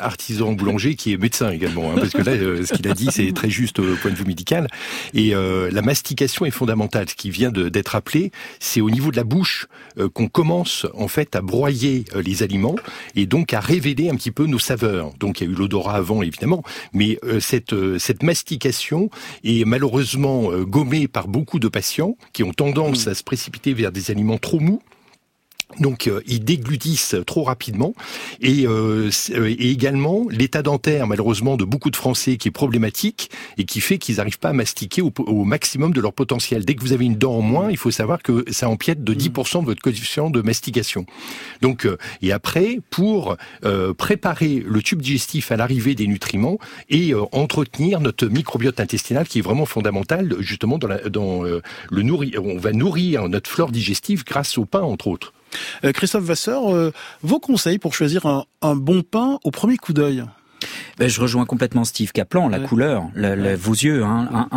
artisan 0.00 0.52
boulanger 0.52 0.94
qui 0.94 1.12
est 1.12 1.16
médecin 1.16 1.50
également, 1.50 1.90
hein, 1.90 1.94
parce 1.96 2.10
que 2.10 2.22
là, 2.22 2.36
ce 2.64 2.72
qu'il 2.72 2.88
a 2.88 2.94
dit, 2.94 3.08
c'est 3.10 3.32
très 3.32 3.50
juste 3.50 3.78
au 3.78 3.96
point 3.96 4.10
de 4.10 4.16
vue 4.16 4.24
médical. 4.24 4.68
Et 5.14 5.32
la 5.32 5.82
mastication 5.82 6.46
est 6.46 6.50
fondamentale. 6.50 7.08
Ce 7.08 7.14
qui 7.14 7.30
vient 7.30 7.50
d'être 7.50 7.96
appelé 7.96 8.30
c'est 8.58 8.80
au 8.80 8.90
niveau 8.90 9.10
de 9.10 9.16
la 9.16 9.24
bouche 9.24 9.66
euh, 9.98 10.08
qu'on 10.08 10.28
commence 10.28 10.86
en 10.94 11.08
fait 11.08 11.36
à 11.36 11.40
broyer 11.40 12.04
euh, 12.14 12.22
les 12.22 12.42
aliments 12.42 12.76
et 13.16 13.26
donc 13.26 13.52
à 13.54 13.60
révéler 13.60 14.10
un 14.10 14.16
petit 14.16 14.30
peu 14.30 14.46
nos 14.46 14.58
saveurs. 14.58 15.12
Donc 15.18 15.40
il 15.40 15.46
y 15.46 15.50
a 15.50 15.52
eu 15.52 15.54
l'odorat 15.54 15.94
avant 15.94 16.22
évidemment, 16.22 16.62
mais 16.92 17.18
euh, 17.24 17.40
cette 17.40 17.74
cette 17.98 18.22
mastication 18.22 19.10
est 19.44 19.64
malheureusement 19.64 20.50
gommée 20.62 21.08
par 21.08 21.28
beaucoup 21.28 21.58
de 21.58 21.68
patients 21.68 22.16
qui 22.32 22.42
ont 22.42 22.52
tendance 22.52 22.99
à 23.08 23.14
se 23.14 23.22
précipiter 23.22 23.72
vers 23.72 23.92
des 23.92 24.10
aliments 24.10 24.38
trop 24.38 24.60
mous 24.60 24.82
donc 25.78 26.08
euh, 26.08 26.20
ils 26.26 26.44
déglutissent 26.44 27.14
trop 27.26 27.44
rapidement 27.44 27.94
et, 28.40 28.66
euh, 28.66 29.10
euh, 29.30 29.46
et 29.48 29.70
également 29.70 30.26
l'état 30.30 30.62
dentaire 30.62 31.06
malheureusement 31.06 31.56
de 31.56 31.64
beaucoup 31.64 31.90
de 31.90 31.96
Français 31.96 32.36
qui 32.36 32.48
est 32.48 32.52
problématique 32.52 33.30
et 33.56 33.64
qui 33.64 33.80
fait 33.80 33.98
qu'ils 33.98 34.16
n'arrivent 34.16 34.38
pas 34.38 34.48
à 34.48 34.52
mastiquer 34.52 35.00
au, 35.00 35.12
au, 35.18 35.44
maximum 35.44 35.92
de 35.92 36.00
leur 36.00 36.12
potentiel. 36.12 36.64
Dès 36.64 36.74
que 36.74 36.80
vous 36.80 36.92
avez 36.92 37.04
une 37.04 37.16
dent 37.16 37.34
en 37.34 37.42
moins, 37.42 37.70
il 37.70 37.76
faut 37.76 37.90
savoir 37.90 38.22
que 38.22 38.44
ça 38.50 38.68
empiète 38.68 39.04
de 39.04 39.14
10% 39.14 39.60
de 39.60 39.66
votre 39.66 39.80
coefficient 39.80 40.30
de 40.30 40.42
mastication. 40.42 41.06
Donc 41.60 41.86
et 42.22 42.32
après 42.32 42.80
pour 42.90 43.36
préparer 43.96 44.62
le 44.66 44.82
tube 44.82 45.02
digestif 45.02 45.52
à 45.52 45.56
l'arrivée 45.56 45.94
des 45.94 46.06
nutriments 46.06 46.58
et 46.88 47.14
entretenir 47.32 48.00
notre 48.00 48.26
microbiote 48.26 48.80
intestinal 48.80 49.26
qui 49.26 49.38
est 49.38 49.42
vraiment 49.42 49.66
fondamental 49.66 50.36
justement 50.40 50.78
dans, 50.78 50.88
la, 50.88 50.98
dans 51.08 51.42
le 51.42 52.02
nourrir. 52.02 52.42
On 52.44 52.58
va 52.58 52.72
nourrir 52.72 53.28
notre 53.28 53.50
flore 53.50 53.70
digestive 53.70 54.24
grâce 54.24 54.58
au 54.58 54.64
pain 54.64 54.82
entre 54.82 55.08
autres. 55.08 55.32
Euh, 55.84 55.92
Christophe 55.92 56.24
Vasseur, 56.24 56.74
euh, 56.74 56.92
vos 57.22 57.40
conseils 57.40 57.78
pour 57.78 57.94
choisir 57.94 58.26
un, 58.26 58.76
bon 58.76 59.02
pain 59.02 59.38
au 59.44 59.50
premier 59.50 59.76
coup 59.76 59.92
d'œil 59.92 60.24
ben, 60.98 61.08
je 61.08 61.18
rejoins 61.22 61.46
complètement 61.46 61.84
Steve 61.84 62.12
Kaplan, 62.12 62.48
la 62.48 62.60
couleur, 62.60 63.04
vos 63.14 63.72
yeux. 63.72 64.04
Hein. 64.04 64.48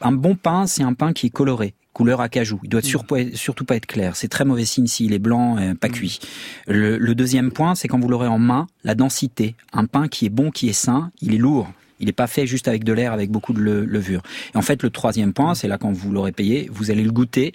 Un, 0.00 0.12
bon 0.12 0.36
pain, 0.36 0.68
c'est 0.68 0.84
un 0.84 0.92
pain 0.92 1.12
qui 1.12 1.26
est 1.26 1.30
coloré 1.30 1.74
couleur 1.92 2.20
acajou. 2.20 2.60
Il 2.62 2.68
doit 2.68 2.80
mm. 2.80 3.34
surtout 3.34 3.64
pas 3.64 3.74
être 3.74 3.86
clair. 3.86 4.14
C'est 4.14 4.28
très 4.28 4.44
mauvais 4.44 4.64
signe 4.64 4.86
s'il 4.86 5.12
est 5.12 5.18
blanc, 5.18 5.56
pas 5.80 5.88
mm. 5.88 5.92
cuit. 5.92 6.20
Le, 6.68 6.96
le, 6.96 7.14
deuxième 7.16 7.50
point, 7.50 7.74
c'est 7.74 7.88
quand 7.88 7.98
vous 7.98 8.08
l'aurez 8.08 8.28
en 8.28 8.38
main, 8.38 8.68
la 8.84 8.94
densité. 8.94 9.56
Un 9.72 9.86
pain 9.86 10.06
qui 10.06 10.26
est 10.26 10.30
bon, 10.30 10.52
qui 10.52 10.68
est 10.68 10.72
sain, 10.72 11.10
il 11.20 11.34
est 11.34 11.38
lourd 11.38 11.68
Il 12.00 12.06
n'est 12.06 12.12
pas 12.12 12.26
fait 12.26 12.46
juste 12.46 12.68
avec 12.68 12.84
de 12.84 12.92
l'air, 12.92 13.12
avec 13.12 13.30
beaucoup 13.30 13.52
de 13.52 13.60
levure. 13.60 14.22
Et 14.54 14.58
en 14.58 14.62
fait, 14.62 14.82
le 14.82 14.90
troisième 14.90 15.32
point, 15.32 15.54
c'est 15.54 15.68
là 15.68 15.78
quand 15.78 15.92
vous 15.92 16.10
l'aurez 16.12 16.32
payé, 16.32 16.68
vous 16.72 16.90
allez 16.90 17.02
le 17.02 17.10
goûter. 17.10 17.52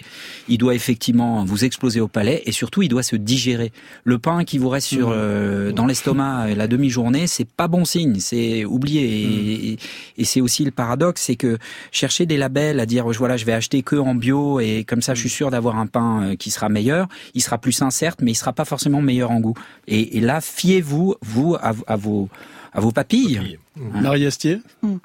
Il 0.48 0.58
doit 0.58 0.74
effectivement 0.74 1.44
vous 1.44 1.64
exploser 1.64 2.00
au 2.00 2.08
palais 2.08 2.42
et 2.46 2.52
surtout, 2.52 2.82
il 2.82 2.88
doit 2.88 3.02
se 3.02 3.16
digérer. 3.16 3.72
Le 4.04 4.18
pain 4.18 4.44
qui 4.44 4.58
vous 4.58 4.68
reste 4.68 4.88
sur 4.88 5.08
mmh. 5.08 5.14
euh, 5.14 5.72
dans 5.72 5.86
l'estomac 5.86 6.54
la 6.54 6.66
demi-journée, 6.66 7.26
c'est 7.26 7.48
pas 7.48 7.68
bon 7.68 7.84
signe. 7.84 8.16
C'est 8.18 8.64
oublié. 8.64 9.72
Et, 9.72 9.78
et 10.18 10.24
c'est 10.24 10.40
aussi 10.40 10.64
le 10.64 10.70
paradoxe, 10.70 11.22
c'est 11.22 11.36
que 11.36 11.58
chercher 11.90 12.26
des 12.26 12.36
labels 12.36 12.80
à 12.80 12.86
dire 12.86 13.06
voilà, 13.06 13.36
je 13.36 13.44
vais 13.44 13.52
acheter 13.52 13.82
que 13.82 13.96
en 13.96 14.14
bio 14.14 14.60
et 14.60 14.84
comme 14.84 15.02
ça, 15.02 15.14
je 15.14 15.20
suis 15.20 15.30
sûr 15.30 15.50
d'avoir 15.50 15.78
un 15.78 15.86
pain 15.86 16.22
euh, 16.22 16.36
qui 16.36 16.50
sera 16.50 16.68
meilleur. 16.68 17.08
Il 17.34 17.42
sera 17.42 17.58
plus 17.58 17.72
sain 17.72 17.90
certes, 17.90 18.20
mais 18.22 18.32
il 18.32 18.34
sera 18.36 18.52
pas 18.52 18.64
forcément 18.64 19.00
meilleur 19.00 19.30
en 19.30 19.40
goût. 19.40 19.54
Et, 19.86 20.18
et 20.18 20.20
là, 20.20 20.40
fiez-vous 20.40 21.14
vous 21.22 21.54
à, 21.54 21.72
à 21.86 21.96
vos 21.96 22.28
à 22.72 22.80
vos 22.80 22.90
papilles. 22.90 23.58
Mmh. 23.76 24.00
Marie 24.00 24.26
Astier 24.26 24.60
mmh. 24.82 24.96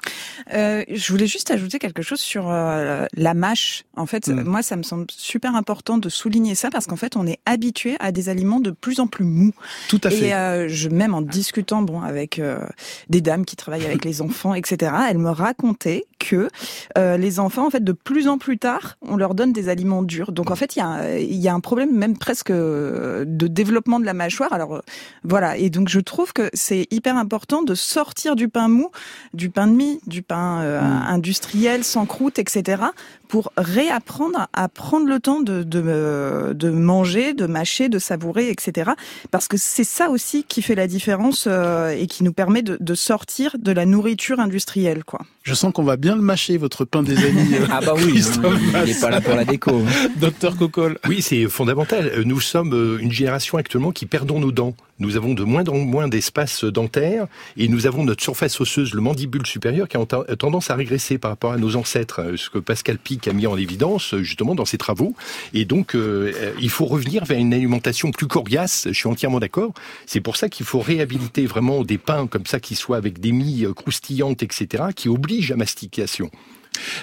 euh, 0.54 0.84
Je 0.88 1.12
voulais 1.12 1.26
juste 1.26 1.50
ajouter 1.50 1.78
quelque 1.78 2.02
chose 2.02 2.20
sur 2.20 2.50
euh, 2.50 3.06
la 3.16 3.34
mâche. 3.34 3.84
En 3.96 4.06
fait, 4.06 4.28
mmh. 4.28 4.42
moi, 4.44 4.62
ça 4.62 4.76
me 4.76 4.82
semble 4.82 5.06
super 5.10 5.56
important 5.56 5.98
de 5.98 6.08
souligner 6.08 6.54
ça 6.54 6.70
parce 6.70 6.86
qu'en 6.86 6.96
fait, 6.96 7.16
on 7.16 7.26
est 7.26 7.40
habitué 7.46 7.96
à 7.98 8.12
des 8.12 8.28
aliments 8.28 8.60
de 8.60 8.70
plus 8.70 9.00
en 9.00 9.06
plus 9.06 9.24
mous. 9.24 9.52
Tout 9.88 10.00
à 10.04 10.10
fait. 10.10 10.28
Et 10.28 10.34
euh, 10.34 10.68
je, 10.68 10.88
même 10.88 11.14
en 11.14 11.22
discutant 11.22 11.82
bon, 11.82 12.00
avec 12.00 12.38
euh, 12.38 12.64
des 13.08 13.20
dames 13.20 13.44
qui 13.44 13.56
travaillent 13.56 13.86
avec 13.86 14.04
les 14.04 14.22
enfants, 14.22 14.54
etc., 14.54 14.92
elles 15.08 15.18
me 15.18 15.30
racontaient 15.30 16.04
que 16.18 16.48
euh, 16.96 17.16
les 17.16 17.40
enfants, 17.40 17.66
en 17.66 17.70
fait, 17.70 17.82
de 17.82 17.92
plus 17.92 18.28
en 18.28 18.38
plus 18.38 18.58
tard, 18.58 18.98
on 19.02 19.16
leur 19.16 19.34
donne 19.34 19.52
des 19.52 19.68
aliments 19.68 20.02
durs. 20.02 20.32
Donc, 20.32 20.50
en 20.50 20.56
fait, 20.56 20.76
il 20.76 20.78
y 20.78 20.82
a, 20.82 21.18
y 21.18 21.48
a 21.48 21.54
un 21.54 21.60
problème 21.60 21.92
même 21.96 22.16
presque 22.16 22.52
de 22.52 23.24
développement 23.24 23.98
de 23.98 24.04
la 24.04 24.14
mâchoire. 24.14 24.52
Alors, 24.52 24.82
voilà. 25.24 25.56
Et 25.56 25.70
donc, 25.70 25.88
je 25.88 26.00
trouve 26.00 26.32
que 26.32 26.50
c'est 26.54 26.86
hyper 26.90 27.16
important 27.16 27.62
de 27.62 27.74
sortir 27.74 28.36
du 28.36 28.48
pain 28.48 28.59
mou, 28.68 28.90
du 29.34 29.50
pain 29.50 29.66
de 29.66 29.72
mie, 29.72 30.00
du 30.06 30.22
pain 30.22 30.60
euh, 30.60 30.80
mm. 30.80 31.02
industriel 31.08 31.84
sans 31.84 32.06
croûte, 32.06 32.38
etc. 32.38 32.82
pour 33.28 33.52
réapprendre 33.56 34.48
à 34.52 34.68
prendre 34.68 35.06
le 35.06 35.20
temps 35.20 35.40
de, 35.40 35.62
de, 35.62 35.82
euh, 35.86 36.54
de 36.54 36.70
manger, 36.70 37.32
de 37.34 37.46
mâcher, 37.46 37.88
de 37.88 37.98
savourer, 37.98 38.50
etc. 38.50 38.92
Parce 39.30 39.48
que 39.48 39.56
c'est 39.56 39.84
ça 39.84 40.10
aussi 40.10 40.44
qui 40.44 40.62
fait 40.62 40.74
la 40.74 40.86
différence 40.86 41.44
euh, 41.46 41.90
et 41.90 42.06
qui 42.06 42.24
nous 42.24 42.32
permet 42.32 42.62
de, 42.62 42.76
de, 42.80 42.94
sortir 42.94 43.56
de 43.58 43.72
la 43.72 43.86
nourriture 43.86 44.40
industrielle, 44.40 45.04
quoi. 45.04 45.20
Je 45.42 45.54
sens 45.54 45.72
qu'on 45.72 45.84
va 45.84 45.96
bien 45.96 46.16
le 46.16 46.22
mâcher, 46.22 46.58
votre 46.58 46.84
pain 46.84 47.02
des 47.02 47.16
amis. 47.24 47.54
ah 47.70 47.80
bah 47.84 47.94
oui, 47.96 48.22
il 48.22 48.92
n'est 48.92 49.00
pas 49.00 49.10
là 49.10 49.20
pour 49.20 49.34
la 49.34 49.44
déco. 49.44 49.82
Docteur 50.16 50.56
Cocol. 50.56 50.98
Oui, 51.08 51.22
c'est 51.22 51.46
fondamental. 51.46 52.22
Nous 52.24 52.40
sommes 52.40 52.98
une 53.00 53.12
génération 53.12 53.56
actuellement 53.56 53.92
qui 53.92 54.06
perdons 54.06 54.40
nos 54.40 54.52
dents. 54.52 54.74
Nous 55.00 55.16
avons 55.16 55.32
de 55.32 55.44
moins 55.44 55.64
en 55.66 55.78
moins 55.78 56.08
d'espace 56.08 56.64
dentaire 56.64 57.26
et 57.56 57.68
nous 57.68 57.86
avons 57.86 58.04
notre 58.04 58.22
surface 58.22 58.60
osseuse, 58.60 58.92
le 58.92 59.00
mandibule 59.00 59.46
supérieur, 59.46 59.88
qui 59.88 59.96
a 59.96 60.36
tendance 60.36 60.70
à 60.70 60.74
régresser 60.74 61.16
par 61.16 61.30
rapport 61.30 61.52
à 61.52 61.56
nos 61.56 61.74
ancêtres, 61.76 62.20
euh, 62.20 62.36
ce 62.36 62.50
que 62.50 62.58
Pascal 62.58 62.98
Pic 62.98 63.26
a 63.26 63.32
mis 63.32 63.46
en 63.46 63.56
évidence 63.56 64.12
euh, 64.12 64.22
justement 64.22 64.54
dans 64.54 64.66
ses 64.66 64.76
travaux. 64.76 65.14
Et 65.54 65.64
donc, 65.64 65.94
euh, 65.94 66.52
il 66.60 66.68
faut 66.68 66.84
revenir 66.84 67.24
vers 67.24 67.38
une 67.38 67.54
alimentation 67.54 68.10
plus 68.10 68.26
coriace. 68.26 68.88
Je 68.88 68.92
suis 68.92 69.08
entièrement 69.08 69.40
d'accord. 69.40 69.72
C'est 70.04 70.20
pour 70.20 70.36
ça 70.36 70.50
qu'il 70.50 70.66
faut 70.66 70.80
réhabiliter 70.80 71.46
vraiment 71.46 71.82
des 71.82 71.98
pains 71.98 72.26
comme 72.26 72.44
ça 72.44 72.60
qui 72.60 72.74
soient 72.74 72.98
avec 72.98 73.20
des 73.20 73.32
mie 73.32 73.64
croustillantes, 73.74 74.42
etc., 74.42 74.84
qui 74.94 75.08
obligent 75.08 75.52
à 75.52 75.56
mastication. 75.56 76.30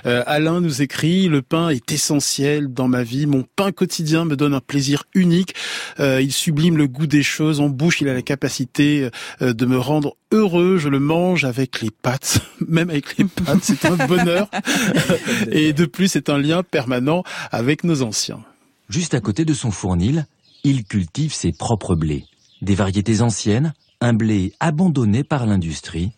Euh, 0.05 0.23
Alain 0.25 0.61
nous 0.61 0.81
écrit 0.81 1.27
le 1.27 1.41
pain 1.41 1.69
est 1.69 1.91
essentiel 1.91 2.73
dans 2.73 2.87
ma 2.87 3.03
vie. 3.03 3.25
Mon 3.25 3.43
pain 3.55 3.71
quotidien 3.71 4.25
me 4.25 4.35
donne 4.35 4.53
un 4.53 4.59
plaisir 4.59 5.03
unique. 5.13 5.55
Euh, 5.99 6.21
il 6.21 6.31
sublime 6.31 6.77
le 6.77 6.87
goût 6.87 7.07
des 7.07 7.23
choses 7.23 7.59
en 7.59 7.69
bouche. 7.69 8.01
Il 8.01 8.09
a 8.09 8.13
la 8.13 8.21
capacité 8.21 9.09
euh, 9.41 9.53
de 9.53 9.65
me 9.65 9.77
rendre 9.77 10.15
heureux. 10.31 10.77
Je 10.77 10.89
le 10.89 10.99
mange 10.99 11.45
avec 11.45 11.81
les 11.81 11.91
pâtes, 11.91 12.39
même 12.67 12.89
avec 12.89 13.17
les 13.17 13.25
pâtes. 13.25 13.63
C'est 13.63 13.85
un 13.85 13.95
bonheur. 14.07 14.49
Et 15.51 15.73
de 15.73 15.85
plus, 15.85 16.09
c'est 16.09 16.29
un 16.29 16.37
lien 16.37 16.63
permanent 16.63 17.23
avec 17.51 17.83
nos 17.83 18.01
anciens. 18.01 18.39
Juste 18.89 19.13
à 19.13 19.19
côté 19.19 19.45
de 19.45 19.53
son 19.53 19.71
fournil, 19.71 20.25
il 20.63 20.85
cultive 20.85 21.33
ses 21.33 21.51
propres 21.51 21.95
blés. 21.95 22.25
Des 22.61 22.75
variétés 22.75 23.21
anciennes, 23.21 23.73
un 24.01 24.13
blé 24.13 24.53
abandonné 24.59 25.23
par 25.23 25.45
l'industrie, 25.45 26.11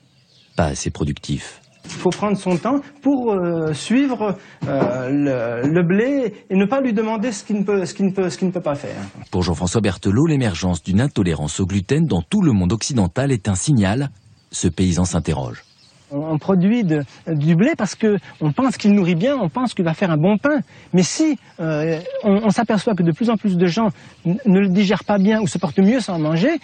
pas 0.56 0.66
assez 0.66 0.90
productif. 0.90 1.62
Il 1.90 2.02
faut 2.02 2.10
prendre 2.12 2.38
son 2.38 2.56
temps 2.58 2.80
pour 3.02 3.34
euh, 3.34 3.74
suivre 3.74 4.38
euh, 4.68 5.62
le, 5.64 5.84
blé 5.84 6.34
et 6.50 6.56
ne 6.56 6.66
pas 6.66 6.82
lui 6.82 6.94
demander 6.94 7.32
ce 7.32 7.44
qu'il 7.44 7.58
ne 7.58 7.64
peut, 7.64 7.86
ce 7.86 7.94
qu'il 7.94 8.06
ne 8.06 8.12
peut, 8.12 8.30
ce 8.30 8.38
qu'il 8.38 8.48
ne 8.48 8.54
peut 8.54 8.62
pas 8.62 8.76
faire. 8.76 8.96
Pour 9.32 9.44
Jean-François 9.44 9.82
Berthelot, 9.82 10.28
l'émergence 10.28 10.84
d'une 10.84 11.02
intolérance 11.02 11.60
au 11.60 11.66
gluten 11.66 12.06
dans 12.06 12.22
tout 12.22 12.42
le 12.42 12.52
monde 12.52 12.72
occidental 12.72 13.32
est 13.32 13.48
un 13.48 13.56
signal. 13.56 14.10
Ce 14.52 14.68
paysan 14.68 15.06
s'interroge. 15.06 15.64
On 16.12 16.40
produit 16.40 16.84
du 16.84 17.56
blé 17.56 17.74
parce 17.78 17.94
que 17.94 18.18
on 18.42 18.52
pense 18.52 18.78
qu'il 18.78 18.94
nourrit 18.94 19.16
bien, 19.16 19.38
on 19.38 19.50
pense 19.50 19.76
qu'il 19.76 19.86
va 19.86 19.94
faire 19.94 20.10
un 20.10 20.18
bon 20.18 20.38
pain. 20.38 20.62
Mais 20.94 21.04
si 21.04 21.38
euh, 21.60 22.00
on, 22.24 22.46
on 22.46 22.50
s'aperçoit 22.50 22.96
que 22.96 23.04
de 23.04 23.12
plus 23.12 23.30
en 23.30 23.38
plus 23.38 23.58
de 23.58 23.66
gens 23.68 23.90
ne 24.26 24.60
le 24.60 24.70
digèrent 24.70 25.04
pas 25.04 25.20
bien 25.20 25.40
ou 25.40 25.48
se 25.48 25.60
portent 25.60 25.80
mieux 25.80 26.00
sans 26.00 26.18
manger, 26.18 26.60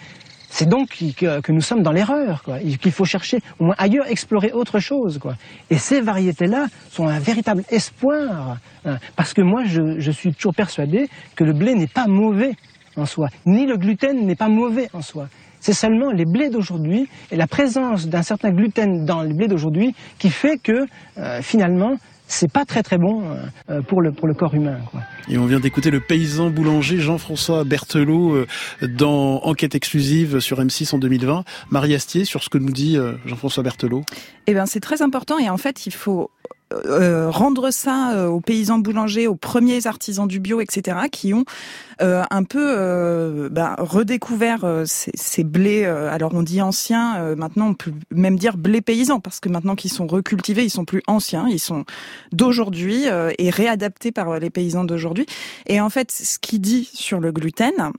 c'est 0.48 0.68
donc 0.68 0.88
que, 1.16 1.52
nous 1.52 1.60
sommes 1.60 1.82
dans 1.82 1.92
l'erreur, 1.92 2.44
qu'il 2.80 2.92
faut 2.92 3.04
chercher 3.04 3.40
au 3.58 3.64
moins 3.64 3.74
ailleurs, 3.78 4.06
explorer 4.06 4.52
autre 4.52 4.78
chose. 4.78 5.18
Quoi. 5.18 5.34
Et 5.70 5.78
ces 5.78 6.00
variétés-là 6.00 6.66
sont 6.90 7.08
un 7.08 7.18
véritable 7.18 7.64
espoir, 7.70 8.58
hein, 8.84 8.98
parce 9.16 9.34
que 9.34 9.42
moi, 9.42 9.64
je, 9.64 9.98
je 9.98 10.10
suis 10.10 10.32
toujours 10.32 10.54
persuadé 10.54 11.08
que 11.34 11.44
le 11.44 11.52
blé 11.52 11.74
n'est 11.74 11.86
pas 11.86 12.06
mauvais 12.06 12.54
en 12.96 13.06
soi, 13.06 13.28
ni 13.44 13.66
le 13.66 13.76
gluten 13.76 14.24
n'est 14.26 14.36
pas 14.36 14.48
mauvais 14.48 14.88
en 14.92 15.02
soi. 15.02 15.28
C'est 15.60 15.72
seulement 15.72 16.12
les 16.12 16.24
blés 16.24 16.48
d'aujourd'hui 16.48 17.08
et 17.30 17.36
la 17.36 17.46
présence 17.46 18.06
d'un 18.06 18.22
certain 18.22 18.50
gluten 18.50 19.04
dans 19.04 19.22
les 19.22 19.34
blés 19.34 19.48
d'aujourd'hui 19.48 19.94
qui 20.18 20.30
fait 20.30 20.58
que 20.58 20.86
euh, 21.18 21.42
finalement 21.42 21.96
c'est 22.28 22.50
pas 22.50 22.64
très 22.64 22.82
très 22.82 22.98
bon 22.98 23.22
euh, 23.22 23.34
euh, 23.70 23.82
pour 23.82 24.02
le 24.02 24.12
pour 24.12 24.26
le 24.26 24.34
corps 24.34 24.54
humain. 24.54 24.78
Quoi. 24.90 25.02
Et 25.28 25.38
on 25.38 25.46
vient 25.46 25.60
d'écouter 25.60 25.90
le 25.90 26.00
paysan 26.00 26.50
boulanger 26.50 26.98
Jean-François 26.98 27.64
Berthelot 27.64 28.34
euh, 28.34 28.46
dans 28.82 29.42
Enquête 29.44 29.74
exclusive 29.74 30.40
sur 30.40 30.60
M6 30.60 30.94
en 30.94 30.98
2020. 30.98 31.44
Marie 31.70 31.94
Astier 31.94 32.24
sur 32.24 32.42
ce 32.42 32.48
que 32.48 32.58
nous 32.58 32.72
dit 32.72 32.98
Jean-François 33.24 33.62
Berthelot. 33.62 34.02
Eh 34.46 34.54
ben 34.54 34.66
c'est 34.66 34.80
très 34.80 35.02
important 35.02 35.38
et 35.38 35.48
en 35.48 35.56
fait 35.56 35.86
il 35.86 35.92
faut 35.92 36.30
euh, 36.72 37.30
rendre 37.30 37.70
ça 37.70 38.12
euh, 38.16 38.26
aux 38.26 38.40
paysans 38.40 38.78
boulangers, 38.78 39.28
aux 39.28 39.36
premiers 39.36 39.86
artisans 39.86 40.26
du 40.26 40.40
bio, 40.40 40.60
etc., 40.60 40.98
qui 41.12 41.32
ont 41.32 41.44
euh, 42.02 42.24
un 42.30 42.42
peu 42.42 43.48
bah, 43.52 43.76
redécouvert 43.78 44.82
ces, 44.84 45.12
ces, 45.14 45.44
blés. 45.44 45.84
alors 45.84 46.34
on 46.34 46.42
dit 46.42 46.60
anciens, 46.60 47.34
maintenant 47.36 47.68
on 47.68 47.74
peut 47.74 47.92
même 48.10 48.36
dire 48.36 48.56
blés 48.56 48.80
paysans 48.80 49.20
parce 49.20 49.40
que 49.40 49.48
maintenant 49.48 49.76
qu'ils 49.76 49.92
sont 49.92 50.06
recultivés, 50.06 50.64
ils 50.64 50.70
sont 50.70 50.84
plus 50.84 51.02
anciens, 51.06 51.46
ils 51.48 51.60
sont 51.60 51.84
d'aujourd'hui 52.32 53.04
et 53.38 53.50
réadaptés 53.50 54.12
par 54.12 54.38
les 54.38 54.50
paysans 54.50 54.84
d'aujourd'hui. 54.84 55.26
Et 55.66 55.80
en 55.80 55.88
fait, 55.88 56.10
ce 56.10 56.38
qu'il 56.38 56.60
dit 56.60 56.90
sur 56.92 57.20
le 57.20 57.32
gluten, 57.32 57.92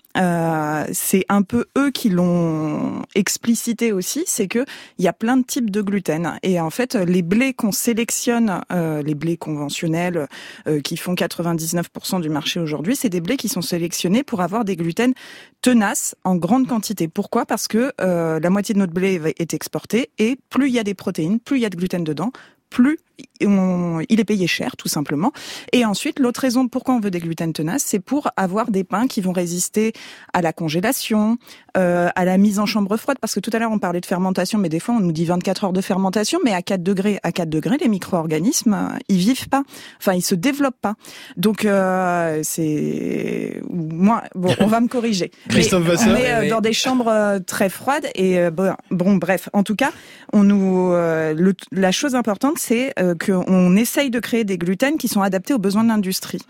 c'est 0.91 1.25
un 1.29 1.41
peu 1.41 1.65
eux 1.77 1.89
qui 1.91 2.09
l'ont 2.09 3.01
explicité 3.15 3.93
aussi, 3.93 4.23
c'est 4.27 4.47
que 4.47 4.65
il 4.99 5.05
y 5.05 5.07
a 5.07 5.13
plein 5.13 5.37
de 5.37 5.43
types 5.43 5.71
de 5.71 5.81
gluten 5.81 6.37
et 6.43 6.59
en 6.59 6.69
fait 6.69 6.95
les 6.95 7.21
blés 7.21 7.53
qu'on 7.53 7.71
sélectionne 7.71 8.56
euh, 8.71 9.01
les 9.01 9.15
blés 9.15 9.37
conventionnels 9.37 10.27
euh, 10.67 10.81
qui 10.81 10.97
font 10.97 11.13
99% 11.13 12.21
du 12.21 12.29
marché 12.29 12.59
aujourd'hui, 12.59 12.95
c'est 12.95 13.09
des 13.09 13.21
blés 13.21 13.37
qui 13.37 13.49
sont 13.49 13.61
sélectionnés 13.61 14.23
pour 14.23 14.41
avoir 14.41 14.65
des 14.65 14.75
gluten 14.75 15.13
tenaces 15.61 16.15
en 16.23 16.35
grande 16.35 16.67
quantité. 16.67 17.07
Pourquoi? 17.07 17.45
Parce 17.45 17.67
que 17.67 17.91
euh, 18.01 18.39
la 18.39 18.49
moitié 18.49 18.73
de 18.73 18.79
notre 18.79 18.93
blé 18.93 19.21
est 19.37 19.53
exporté 19.53 20.09
et 20.17 20.37
plus 20.49 20.69
il 20.69 20.73
y 20.73 20.79
a 20.79 20.83
des 20.83 20.93
protéines, 20.93 21.39
plus 21.39 21.57
il 21.57 21.61
y 21.61 21.65
a 21.65 21.69
de 21.69 21.75
gluten 21.75 22.03
dedans, 22.03 22.31
plus 22.69 22.99
il 23.39 24.19
est 24.19 24.25
payé 24.25 24.47
cher, 24.47 24.75
tout 24.77 24.87
simplement. 24.87 25.31
Et 25.73 25.85
ensuite, 25.85 26.19
l'autre 26.19 26.41
raison 26.41 26.67
pourquoi 26.67 26.95
on 26.95 26.99
veut 26.99 27.11
des 27.11 27.19
gluten 27.19 27.53
tenaces, 27.53 27.83
c'est 27.85 27.99
pour 27.99 28.29
avoir 28.35 28.71
des 28.71 28.83
pains 28.83 29.07
qui 29.07 29.21
vont 29.21 29.31
résister 29.31 29.93
à 30.33 30.41
la 30.41 30.53
congélation, 30.53 31.37
euh, 31.77 32.09
à 32.15 32.25
la 32.25 32.37
mise 32.37 32.59
en 32.59 32.65
chambre 32.65 32.97
froide, 32.97 33.17
parce 33.19 33.35
que 33.35 33.39
tout 33.39 33.51
à 33.53 33.59
l'heure 33.59 33.71
on 33.71 33.79
parlait 33.79 34.01
de 34.01 34.05
fermentation, 34.05 34.59
mais 34.59 34.69
des 34.69 34.79
fois 34.79 34.95
on 34.95 34.99
nous 34.99 35.11
dit 35.11 35.25
24 35.25 35.65
heures 35.65 35.73
de 35.73 35.81
fermentation, 35.81 36.39
mais 36.43 36.53
à 36.53 36.61
4 36.61 36.81
degrés, 36.83 37.19
à 37.23 37.31
4 37.31 37.49
degrés, 37.49 37.77
les 37.79 37.87
micro-organismes, 37.87 38.73
euh, 38.73 38.97
ils 39.09 39.17
vivent 39.17 39.49
pas, 39.49 39.63
enfin 39.99 40.13
ils 40.13 40.21
se 40.21 40.35
développent 40.35 40.81
pas. 40.81 40.95
Donc 41.35 41.65
euh, 41.65 42.39
c'est 42.43 43.61
moi, 43.69 44.23
bon, 44.35 44.53
on 44.59 44.67
va 44.67 44.79
me 44.79 44.87
corriger. 44.87 45.31
Christophe 45.49 45.83
mais, 46.05 46.35
on 46.35 46.41
est 46.41 46.49
dans 46.49 46.61
des 46.61 46.73
chambres 46.73 47.39
très 47.45 47.69
froides 47.69 48.07
et 48.15 48.49
bon, 48.49 48.73
bon, 48.91 49.15
bref, 49.15 49.49
en 49.53 49.63
tout 49.63 49.75
cas, 49.75 49.91
on 50.33 50.43
nous, 50.43 50.91
le, 50.91 51.53
la 51.71 51.91
chose 51.91 52.15
importante, 52.15 52.57
c'est 52.57 52.93
que 53.13 53.33
qu'on 53.43 53.75
essaye 53.75 54.09
de 54.09 54.19
créer 54.19 54.43
des 54.43 54.57
gluten 54.57 54.97
qui 54.97 55.07
sont 55.07 55.21
adaptés 55.21 55.53
aux 55.53 55.59
besoins 55.59 55.83
de 55.83 55.89
l'industrie. 55.89 56.41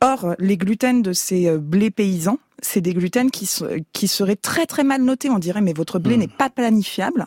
Or, 0.00 0.34
les 0.38 0.56
gluten 0.56 1.02
de 1.02 1.12
ces 1.12 1.48
euh, 1.48 1.58
blés 1.58 1.90
paysans, 1.90 2.38
c'est 2.60 2.80
des 2.80 2.94
gluten 2.94 3.30
qui, 3.30 3.48
qui 3.92 4.08
seraient 4.08 4.36
très 4.36 4.66
très 4.66 4.84
mal 4.84 5.02
notés. 5.02 5.28
On 5.30 5.38
dirait, 5.38 5.60
mais 5.60 5.72
votre 5.72 5.98
blé 5.98 6.16
hmm. 6.16 6.20
n'est 6.20 6.28
pas 6.28 6.50
planifiable. 6.50 7.26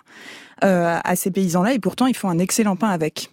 À 0.61 1.15
ces 1.15 1.31
paysans-là 1.31 1.73
et 1.73 1.79
pourtant 1.79 2.07
ils 2.07 2.15
font 2.15 2.29
un 2.29 2.39
excellent 2.39 2.75
pain 2.75 2.89
avec. 2.89 3.29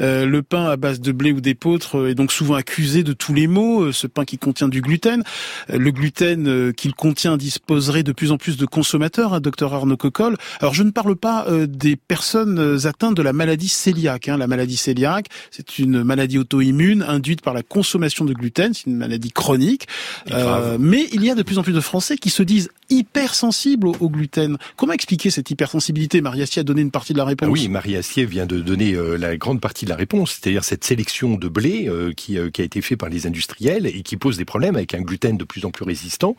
Euh, 0.00 0.26
le 0.26 0.42
pain 0.42 0.66
à 0.66 0.76
base 0.76 1.00
de 1.00 1.12
blé 1.12 1.32
ou 1.32 1.40
d'épeautre 1.40 2.08
est 2.08 2.14
donc 2.14 2.32
souvent 2.32 2.54
accusé 2.54 3.02
de 3.02 3.12
tous 3.12 3.34
les 3.34 3.46
maux, 3.46 3.82
euh, 3.82 3.92
ce 3.92 4.06
pain 4.06 4.24
qui 4.24 4.38
contient 4.38 4.68
du 4.68 4.80
gluten. 4.80 5.22
Euh, 5.70 5.78
le 5.78 5.90
gluten 5.90 6.72
qu'il 6.72 6.94
contient 6.94 7.36
disposerait 7.36 8.02
de 8.02 8.12
plus 8.12 8.32
en 8.32 8.38
plus 8.38 8.56
de 8.56 8.66
consommateurs, 8.66 9.34
hein, 9.34 9.40
docteur 9.40 9.74
Arnaud 9.74 9.96
Cocolle. 9.96 10.36
Alors 10.60 10.74
je 10.74 10.82
ne 10.82 10.90
parle 10.90 11.16
pas 11.16 11.46
des 11.66 11.96
personnes 11.96 12.78
atteintes 12.84 13.14
de 13.14 13.22
la 13.22 13.32
maladie 13.32 13.72
cœliaque. 13.84 14.28
Hein. 14.28 14.36
La 14.36 14.46
maladie 14.46 14.80
cœliaque, 14.82 15.26
c'est 15.50 15.78
une 15.78 16.02
maladie 16.02 16.38
auto-immune 16.38 17.02
induite 17.02 17.42
par 17.42 17.54
la 17.54 17.62
consommation 17.62 18.24
de 18.24 18.32
gluten, 18.32 18.74
c'est 18.74 18.86
une 18.86 18.96
maladie 18.96 19.30
chronique. 19.30 19.86
mais 20.78 21.08
il 21.12 21.24
y 21.24 21.30
a 21.30 21.34
de 21.34 21.42
plus 21.42 21.58
en 21.58 21.62
plus 21.62 21.72
de 21.72 21.80
Français 21.80 22.16
qui 22.16 22.30
se 22.30 22.42
disent 22.42 22.70
hypersensibles 22.90 23.88
au, 23.88 24.08
gluten. 24.08 24.56
Comment 24.76 24.92
expliquer 24.92 25.30
cette 25.30 25.50
hypersensibilité 25.50 26.20
Marie 26.20 26.42
Astier 26.42 26.60
a 26.60 26.64
donné 26.64 26.80
une 26.80 26.90
partie 26.90 27.12
de 27.12 27.18
la 27.18 27.24
réponse? 27.24 27.48
Ah 27.48 27.52
oui, 27.52 27.68
Marie 27.68 27.96
Astier 27.96 28.24
vient 28.24 28.46
de 28.46 28.60
donner 28.60 28.96
la 29.18 29.36
grande 29.36 29.60
partie 29.60 29.84
de 29.84 29.90
la 29.90 29.96
réponse, 29.96 30.32
c'est-à-dire 30.32 30.64
cette 30.64 30.84
sélection 30.84 31.34
de 31.36 31.48
blé 31.48 31.88
euh, 31.88 32.12
qui, 32.12 32.38
euh, 32.38 32.50
qui, 32.50 32.62
a 32.62 32.64
été 32.64 32.80
fait 32.80 32.96
par 32.96 33.08
les 33.08 33.26
industriels 33.26 33.86
et 33.86 34.02
qui 34.02 34.16
pose 34.16 34.36
des 34.36 34.44
problèmes 34.44 34.76
avec 34.76 34.94
un 34.94 35.00
gluten 35.00 35.36
de 35.36 35.44
plus 35.44 35.64
en 35.64 35.70
plus 35.70 35.84
résistant. 35.84 36.36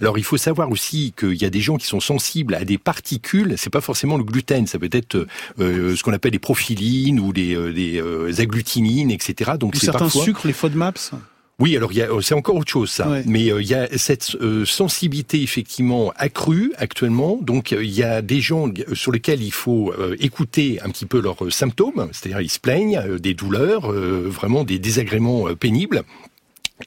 Alors 0.00 0.18
il 0.18 0.24
faut 0.24 0.36
savoir 0.36 0.70
aussi 0.70 1.12
qu'il 1.16 1.40
y 1.40 1.44
a 1.44 1.50
des 1.50 1.60
gens 1.60 1.76
qui 1.76 1.86
sont 1.86 2.00
sensibles 2.00 2.54
à 2.54 2.64
des 2.64 2.78
particules, 2.78 3.54
c'est 3.56 3.70
pas 3.70 3.80
forcément 3.80 4.16
le 4.16 4.24
gluten, 4.24 4.66
ça 4.66 4.78
peut 4.78 4.88
être 4.92 5.26
euh, 5.60 5.96
ce 5.96 6.02
qu'on 6.02 6.12
appelle 6.12 6.32
les 6.32 6.38
profilines 6.38 7.20
ou 7.20 7.32
les, 7.32 7.54
les 7.72 8.40
agglutinines, 8.40 9.10
etc. 9.10 9.52
Donc 9.58 9.76
certains 9.76 10.00
parfois... 10.00 10.24
sucres, 10.24 10.46
les 10.46 10.52
FODMAPs 10.52 11.12
oui, 11.58 11.76
alors 11.76 11.92
c'est 12.22 12.34
encore 12.34 12.56
autre 12.56 12.70
chose 12.70 12.90
ça, 12.90 13.08
mais 13.24 13.44
il 13.44 13.66
y 13.66 13.74
a 13.74 13.86
cette 13.96 14.36
sensibilité 14.64 15.42
effectivement 15.42 16.12
accrue 16.16 16.72
actuellement. 16.76 17.38
Donc 17.40 17.70
il 17.70 17.90
y 17.90 18.02
a 18.02 18.20
des 18.20 18.40
gens 18.40 18.68
sur 18.94 19.12
lesquels 19.12 19.42
il 19.42 19.52
faut 19.52 19.94
écouter 20.18 20.80
un 20.82 20.88
petit 20.88 21.06
peu 21.06 21.20
leurs 21.20 21.52
symptômes, 21.52 22.08
c'est-à-dire 22.10 22.40
ils 22.40 22.50
se 22.50 22.58
plaignent 22.58 23.18
des 23.18 23.34
douleurs, 23.34 23.92
vraiment 23.92 24.64
des 24.64 24.78
désagréments 24.80 25.54
pénibles. 25.54 26.02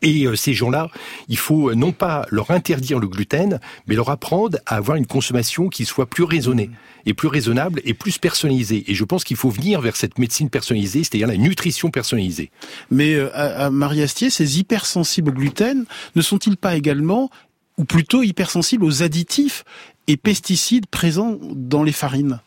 Et 0.02 0.26
ces 0.36 0.54
gens-là, 0.54 0.89
il 1.28 1.38
faut 1.38 1.74
non 1.74 1.91
pas 1.91 2.26
leur 2.30 2.52
interdire 2.52 3.00
le 3.00 3.08
gluten, 3.08 3.60
mais 3.88 3.96
leur 3.96 4.10
apprendre 4.10 4.58
à 4.66 4.76
avoir 4.76 4.98
une 4.98 5.08
consommation 5.08 5.70
qui 5.70 5.86
soit 5.86 6.06
plus 6.06 6.24
raisonnée 6.24 6.70
et 7.06 7.14
plus 7.14 7.28
raisonnable 7.28 7.82
et 7.86 7.93
plus 7.93 8.18
personnalisée. 8.18 8.84
Et 8.88 8.96
je 8.96 9.04
pense 9.04 9.24
qu'il 9.24 9.38
faut 9.38 9.50
venir 9.50 9.82
vers 9.82 9.96
cette 9.96 10.18
médecine 10.18 10.50
personnalisée, 10.50 11.04
c'est-à-dire 11.04 11.28
la 11.28 11.38
nutrition 11.38 11.91
personnalisée. 11.91 12.52
Mais 12.91 13.16
euh, 13.16 13.30
à, 13.34 13.70
Marie 13.70 14.02
Astier, 14.02 14.30
ces 14.30 14.60
hypersensibles 14.60 15.30
au 15.30 15.34
gluten 15.34 15.86
ne 16.16 16.22
sont-ils 16.22 16.58
pas 16.58 16.76
également, 16.76 17.30
ou 17.78 17.86
plutôt 17.86 18.24
hypersensibles 18.24 18.86
aux 18.86 19.04
additifs 19.04 19.64
et 20.08 20.18
pesticides 20.18 20.88
présents 20.88 21.38
dans 21.41 21.84
les 21.84 21.91
farines? 21.91 22.39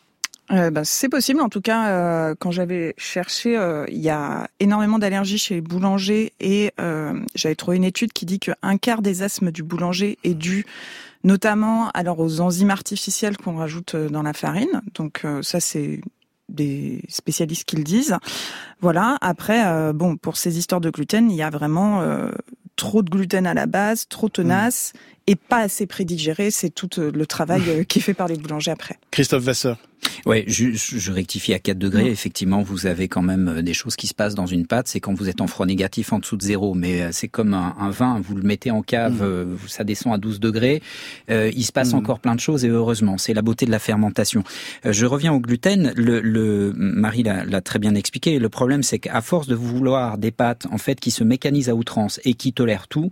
Euh, 0.51 0.71
bah, 0.71 0.83
c'est 0.85 1.09
possible. 1.09 1.41
En 1.41 1.49
tout 1.49 1.61
cas, 1.61 1.89
euh, 1.89 2.35
quand 2.39 2.51
j'avais 2.51 2.95
cherché, 2.97 3.57
euh, 3.57 3.85
il 3.89 3.99
y 3.99 4.11
a 4.11 4.49
énormément 4.61 4.99
d'allergies 4.99 5.39
chez 5.39 5.57
les 5.57 5.61
boulangers 5.61 6.33
et 6.41 6.73
j'avais 7.35 7.55
trouvé 7.55 7.77
une 7.77 7.85
étude 7.85 8.13
qui 8.13 8.27
dit 8.27 8.39
qu'un 8.39 8.79
quart 8.79 9.03
des 9.03 9.23
asthmes 9.23 9.51
du 9.51 9.63
boulanger 9.63 10.19
est 10.25 10.35
dû 10.35 10.65
notamment 11.25 11.91
alors 11.91 12.21
aux 12.21 12.41
enzymes 12.41 12.71
artificielles 12.71 13.37
qu'on 13.37 13.57
rajoute 13.57 13.97
dans 13.97 14.23
la 14.23 14.33
farine. 14.33 14.83
Donc 14.95 15.25
ça, 15.43 15.61
c'est 15.61 16.01
des 16.49 17.03
spécialistes 17.09 17.65
qui 17.65 17.77
le 17.77 17.85
disent. 17.85 18.17
Voilà. 18.81 19.19
Après, 19.21 19.93
bon, 19.93 20.17
pour 20.17 20.37
ces 20.37 20.59
histoires 20.59 20.81
de 20.81 20.91
gluten, 20.91 21.31
il 21.31 21.37
y 21.37 21.43
a 21.43 21.51
vraiment 21.51 22.03
trop 22.77 23.03
de 23.03 23.11
gluten 23.11 23.47
à 23.47 23.55
la 23.55 23.67
base, 23.67 24.07
trop 24.09 24.29
tenace 24.29 24.93
et 25.29 25.37
pas 25.37 25.59
assez 25.59 25.87
prédigéré. 25.87 26.51
C'est 26.51 26.70
tout 26.70 26.89
le 26.99 27.26
travail 27.26 27.87
qui 27.87 28.01
est 28.01 28.03
fait 28.03 28.14
par 28.14 28.26
les 28.26 28.37
boulangers 28.37 28.72
après. 28.72 28.97
Christophe 29.11 29.45
Vasseur. 29.45 29.76
Ouais, 30.26 30.45
je, 30.47 30.72
je, 30.72 31.12
rectifie 31.12 31.55
à 31.55 31.59
4 31.59 31.79
degrés. 31.79 32.07
Effectivement, 32.07 32.62
vous 32.62 32.87
avez 32.87 33.09
quand 33.09 33.22
même 33.22 33.49
euh, 33.49 33.62
des 33.62 33.74
choses 33.74 33.97
qui 33.97 34.07
se 34.07 34.14
passent 34.14 34.35
dans 34.35 34.47
une 34.47 34.66
pâte. 34.66 34.89
C'est 34.89 35.01
quand 35.01 35.12
vous 35.12 35.29
êtes 35.29 35.41
en 35.41 35.47
froid 35.47 35.66
négatif 35.66 36.12
en 36.12 36.18
dessous 36.18 36.37
de 36.37 36.43
zéro. 36.43 36.74
Mais 36.74 37.03
euh, 37.03 37.09
c'est 37.12 37.29
comme 37.29 37.53
un, 37.55 37.91
vin. 37.91 38.20
Vous 38.22 38.37
le 38.37 38.43
mettez 38.43 38.70
en 38.70 38.83
cave, 38.83 39.20
mm. 39.20 39.22
euh, 39.22 39.57
ça 39.66 39.85
descend 39.85 40.14
à 40.14 40.18
12 40.18 40.41
degrés. 40.41 40.83
il 41.29 41.64
se 41.64 41.72
passe 41.72 41.93
mm. 41.93 41.97
encore 41.97 42.20
plein 42.20 42.35
de 42.35 42.41
choses 42.41 42.64
et 42.64 42.68
heureusement, 42.68 43.18
c'est 43.18 43.35
la 43.35 43.43
beauté 43.43 43.66
de 43.66 43.70
la 43.70 43.79
fermentation. 43.79 44.45
je 44.85 45.07
reviens 45.07 45.33
au 45.33 45.41
gluten. 45.41 45.93
Le, 45.97 46.20
le 46.20 46.72
Marie 46.76 47.22
l'a 47.22 47.61
très 47.61 47.79
bien 47.79 47.95
expliqué. 47.95 48.39
Le 48.39 48.49
problème, 48.49 48.83
c'est 48.83 48.99
qu'à 48.99 49.20
force 49.20 49.49
de 49.49 49.55
vouloir 49.55 50.18
des 50.18 50.31
pâtes 50.31 50.66
en 50.70 50.79
fait 50.79 51.01
qui 51.01 51.11
se 51.11 51.24
mécanisent 51.24 51.68
à 51.68 51.74
outrance 51.74 52.20
et 52.24 52.35
qui 52.35 52.53
tolèrent 52.53 52.89
tout, 52.89 53.11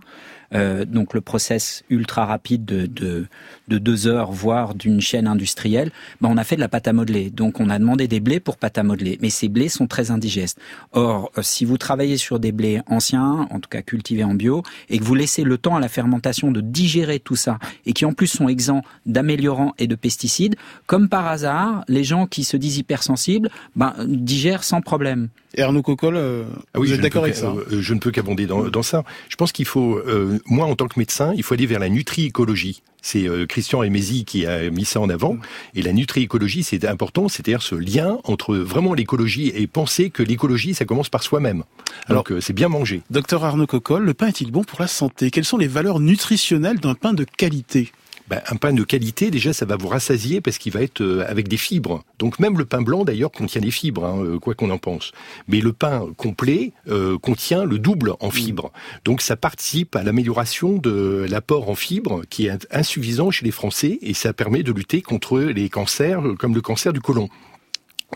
euh, 0.53 0.85
donc 0.85 1.13
le 1.13 1.21
process 1.21 1.83
ultra 1.89 2.25
rapide 2.25 2.65
de, 2.65 2.85
de, 2.85 3.27
de 3.67 3.77
deux 3.77 4.07
heures, 4.07 4.31
voire 4.31 4.75
d'une 4.75 5.01
chaîne 5.01 5.27
industrielle, 5.27 5.91
ben 6.21 6.29
on 6.31 6.37
a 6.37 6.43
fait 6.43 6.55
de 6.55 6.61
la 6.61 6.69
pâte 6.69 6.87
à 6.87 6.93
modeler. 6.93 7.29
Donc 7.29 7.59
on 7.59 7.69
a 7.69 7.79
demandé 7.79 8.07
des 8.07 8.19
blés 8.19 8.39
pour 8.39 8.57
pâte 8.57 8.77
à 8.77 8.83
modeler, 8.83 9.17
mais 9.21 9.29
ces 9.29 9.49
blés 9.49 9.69
sont 9.69 9.87
très 9.87 10.11
indigestes. 10.11 10.59
Or, 10.93 11.31
euh, 11.37 11.41
si 11.41 11.65
vous 11.65 11.77
travaillez 11.77 12.17
sur 12.17 12.39
des 12.39 12.51
blés 12.51 12.81
anciens, 12.87 13.47
en 13.49 13.59
tout 13.59 13.69
cas 13.69 13.81
cultivés 13.81 14.23
en 14.23 14.33
bio, 14.33 14.63
et 14.89 14.99
que 14.99 15.03
vous 15.03 15.15
laissez 15.15 15.43
le 15.43 15.57
temps 15.57 15.75
à 15.75 15.79
la 15.79 15.89
fermentation 15.89 16.51
de 16.51 16.61
digérer 16.61 17.19
tout 17.19 17.35
ça, 17.35 17.59
et 17.85 17.93
qui 17.93 18.05
en 18.05 18.13
plus 18.13 18.27
sont 18.27 18.47
exempts 18.47 18.83
d'améliorants 19.05 19.73
et 19.77 19.87
de 19.87 19.95
pesticides, 19.95 20.55
comme 20.85 21.09
par 21.09 21.27
hasard, 21.27 21.83
les 21.87 22.03
gens 22.03 22.27
qui 22.27 22.43
se 22.43 22.57
disent 22.57 22.77
hypersensibles, 22.77 23.49
ben, 23.75 23.93
digèrent 24.05 24.63
sans 24.63 24.81
problème. 24.81 25.29
Arnaud 25.63 25.81
Cocolle, 25.81 26.15
euh, 26.17 26.43
ah 26.73 26.79
oui, 26.79 26.87
vous 26.87 26.93
êtes 26.93 27.01
d'accord 27.01 27.23
avec 27.23 27.35
ça 27.35 27.53
euh, 27.71 27.81
Je 27.81 27.93
ne 27.93 27.99
peux 27.99 28.11
qu'abonder 28.11 28.45
dans, 28.45 28.63
dans, 28.69 28.83
ça. 28.83 29.03
Je 29.29 29.35
pense 29.35 29.51
qu'il 29.51 29.65
faut, 29.65 29.97
euh, 29.97 30.39
moi 30.45 30.65
en 30.65 30.75
tant 30.75 30.87
que 30.87 30.99
médecin, 30.99 31.33
il 31.35 31.43
faut 31.43 31.53
aller 31.53 31.65
vers 31.65 31.79
la 31.79 31.89
nutri-écologie. 31.89 32.81
C'est 33.01 33.27
Christian 33.47 33.83
Emesi 33.83 34.25
qui 34.25 34.45
a 34.45 34.69
mis 34.69 34.83
ça 34.83 34.99
en 34.99 35.07
avant. 35.07 35.37
Et 35.75 35.81
la 35.81 35.93
nutri-écologie, 35.93 36.63
c'est 36.63 36.83
important, 36.83 37.29
c'est-à-dire 37.29 37.61
ce 37.61 37.75
lien 37.75 38.17
entre 38.25 38.57
vraiment 38.57 38.93
l'écologie 38.93 39.49
et 39.55 39.65
penser 39.65 40.09
que 40.09 40.23
l'écologie, 40.23 40.73
ça 40.73 40.83
commence 40.83 41.07
par 41.07 41.23
soi-même. 41.23 41.63
Alors 42.07 42.25
que 42.25 42.41
c'est 42.41 42.53
bien 42.53 42.67
manger. 42.67 43.01
Docteur 43.09 43.45
Arnaud 43.45 43.67
Cocolle, 43.67 44.03
le 44.03 44.13
pain 44.13 44.27
est-il 44.27 44.51
bon 44.51 44.63
pour 44.63 44.81
la 44.81 44.87
santé? 44.87 45.31
Quelles 45.31 45.45
sont 45.45 45.57
les 45.57 45.67
valeurs 45.67 46.01
nutritionnelles 46.01 46.79
d'un 46.79 46.95
pain 46.95 47.13
de 47.13 47.23
qualité? 47.23 47.91
Ben, 48.27 48.41
un 48.49 48.55
pain 48.57 48.73
de 48.73 48.83
qualité, 48.83 49.31
déjà, 49.31 49.53
ça 49.53 49.65
va 49.65 49.77
vous 49.77 49.87
rassasier 49.87 50.41
parce 50.41 50.57
qu'il 50.57 50.73
va 50.73 50.81
être 50.81 51.01
euh, 51.01 51.25
avec 51.29 51.47
des 51.47 51.57
fibres. 51.57 52.03
Donc 52.19 52.39
même 52.39 52.57
le 52.57 52.65
pain 52.65 52.81
blanc, 52.81 53.05
d'ailleurs, 53.05 53.31
contient 53.31 53.61
des 53.61 53.71
fibres, 53.71 54.05
hein, 54.05 54.21
euh, 54.21 54.39
quoi 54.39 54.53
qu'on 54.53 54.69
en 54.69 54.77
pense. 54.77 55.13
Mais 55.47 55.61
le 55.61 55.71
pain 55.71 56.05
complet 56.17 56.73
euh, 56.89 57.17
contient 57.17 57.63
le 57.63 57.79
double 57.79 58.15
en 58.19 58.29
fibres. 58.29 58.71
Donc 59.05 59.21
ça 59.21 59.37
participe 59.37 59.95
à 59.95 60.03
l'amélioration 60.03 60.77
de 60.77 61.25
l'apport 61.29 61.69
en 61.69 61.75
fibres 61.75 62.23
qui 62.29 62.47
est 62.47 62.67
insuffisant 62.71 63.31
chez 63.31 63.45
les 63.45 63.51
Français 63.51 63.99
et 64.01 64.13
ça 64.13 64.33
permet 64.33 64.63
de 64.63 64.73
lutter 64.73 65.01
contre 65.01 65.39
les 65.39 65.69
cancers 65.69 66.21
comme 66.37 66.53
le 66.53 66.61
cancer 66.61 66.91
du 66.91 66.99
côlon. 66.99 67.29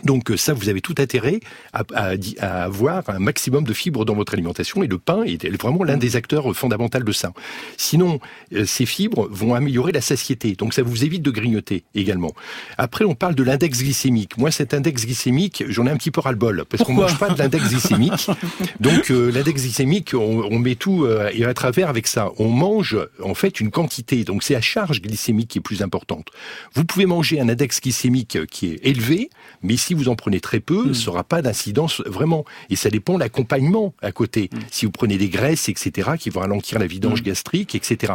Donc 0.04 0.30
euh, 0.30 0.36
ça, 0.36 0.54
vous 0.54 0.68
avez 0.68 0.80
tout 0.80 0.94
intérêt 0.98 1.40
à, 1.72 1.82
avoir 2.64 3.08
un 3.08 3.18
maximum 3.18 3.64
de 3.64 3.72
fibres 3.72 4.04
dans 4.04 4.14
votre 4.14 4.32
alimentation 4.32 4.82
et 4.82 4.86
le 4.86 4.98
pain 4.98 5.22
est 5.22 5.46
vraiment 5.60 5.84
l'un 5.84 5.96
des 5.96 6.16
acteurs 6.16 6.54
fondamentaux 6.56 6.98
de 6.98 7.12
ça. 7.12 7.32
Sinon, 7.76 8.18
euh, 8.54 8.64
ces 8.64 8.86
fibres 8.86 9.28
vont 9.30 9.54
améliorer 9.54 9.92
la 9.92 10.00
satiété, 10.00 10.54
donc 10.54 10.74
ça 10.74 10.82
vous 10.82 11.04
évite 11.04 11.22
de 11.22 11.30
grignoter 11.30 11.84
également. 11.94 12.32
Après, 12.78 13.04
on 13.04 13.14
parle 13.14 13.34
de 13.34 13.42
l'index 13.42 13.78
glycémique. 13.78 14.36
Moi, 14.38 14.50
cet 14.50 14.74
index 14.74 15.04
glycémique, 15.04 15.64
j'en 15.68 15.86
ai 15.86 15.90
un 15.90 15.96
petit 15.96 16.10
peu 16.10 16.20
ras-le-bol 16.20 16.64
parce 16.68 16.82
qu'on 16.82 16.94
mange 16.94 17.18
pas 17.18 17.30
de 17.30 17.38
l'index 17.38 17.68
glycémique. 17.68 18.28
Donc 18.80 19.10
euh, 19.10 19.30
l'index 19.30 19.62
glycémique, 19.62 20.14
on, 20.14 20.58
met 20.58 20.74
tout 20.74 21.06
et 21.32 21.44
à 21.44 21.54
travers 21.54 21.88
avec 21.88 22.06
ça. 22.06 22.30
On 22.38 22.48
mange 22.48 22.96
en 23.22 23.34
fait 23.34 23.60
une 23.60 23.70
quantité, 23.70 24.24
donc 24.24 24.42
c'est 24.42 24.54
la 24.54 24.60
charge 24.60 25.00
glycémique 25.00 25.48
qui 25.48 25.58
est 25.58 25.62
plus 25.62 25.82
importante. 25.82 26.28
Vous 26.74 26.84
pouvez 26.84 27.06
manger 27.06 27.40
un 27.40 27.48
index 27.48 27.80
glycémique 27.80 28.46
qui 28.46 28.68
est 28.68 28.80
élevé, 28.86 29.30
mais 29.62 29.76
si 29.82 29.94
vous 29.94 30.08
en 30.08 30.16
prenez 30.16 30.40
très 30.40 30.60
peu, 30.60 30.88
hmm. 30.88 30.94
ce 30.94 31.02
sera 31.02 31.24
pas 31.24 31.42
d'incidence 31.42 32.00
vraiment. 32.06 32.44
Et 32.70 32.76
ça 32.76 32.90
dépend 32.90 33.14
de 33.14 33.20
l'accompagnement 33.20 33.94
à 34.02 34.12
côté. 34.12 34.50
Hmm. 34.52 34.58
Si 34.70 34.86
vous 34.86 34.92
prenez 34.92 35.18
des 35.18 35.28
graisses, 35.28 35.68
etc., 35.68 36.12
qui 36.18 36.30
vont 36.30 36.40
ralentir 36.40 36.78
la 36.78 36.86
vidange 36.86 37.20
hmm. 37.20 37.24
gastrique, 37.24 37.74
etc. 37.74 38.14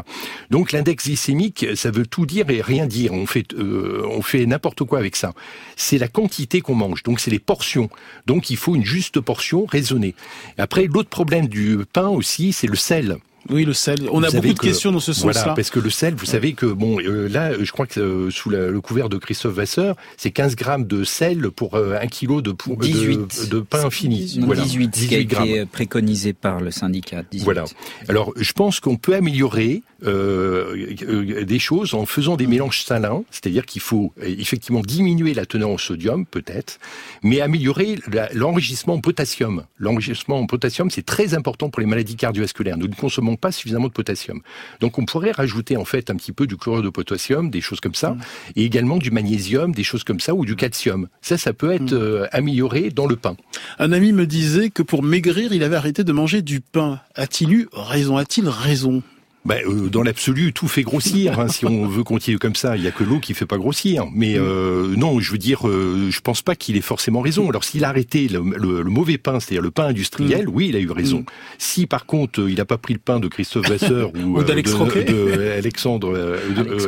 Donc 0.49 0.72
l'index 0.72 1.05
glycémique, 1.05 1.65
ça 1.76 1.91
veut 1.91 2.05
tout 2.05 2.26
dire 2.26 2.49
et 2.49 2.61
rien 2.61 2.86
dire. 2.86 3.13
On 3.13 3.26
fait, 3.26 3.53
euh, 3.53 4.05
on 4.09 4.22
fait 4.22 4.45
n'importe 4.45 4.84
quoi 4.84 4.99
avec 4.99 5.15
ça. 5.15 5.34
C'est 5.76 5.97
la 5.97 6.07
quantité 6.07 6.61
qu'on 6.61 6.76
mange. 6.76 7.03
Donc 7.03 7.20
c'est 7.20 7.32
les 7.32 7.39
portions. 7.39 7.89
Donc 8.26 8.49
il 8.49 8.57
faut 8.57 8.76
une 8.76 8.86
juste 8.86 9.20
portion 9.20 9.65
raisonnée. 9.65 10.15
Après, 10.57 10.88
l'autre 10.88 11.09
problème 11.09 11.47
du 11.47 11.80
pain 11.91 12.07
aussi, 12.07 12.53
c'est 12.53 12.68
le 12.68 12.76
sel. 12.76 13.18
Oui, 13.49 13.65
le 13.65 13.73
sel. 13.73 14.07
On 14.11 14.23
a 14.23 14.31
beaucoup 14.31 14.53
de 14.53 14.59
questions 14.59 14.91
dans 14.91 14.99
ce 14.99 15.13
sens-là. 15.13 15.31
Voilà, 15.31 15.53
parce 15.53 15.69
que 15.69 15.79
le 15.79 15.89
sel, 15.89 16.15
vous 16.15 16.25
savez 16.25 16.53
que 16.53 16.65
bon, 16.65 16.99
euh, 16.99 17.27
là, 17.27 17.51
je 17.61 17.71
crois 17.71 17.87
que 17.87 17.99
euh, 17.99 18.31
sous 18.31 18.49
le 18.49 18.79
couvert 18.81 19.09
de 19.09 19.17
Christophe 19.17 19.53
Vasseur, 19.53 19.95
c'est 20.17 20.31
15 20.31 20.55
grammes 20.55 20.85
de 20.85 21.03
sel 21.03 21.49
pour 21.51 21.75
euh, 21.75 21.97
un 22.01 22.07
kilo 22.07 22.41
de, 22.41 22.51
de, 22.51 23.47
de, 23.47 23.59
pain 23.59 23.89
fini. 23.89 24.19
18, 24.19 24.45
voilà. 24.45 24.61
18, 24.63 24.87
18 24.87 25.07
qui 25.07 25.15
a 25.15 25.19
été 25.19 25.65
préconisé 25.65 26.33
par 26.33 26.61
le 26.61 26.71
syndicat. 26.71 27.23
18. 27.31 27.43
Voilà. 27.43 27.65
Alors, 28.07 28.33
je 28.35 28.51
pense 28.53 28.79
qu'on 28.79 28.97
peut 28.97 29.15
améliorer 29.15 29.83
euh, 30.03 30.95
euh, 31.01 31.43
des 31.43 31.59
choses 31.59 31.95
en 31.95 32.05
faisant 32.05 32.35
des 32.35 32.45
mélanges 32.45 32.83
salins, 32.83 33.23
c'est-à-dire 33.31 33.65
qu'il 33.65 33.81
faut 33.81 34.13
euh, 34.21 34.25
effectivement 34.37 34.81
diminuer 34.81 35.33
la 35.33 35.45
teneur 35.45 35.69
en 35.69 35.77
sodium, 35.77 36.25
peut-être, 36.25 36.79
mais 37.23 37.41
améliorer 37.41 37.97
l'enrichissement 38.33 38.93
en 38.93 39.01
potassium. 39.01 39.63
L'enrichissement 39.79 40.39
en 40.39 40.45
potassium, 40.45 40.91
c'est 40.91 41.05
très 41.05 41.33
important 41.33 41.69
pour 41.69 41.79
les 41.79 41.87
maladies 41.87 42.15
cardiovasculaires. 42.15 42.77
Nous 42.77 42.87
ne 42.87 42.93
consommons 42.93 43.37
pas 43.37 43.51
suffisamment 43.51 43.87
de 43.87 43.93
potassium. 43.93 44.41
Donc 44.81 44.99
on 44.99 45.05
pourrait 45.05 45.31
rajouter 45.31 45.77
en 45.77 45.85
fait 45.85 46.11
un 46.11 46.15
petit 46.15 46.31
peu 46.31 46.45
du 46.45 46.57
chlorure 46.57 46.83
de 46.83 46.89
potassium, 46.89 47.49
des 47.49 47.61
choses 47.61 47.79
comme 47.79 47.95
ça, 47.95 48.11
mmh. 48.11 48.21
et 48.55 48.65
également 48.65 48.97
du 48.97 49.09
magnésium, 49.09 49.71
des 49.71 49.83
choses 49.83 50.03
comme 50.03 50.19
ça, 50.19 50.35
ou 50.35 50.45
du 50.45 50.55
calcium. 50.55 51.07
Ça, 51.21 51.37
ça 51.37 51.53
peut 51.53 51.71
être 51.71 51.95
mmh. 51.95 52.27
amélioré 52.31 52.91
dans 52.91 53.07
le 53.07 53.15
pain. 53.15 53.35
Un 53.79 53.91
ami 53.91 54.11
me 54.11 54.27
disait 54.27 54.69
que 54.69 54.83
pour 54.83 55.01
maigrir, 55.01 55.53
il 55.53 55.63
avait 55.63 55.75
arrêté 55.75 56.03
de 56.03 56.11
manger 56.11 56.43
du 56.43 56.61
pain. 56.61 56.99
A-t-il 57.15 57.51
eu 57.51 57.67
raison? 57.73 58.17
A-t-il 58.17 58.47
raison? 58.47 59.01
Ben, 59.47 59.61
euh, 59.65 59.89
dans 59.89 60.03
l'absolu, 60.03 60.51
tout 60.51 60.67
fait 60.67 60.83
grossir. 60.83 61.39
Hein, 61.39 61.47
si 61.47 61.65
on 61.65 61.88
veut 61.88 62.03
continuer 62.03 62.38
comme 62.38 62.55
ça, 62.55 62.75
il 62.75 62.83
y 62.83 62.88
a 62.88 62.91
que 62.91 63.05
l'eau 63.05 63.19
qui 63.19 63.33
fait 63.33 63.45
pas 63.45 63.57
grossir. 63.57 64.05
Mais 64.13 64.33
mm. 64.33 64.41
euh, 64.41 64.95
non, 64.97 65.19
je 65.19 65.31
veux 65.31 65.38
dire, 65.38 65.67
euh, 65.67 66.09
je 66.09 66.19
pense 66.19 66.41
pas 66.41 66.55
qu'il 66.55 66.75
ait 66.75 66.81
forcément 66.81 67.21
raison. 67.21 67.49
Alors 67.49 67.63
s'il 67.63 67.85
a 67.85 67.89
arrêté 67.89 68.27
le, 68.27 68.41
mauvais 68.83 69.17
pain, 69.17 69.39
c'est-à-dire 69.39 69.61
le 69.61 69.71
pain 69.71 69.85
industriel, 69.85 70.47
mm. 70.47 70.51
oui, 70.53 70.67
il 70.69 70.75
a 70.75 70.79
eu 70.79 70.91
raison. 70.91 71.19
Mm. 71.19 71.25
Si 71.59 71.85
par 71.88 72.05
contre 72.05 72.49
il 72.49 72.55
n'a 72.55 72.65
pas 72.65 72.77
pris 72.77 72.93
le 72.93 72.99
pain 72.99 73.19
de 73.19 73.29
Christophe 73.29 73.69
Vasseur 73.69 74.11
ou, 74.15 74.43
d'Alex 74.43 74.73
Croquet, 74.73 75.05
de 75.05 75.53
Alexandre, 75.57 76.39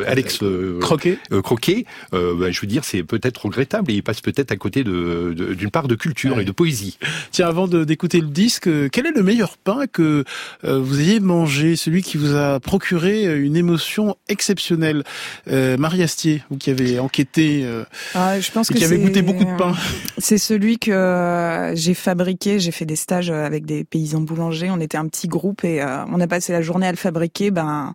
Alex, 0.06 0.40
Croquet, 0.80 1.18
Croquet, 1.42 1.86
ben, 2.12 2.50
je 2.50 2.60
veux 2.60 2.66
dire, 2.66 2.84
c'est 2.84 3.02
peut-être 3.02 3.46
regrettable 3.46 3.90
et 3.90 3.94
il 3.94 4.02
passe 4.02 4.20
peut-être 4.20 4.52
à 4.52 4.56
côté 4.56 4.84
d'une 4.84 5.34
de, 5.34 5.68
part 5.68 5.88
de 5.88 5.94
culture 5.94 6.38
et 6.40 6.44
de 6.44 6.52
poésie. 6.52 6.98
Tiens, 7.30 7.48
avant 7.48 7.68
d'écouter 7.68 8.20
le 8.20 8.28
disque, 8.28 8.68
quel 8.90 9.06
est 9.06 9.16
le 9.16 9.22
meilleur 9.22 9.56
pain 9.56 9.86
que 9.86 10.24
vous 10.62 11.00
ayez 11.00 11.20
mangé, 11.20 11.76
celui 11.76 12.02
qui 12.02 12.18
vous 12.18 12.34
a 12.34 12.39
procuré 12.62 13.24
une 13.40 13.56
émotion 13.56 14.16
exceptionnelle. 14.28 15.04
Euh, 15.48 15.76
Marie 15.76 16.02
Astier, 16.02 16.42
vous 16.50 16.56
qui 16.56 16.70
avez 16.70 16.98
enquêté, 16.98 17.62
euh, 17.64 17.84
ah, 18.14 18.40
je 18.40 18.50
pense 18.50 18.68
que 18.68 18.74
qui 18.74 18.84
avez 18.84 18.98
goûté 18.98 19.22
beaucoup 19.22 19.44
de 19.44 19.56
pain. 19.56 19.74
C'est 20.18 20.38
celui 20.38 20.78
que 20.78 20.90
euh, 20.90 21.74
j'ai 21.74 21.94
fabriqué. 21.94 22.58
J'ai 22.58 22.70
fait 22.70 22.86
des 22.86 22.96
stages 22.96 23.30
avec 23.30 23.64
des 23.66 23.84
paysans 23.84 24.20
boulangers. 24.20 24.70
On 24.70 24.80
était 24.80 24.98
un 24.98 25.08
petit 25.08 25.28
groupe 25.28 25.64
et 25.64 25.82
euh, 25.82 26.04
on 26.06 26.20
a 26.20 26.26
passé 26.26 26.52
la 26.52 26.62
journée 26.62 26.86
à 26.86 26.90
le 26.90 26.96
fabriquer. 26.96 27.50
Ben 27.50 27.94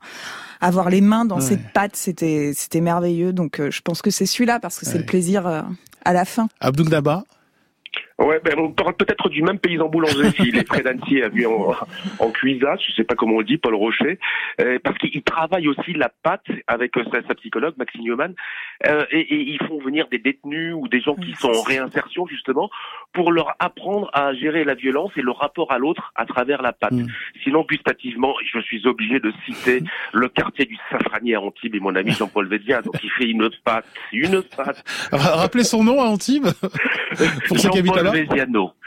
avoir 0.62 0.90
les 0.90 1.02
mains 1.02 1.26
dans 1.26 1.42
cette 1.42 1.74
pâte, 1.74 1.96
c'était 1.96 2.54
c'était 2.56 2.82
merveilleux. 2.82 3.34
Donc 3.34 3.62
je 3.70 3.82
pense 3.82 4.02
que 4.02 4.10
c'est 4.10 4.26
celui-là 4.26 4.60
parce 4.60 4.80
que 4.80 4.86
c'est 4.86 4.98
le 4.98 5.06
plaisir 5.06 5.46
à 6.06 6.14
la 6.14 6.26
fin. 6.26 6.48
Abdouk 6.60 6.90
Daba 6.90 7.24
Ouais, 8.18 8.40
ben 8.44 8.58
on 8.58 8.72
parle 8.72 8.96
peut-être 8.96 9.28
du 9.28 9.42
même 9.42 9.60
paysan 9.60 9.90
boulanger 9.90 10.32
s'il 10.32 10.58
est 10.58 10.64
près 10.64 10.82
d'Annecy 10.82 11.22
a 11.22 11.28
vu 11.28 11.46
en, 11.46 11.76
en 12.20 12.32
cuisat, 12.32 12.78
je 12.78 12.94
sais 12.94 13.04
pas 13.04 13.16
comment 13.16 13.36
on 13.36 13.42
dit, 13.42 13.58
Paul 13.58 13.76
Rocher, 13.76 14.20
euh, 14.62 14.80
parce 14.82 14.98
qu'il 15.00 15.22
travaille 15.22 15.68
aussi 15.68 15.92
la 15.92 16.10
pâte 16.24 16.46
avec 16.68 16.96
euh, 16.96 17.04
sa, 17.12 17.36
psychologue 17.36 17.74
Maxime 17.78 18.04
Newman, 18.04 18.34
euh, 18.88 19.06
et, 19.12 19.20
et, 19.20 19.42
ils 19.52 19.62
font 19.68 19.80
venir 19.80 20.08
des 20.08 20.18
détenus 20.18 20.74
ou 20.76 20.88
des 20.88 21.02
gens 21.02 21.16
qui 21.16 21.36
sont 21.36 21.50
en 21.50 21.62
réinsertion 21.62 22.26
justement 22.26 22.70
pour 23.12 23.34
leur 23.34 23.54
apprendre 23.60 24.10
à 24.14 24.34
gérer 24.34 24.64
la 24.64 24.76
violence 24.76 25.12
et 25.18 25.22
le 25.22 25.32
rapport 25.32 25.74
à 25.74 25.78
l'autre 25.78 26.14
à 26.16 26.26
travers 26.26 26.62
la 26.62 26.72
pâte. 26.72 26.94
Mm. 26.94 27.08
Sinon, 27.44 27.66
gustativement, 27.70 28.34
je 28.50 28.60
suis 28.62 28.88
obligé 28.88 29.20
de 29.20 29.34
citer 29.46 29.84
le 30.14 30.30
quartier 30.30 30.64
du 30.64 30.78
Safranier 30.90 31.36
à 31.36 31.42
Antibes 31.42 31.76
et 31.76 31.80
mon 31.82 31.96
ami 31.96 32.12
Jean-Paul 32.12 32.48
Védia, 32.48 32.82
donc 32.82 32.96
il 33.04 33.12
fait 33.12 33.26
une 33.26 33.50
pâte, 33.66 33.86
une 34.14 34.42
pâte. 34.42 34.84
Rappelez 35.12 35.66
son 35.66 35.84
nom 35.84 36.02
à 36.02 36.06
Antibes 36.06 36.48
pour 37.48 37.60
ceux 37.60 37.70
qui 37.70 37.82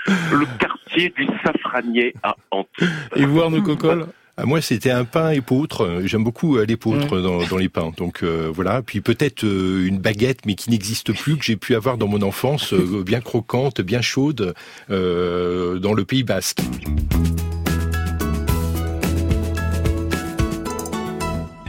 le 0.07 0.59
quartier 0.59 1.13
du 1.17 1.27
Safranier 1.45 2.15
à 2.23 2.35
Antibes. 2.51 2.89
Et 3.17 3.27
voir 3.27 3.51
nos 3.51 3.63
cocoles 3.63 4.07
ah, 4.41 4.47
moi, 4.47 4.61
c'était 4.61 4.93
un 4.93 5.05
pain 5.05 5.31
épeautre. 5.31 6.03
J'aime 6.05 6.23
beaucoup 6.23 6.59
euh, 6.59 6.65
l'épeautre 6.65 7.21
dans, 7.21 7.45
dans, 7.45 7.57
les 7.57 7.69
pains. 7.69 7.91
Donc 7.97 8.23
euh, 8.23 8.49
voilà. 8.55 8.83
Puis 8.83 9.01
peut-être 9.01 9.43
euh, 9.43 9.85
une 9.85 9.99
baguette, 9.99 10.47
mais 10.47 10.55
qui 10.55 10.71
n'existe 10.71 11.13
plus, 11.13 11.37
que 11.37 11.45
j'ai 11.45 11.57
pu 11.57 11.75
avoir 11.75 11.99
dans 11.99 12.07
mon 12.07 12.23
enfance, 12.23 12.73
bien 12.73 13.21
croquante, 13.21 13.81
bien 13.81 14.01
chaude, 14.01 14.55
dans 14.89 15.93
le 15.93 16.05
Pays 16.05 16.23
Basque. 16.23 16.61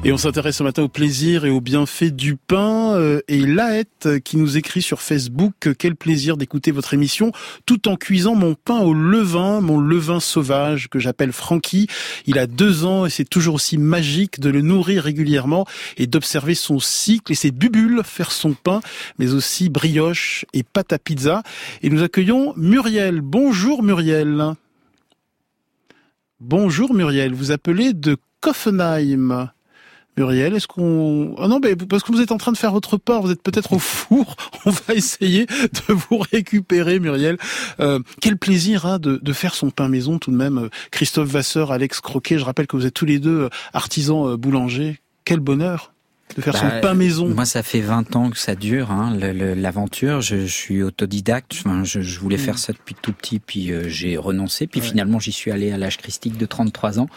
Et 0.06 0.14
on 0.14 0.18
s'intéresse 0.18 0.56
ce 0.58 0.64
matin 0.64 0.84
au 0.84 0.88
plaisir 0.88 1.44
et 1.44 1.50
au 1.50 1.60
bienfait 1.60 2.10
du 2.10 2.38
pain. 2.38 2.94
Euh, 2.96 3.20
et 3.28 3.46
Laette 3.46 4.06
euh, 4.06 4.20
qui 4.20 4.38
nous 4.38 4.56
écrit 4.56 4.82
sur 4.82 5.02
Facebook 5.02 5.68
euh, 5.68 5.74
quel 5.78 5.98
plaisir 5.98 6.38
d'écouter 6.38 6.72
votre 6.72 6.94
émission 6.94 7.34
tout 7.66 7.90
en 7.90 7.98
cuisant 7.98 8.34
mon 8.34 8.56
pain 8.56 8.80
au 8.80 8.94
levain, 8.94 9.60
mon 9.60 9.78
levain 9.78 10.22
sauvage 10.22 10.88
que 10.88 11.00
j'appelle 11.00 11.34
Francky. 11.34 11.88
Il 12.28 12.40
a 12.40 12.48
deux 12.48 12.86
ans 12.86 13.06
et 13.06 13.10
c'est 13.10 13.30
toujours 13.30 13.56
aussi 13.56 13.78
magique 13.78 14.40
de 14.40 14.50
le 14.50 14.62
nourrir 14.62 15.04
régulièrement 15.04 15.66
et 15.98 16.08
d'observer 16.08 16.56
son 16.56 16.80
cycle 16.80 17.34
et 17.34 17.36
ses 17.36 17.52
bubules 17.52 18.02
faire 18.06 18.32
son 18.32 18.54
pain, 18.54 18.80
mais 19.18 19.34
aussi 19.34 19.68
brioche 19.68 20.46
et 20.54 20.64
pâte 20.64 20.94
à 20.94 20.98
pizza. 20.98 21.44
Et 21.82 21.90
nous 21.90 22.04
accueillons 22.04 22.54
Muriel. 22.56 23.20
Bonjour 23.20 23.84
Muriel. 23.84 24.54
Bonjour 26.40 26.94
Muriel, 26.94 27.34
vous 27.34 27.52
appelez 27.52 27.92
de 27.92 28.16
Koffenheim. 28.40 29.52
Muriel, 30.20 30.54
est-ce 30.54 30.68
qu'on... 30.68 31.34
Ah 31.38 31.48
non, 31.48 31.62
mais 31.64 31.78
parce 31.78 32.04
que 32.04 32.12
vous 32.12 32.20
êtes 32.20 32.34
en 32.34 32.38
train 32.38 32.52
de 32.52 32.58
faire 32.58 32.74
votre 32.74 32.98
pain, 32.98 33.22
vous 33.22 33.32
êtes 33.32 33.42
peut-être 33.42 33.72
au 33.72 33.80
four, 33.80 34.36
on 34.66 34.70
va 34.70 34.94
essayer 34.94 35.46
de 35.46 35.94
vous 35.94 36.18
récupérer, 36.18 37.00
Muriel. 37.00 37.38
Euh, 37.80 38.00
quel 38.20 38.36
plaisir 38.36 38.86
hein, 38.86 39.00
de, 39.00 39.18
de, 39.24 39.34
faire 39.34 39.56
son 39.56 39.70
pain 39.70 39.88
maison 39.88 40.20
tout 40.20 40.32
de 40.32 40.36
même. 40.36 40.68
Christophe 40.92 41.30
Vasseur, 41.30 41.72
Alex 41.72 42.02
Croquet, 42.02 42.38
je 42.38 42.44
rappelle 42.44 42.68
que 42.68 42.76
vous 42.76 42.86
êtes 42.86 42.94
tous 42.94 43.06
les 43.06 43.20
deux 43.20 43.44
euh, 43.44 43.50
artisans 43.72 44.28
euh, 44.28 44.36
boulangers. 44.36 45.00
Quel 45.24 45.40
bonheur 45.40 45.94
de 46.36 46.42
faire 46.42 46.58
son 46.58 46.68
bah, 46.68 46.82
pain 46.82 46.94
maison 46.96 47.30
Moi, 47.30 47.46
ça 47.46 47.64
fait 47.64 47.80
20 47.80 48.16
ans 48.18 48.30
que 48.30 48.38
ça 48.38 48.56
dure, 48.56 48.92
hein, 48.92 49.18
l'aventure. 49.18 50.20
Je, 50.20 50.42
je, 50.42 50.54
suis 50.54 50.84
autodidacte. 50.84 51.56
Enfin, 51.66 51.86
je, 51.86 52.02
je 52.02 52.20
voulais 52.20 52.36
mm. 52.36 52.40
faire 52.40 52.60
ça 52.60 52.74
depuis 52.74 52.94
tout 53.02 53.14
petit, 53.14 53.40
puis 53.40 53.72
j'ai 53.88 54.18
renoncé. 54.18 54.68
Puis 54.68 54.82
finalement, 54.82 55.20
j'y 55.20 55.32
suis 55.32 55.50
allé 55.50 55.72
à 55.72 55.78
l'âge 55.78 55.98
christique 55.98 56.38
de 56.38 56.46
33 56.46 57.00
ans. 57.00 57.08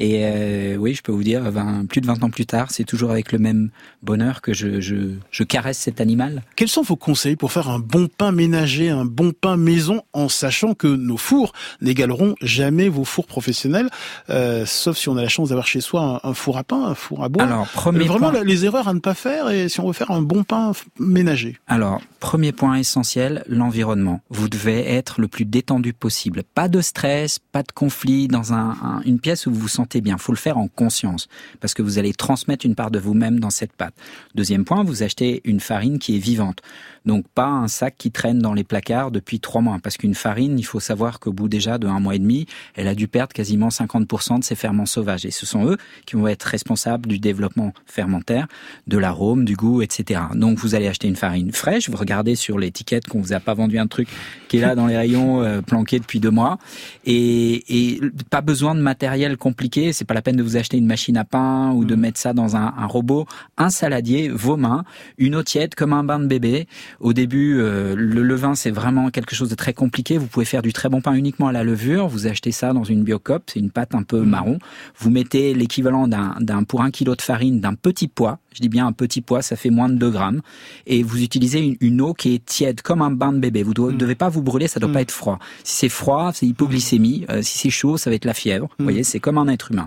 Et 0.00 0.20
euh, 0.22 0.76
oui, 0.76 0.94
je 0.94 1.02
peux 1.02 1.10
vous 1.10 1.24
dire, 1.24 1.42
plus 1.88 2.00
de 2.00 2.06
20 2.06 2.22
ans 2.22 2.30
plus 2.30 2.46
tard, 2.46 2.68
c'est 2.70 2.84
toujours 2.84 3.10
avec 3.10 3.32
le 3.32 3.40
même 3.40 3.70
bonheur 4.02 4.40
que 4.40 4.52
je, 4.52 4.80
je, 4.80 5.14
je, 5.32 5.42
caresse 5.42 5.78
cet 5.78 6.00
animal. 6.00 6.44
Quels 6.54 6.68
sont 6.68 6.82
vos 6.82 6.94
conseils 6.94 7.34
pour 7.34 7.50
faire 7.50 7.68
un 7.68 7.80
bon 7.80 8.06
pain 8.06 8.30
ménager, 8.30 8.90
un 8.90 9.04
bon 9.04 9.32
pain 9.32 9.56
maison, 9.56 10.02
en 10.12 10.28
sachant 10.28 10.74
que 10.74 10.86
nos 10.86 11.16
fours 11.16 11.52
n'égaleront 11.80 12.36
jamais 12.40 12.88
vos 12.88 13.04
fours 13.04 13.26
professionnels, 13.26 13.90
euh, 14.30 14.64
sauf 14.66 14.96
si 14.96 15.08
on 15.08 15.16
a 15.16 15.22
la 15.22 15.28
chance 15.28 15.48
d'avoir 15.48 15.66
chez 15.66 15.80
soi 15.80 16.20
un, 16.22 16.32
four 16.32 16.58
à 16.58 16.64
pain, 16.64 16.84
un 16.84 16.94
four 16.94 17.24
à 17.24 17.28
bois. 17.28 17.42
Alors, 17.42 17.66
premier 17.66 18.04
euh, 18.04 18.08
Vraiment, 18.08 18.30
les 18.30 18.64
erreurs 18.64 18.86
à 18.86 18.94
ne 18.94 19.00
pas 19.00 19.14
faire, 19.14 19.50
et 19.50 19.68
si 19.68 19.80
on 19.80 19.88
veut 19.88 19.92
faire 19.92 20.12
un 20.12 20.22
bon 20.22 20.44
pain 20.44 20.70
ménager. 21.00 21.56
Alors, 21.66 22.00
premier 22.20 22.52
point 22.52 22.76
essentiel, 22.76 23.42
l'environnement. 23.48 24.20
Vous 24.30 24.48
devez 24.48 24.92
être 24.92 25.20
le 25.20 25.26
plus 25.26 25.44
détendu 25.44 25.92
possible. 25.92 26.44
Pas 26.54 26.68
de 26.68 26.80
stress, 26.80 27.40
pas 27.40 27.64
de 27.64 27.72
conflit 27.72 28.28
dans 28.28 28.52
un, 28.52 29.02
une 29.04 29.18
pièce 29.18 29.46
où 29.46 29.52
vous 29.52 29.58
vous 29.58 29.68
sentez 29.68 29.87
bien. 29.92 30.00
bien. 30.00 30.18
faut 30.18 30.32
le 30.32 30.38
faire 30.38 30.58
en 30.58 30.68
conscience, 30.68 31.28
parce 31.60 31.74
que 31.74 31.82
vous 31.82 31.98
allez 31.98 32.12
transmettre 32.12 32.64
une 32.64 32.74
part 32.74 32.90
de 32.90 32.98
vous-même 32.98 33.40
dans 33.40 33.50
cette 33.50 33.72
pâte. 33.72 33.94
Deuxième 34.34 34.64
point, 34.64 34.84
vous 34.84 35.02
achetez 35.02 35.40
une 35.44 35.60
farine 35.60 35.98
qui 35.98 36.16
est 36.16 36.20
vivante. 36.20 36.60
Donc 37.04 37.26
pas 37.28 37.46
un 37.46 37.68
sac 37.68 37.94
qui 37.98 38.10
traîne 38.10 38.38
dans 38.38 38.54
les 38.54 38.64
placards 38.64 39.10
depuis 39.10 39.40
trois 39.40 39.60
mois, 39.60 39.78
parce 39.82 39.96
qu'une 39.96 40.14
farine, 40.14 40.58
il 40.58 40.64
faut 40.64 40.80
savoir 40.80 41.20
qu'au 41.20 41.32
bout 41.32 41.48
déjà 41.48 41.78
de 41.78 41.86
un 41.86 42.00
mois 42.00 42.14
et 42.14 42.18
demi, 42.18 42.46
elle 42.74 42.88
a 42.88 42.94
dû 42.94 43.08
perdre 43.08 43.32
quasiment 43.32 43.68
50% 43.68 44.40
de 44.40 44.44
ses 44.44 44.54
ferments 44.54 44.86
sauvages. 44.86 45.24
Et 45.24 45.30
ce 45.30 45.46
sont 45.46 45.66
eux 45.66 45.76
qui 46.06 46.16
vont 46.16 46.28
être 46.28 46.44
responsables 46.44 47.08
du 47.08 47.18
développement 47.18 47.72
fermentaire, 47.86 48.46
de 48.86 48.98
l'arôme, 48.98 49.44
du 49.44 49.56
goût, 49.56 49.82
etc. 49.82 50.20
Donc 50.34 50.58
vous 50.58 50.74
allez 50.74 50.88
acheter 50.88 51.08
une 51.08 51.16
farine 51.16 51.52
fraîche, 51.52 51.88
vous 51.88 51.96
regardez 51.96 52.36
sur 52.36 52.58
l'étiquette 52.58 53.06
qu'on 53.08 53.20
vous 53.20 53.32
a 53.32 53.40
pas 53.40 53.54
vendu 53.54 53.78
un 53.78 53.86
truc 53.86 54.08
qui 54.48 54.58
est 54.58 54.60
là 54.60 54.74
dans 54.74 54.86
les 54.86 54.96
rayons 54.96 55.42
euh, 55.42 55.60
planqué 55.60 55.98
depuis 55.98 56.20
deux 56.20 56.30
mois, 56.30 56.58
et, 57.04 57.94
et 57.94 58.00
pas 58.30 58.40
besoin 58.40 58.74
de 58.74 58.80
matériel 58.80 59.36
compliqué. 59.36 59.92
C'est 59.92 60.04
pas 60.04 60.14
la 60.14 60.22
peine 60.22 60.36
de 60.36 60.42
vous 60.42 60.56
acheter 60.56 60.76
une 60.76 60.86
machine 60.86 61.16
à 61.16 61.24
pain 61.24 61.72
ou 61.72 61.84
de 61.84 61.94
mmh. 61.94 62.00
mettre 62.00 62.20
ça 62.20 62.32
dans 62.32 62.56
un, 62.56 62.74
un 62.76 62.86
robot. 62.86 63.26
Un 63.56 63.70
saladier, 63.70 64.28
vos 64.28 64.56
mains, 64.56 64.84
une 65.16 65.34
eau 65.34 65.42
tiède 65.42 65.74
comme 65.74 65.92
un 65.92 66.04
bain 66.04 66.18
de 66.18 66.26
bébé 66.26 66.66
au 67.00 67.12
début, 67.12 67.58
euh, 67.60 67.94
le 67.96 68.22
levain, 68.22 68.54
c'est 68.54 68.70
vraiment 68.70 69.10
quelque 69.10 69.36
chose 69.36 69.48
de 69.48 69.54
très 69.54 69.72
compliqué. 69.72 70.18
Vous 70.18 70.26
pouvez 70.26 70.44
faire 70.44 70.62
du 70.62 70.72
très 70.72 70.88
bon 70.88 71.00
pain 71.00 71.12
uniquement 71.12 71.46
à 71.46 71.52
la 71.52 71.62
levure. 71.62 72.08
Vous 72.08 72.26
achetez 72.26 72.50
ça 72.50 72.72
dans 72.72 72.82
une 72.82 73.04
biocop, 73.04 73.44
c'est 73.46 73.60
une 73.60 73.70
pâte 73.70 73.94
un 73.94 74.02
peu 74.02 74.20
mmh. 74.20 74.28
marron. 74.28 74.58
Vous 74.98 75.10
mettez 75.10 75.54
l'équivalent 75.54 76.08
d'un, 76.08 76.64
pour 76.64 76.82
un 76.82 76.90
kilo 76.90 77.14
de 77.14 77.22
farine 77.22 77.60
d'un 77.60 77.74
petit 77.74 78.08
pois 78.08 78.38
Je 78.58 78.62
dis 78.62 78.68
bien 78.68 78.86
un 78.86 78.92
petit 78.92 79.20
poids, 79.20 79.40
ça 79.40 79.56
fait 79.56 79.70
moins 79.70 79.88
de 79.88 79.94
2 79.94 80.10
grammes. 80.10 80.40
Et 80.86 81.02
vous 81.02 81.22
utilisez 81.22 81.78
une, 81.80 82.00
eau 82.00 82.12
qui 82.12 82.34
est 82.34 82.44
tiède, 82.44 82.82
comme 82.82 83.02
un 83.02 83.10
bain 83.10 83.32
de 83.32 83.38
bébé. 83.38 83.62
Vous 83.62 83.72
ne 83.74 83.92
mm. 83.92 83.96
devez 83.96 84.14
pas 84.14 84.28
vous 84.28 84.42
brûler, 84.42 84.68
ça 84.68 84.80
doit 84.80 84.92
pas 84.92 85.00
être 85.00 85.12
froid. 85.12 85.38
Si 85.64 85.76
c'est 85.76 85.88
froid, 85.88 86.32
c'est 86.34 86.46
hypoglycémie. 86.46 87.26
si 87.42 87.58
c'est 87.58 87.70
chaud, 87.70 87.96
ça 87.96 88.10
va 88.10 88.16
être 88.16 88.24
la 88.24 88.34
fièvre. 88.34 88.68
Vous 88.78 88.84
voyez, 88.84 89.04
c'est 89.04 89.20
comme 89.20 89.38
un 89.38 89.48
être 89.48 89.70
humain 89.70 89.86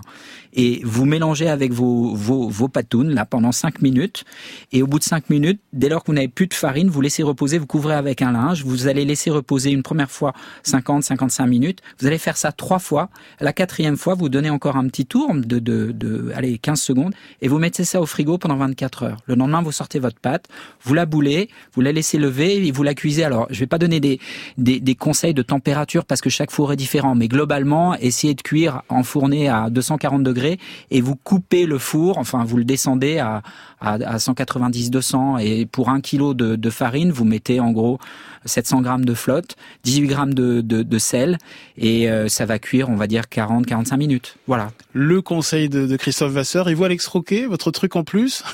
et 0.52 0.80
vous 0.84 1.04
mélangez 1.04 1.48
avec 1.48 1.72
vos, 1.72 2.14
vos, 2.14 2.48
vos 2.48 2.68
patounes 2.68 3.10
là 3.10 3.24
pendant 3.24 3.52
5 3.52 3.80
minutes 3.80 4.24
et 4.72 4.82
au 4.82 4.86
bout 4.86 4.98
de 4.98 5.04
5 5.04 5.30
minutes, 5.30 5.60
dès 5.72 5.88
lors 5.88 6.02
que 6.02 6.08
vous 6.08 6.14
n'avez 6.14 6.28
plus 6.28 6.46
de 6.46 6.54
farine, 6.54 6.88
vous 6.88 7.00
laissez 7.00 7.22
reposer, 7.22 7.58
vous 7.58 7.66
couvrez 7.66 7.94
avec 7.94 8.22
un 8.22 8.32
linge, 8.32 8.64
vous 8.64 8.86
allez 8.86 9.04
laisser 9.04 9.30
reposer 9.30 9.70
une 9.70 9.82
première 9.82 10.10
fois 10.10 10.34
50-55 10.64 11.48
minutes, 11.48 11.80
vous 12.00 12.06
allez 12.06 12.18
faire 12.18 12.36
ça 12.36 12.52
trois 12.52 12.78
fois, 12.78 13.08
la 13.40 13.52
quatrième 13.52 13.96
fois, 13.96 14.14
vous 14.14 14.28
donnez 14.28 14.50
encore 14.50 14.76
un 14.76 14.86
petit 14.88 15.06
tour 15.06 15.34
de, 15.34 15.58
de, 15.58 15.92
de 15.92 16.32
allez, 16.34 16.58
15 16.58 16.80
secondes 16.80 17.14
et 17.40 17.48
vous 17.48 17.58
mettez 17.58 17.84
ça 17.84 18.00
au 18.00 18.06
frigo 18.06 18.36
pendant 18.36 18.56
24 18.62 19.02
heures. 19.02 19.18
Le 19.26 19.34
lendemain, 19.34 19.62
vous 19.62 19.72
sortez 19.72 19.98
votre 19.98 20.18
pâte, 20.18 20.48
vous 20.82 20.94
la 20.94 21.06
boulez, 21.06 21.48
vous 21.74 21.80
la 21.80 21.92
laissez 21.92 22.18
lever 22.18 22.66
et 22.66 22.70
vous 22.70 22.82
la 22.82 22.94
cuisez. 22.94 23.24
Alors, 23.24 23.46
je 23.50 23.58
vais 23.60 23.66
pas 23.66 23.78
donner 23.78 24.00
des, 24.00 24.20
des, 24.56 24.94
conseils 24.94 25.34
de 25.34 25.42
température 25.42 26.04
parce 26.04 26.20
que 26.20 26.30
chaque 26.30 26.50
four 26.50 26.72
est 26.72 26.76
différent, 26.76 27.14
mais 27.14 27.28
globalement, 27.28 27.94
essayez 27.96 28.34
de 28.34 28.42
cuire 28.42 28.82
en 28.88 29.02
fourné 29.02 29.48
à 29.48 29.68
240 29.70 30.22
degrés 30.22 30.58
et 30.90 31.00
vous 31.00 31.16
coupez 31.16 31.66
le 31.66 31.78
four, 31.78 32.18
enfin 32.18 32.44
vous 32.44 32.56
le 32.56 32.64
descendez 32.64 33.18
à, 33.18 33.42
à, 33.82 34.16
190-200 34.16 35.40
et 35.44 35.66
pour 35.66 35.88
un 35.88 36.00
kilo 36.00 36.34
de, 36.34 36.70
farine, 36.70 37.10
vous 37.10 37.24
mettez 37.24 37.60
en 37.60 37.72
gros 37.72 37.98
700 38.44 38.82
grammes 38.82 39.04
de 39.04 39.14
flotte, 39.14 39.56
18 39.84 40.06
grammes 40.06 40.34
de, 40.34 40.60
de, 40.60 40.98
sel 40.98 41.38
et 41.76 42.10
euh, 42.10 42.28
ça 42.28 42.46
va 42.46 42.58
cuire, 42.58 42.88
on 42.88 42.96
va 42.96 43.06
dire 43.06 43.24
40-45 43.24 43.96
minutes. 43.96 44.36
Voilà. 44.46 44.70
Le 44.92 45.20
conseil 45.22 45.68
de, 45.68 45.96
Christophe 45.96 46.32
Vasseur. 46.32 46.68
Et 46.68 46.74
vous, 46.74 46.84
Alex 46.84 47.06
Roquet, 47.06 47.46
votre 47.46 47.70
truc 47.70 47.96
en 47.96 48.04
plus? 48.04 48.44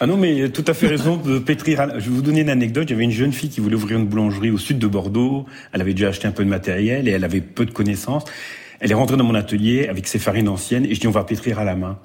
Ah 0.00 0.06
non, 0.06 0.16
mais 0.16 0.48
tout 0.48 0.64
à 0.66 0.74
fait 0.74 0.88
raison 0.88 1.16
de 1.16 1.38
pétrir. 1.38 1.88
Je 1.94 2.04
vais 2.04 2.10
vous 2.10 2.22
donner 2.22 2.40
une 2.40 2.50
anecdote. 2.50 2.88
J'avais 2.88 3.04
une 3.04 3.12
jeune 3.12 3.32
fille 3.32 3.50
qui 3.50 3.60
voulait 3.60 3.76
ouvrir 3.76 3.98
une 3.98 4.06
boulangerie 4.06 4.50
au 4.50 4.58
sud 4.58 4.78
de 4.78 4.86
Bordeaux. 4.86 5.46
Elle 5.72 5.80
avait 5.80 5.94
déjà 5.94 6.08
acheté 6.08 6.26
un 6.26 6.32
peu 6.32 6.44
de 6.44 6.48
matériel 6.48 7.06
et 7.06 7.12
elle 7.12 7.24
avait 7.24 7.40
peu 7.40 7.64
de 7.66 7.70
connaissances. 7.70 8.24
Elle 8.80 8.90
est 8.90 8.94
rentrée 8.94 9.16
dans 9.16 9.24
mon 9.24 9.34
atelier 9.34 9.86
avec 9.86 10.08
ses 10.08 10.18
farines 10.18 10.48
anciennes 10.48 10.86
et 10.86 10.94
je 10.94 11.00
dis 11.00 11.06
on 11.06 11.12
va 11.12 11.24
pétrir 11.24 11.58
à 11.58 11.64
la 11.64 11.76
main. 11.76 11.98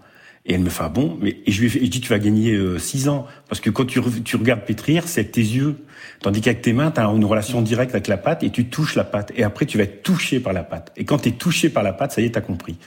Et 0.48 0.54
elle 0.54 0.62
me 0.62 0.70
fait 0.70 0.84
ah 0.84 0.90
bon, 0.90 1.18
mais 1.20 1.38
et 1.46 1.52
je 1.52 1.62
lui 1.62 1.78
ai 1.78 1.88
dit 1.88 2.02
tu 2.02 2.10
vas 2.10 2.20
gagner 2.20 2.56
6 2.78 3.08
euh, 3.08 3.12
ans 3.12 3.26
parce 3.50 3.60
que 3.60 3.72
quand 3.72 3.86
tu, 3.86 4.00
tu 4.24 4.36
regardes 4.36 4.62
pétrir, 4.62 5.08
c'est 5.08 5.22
avec 5.22 5.32
tes 5.32 5.42
yeux, 5.42 5.78
tandis 6.22 6.42
qu'avec 6.42 6.62
tes 6.62 6.72
mains, 6.72 6.92
tu 6.92 7.00
as 7.00 7.06
une 7.06 7.26
relation 7.26 7.64
directe 7.64 7.96
avec 7.96 8.08
la 8.08 8.18
pâte 8.18 8.44
et 8.44 8.52
tu 8.52 8.66
touches 8.66 8.96
la 8.96 9.06
pâte 9.06 9.32
et 9.36 9.44
après 9.44 9.66
tu 9.66 9.78
vas 9.80 9.86
être 9.86 10.04
touché 10.04 10.40
par 10.40 10.54
la 10.54 10.64
pâte. 10.64 10.92
Et 10.98 11.06
quand 11.06 11.18
tu 11.18 11.30
es 11.30 11.32
touché 11.32 11.70
par 11.70 11.82
la 11.82 11.94
pâte, 11.94 12.12
ça 12.12 12.22
y 12.22 12.26
est, 12.26 12.32
tu 12.32 12.38
as 12.38 12.42
compris. 12.42 12.78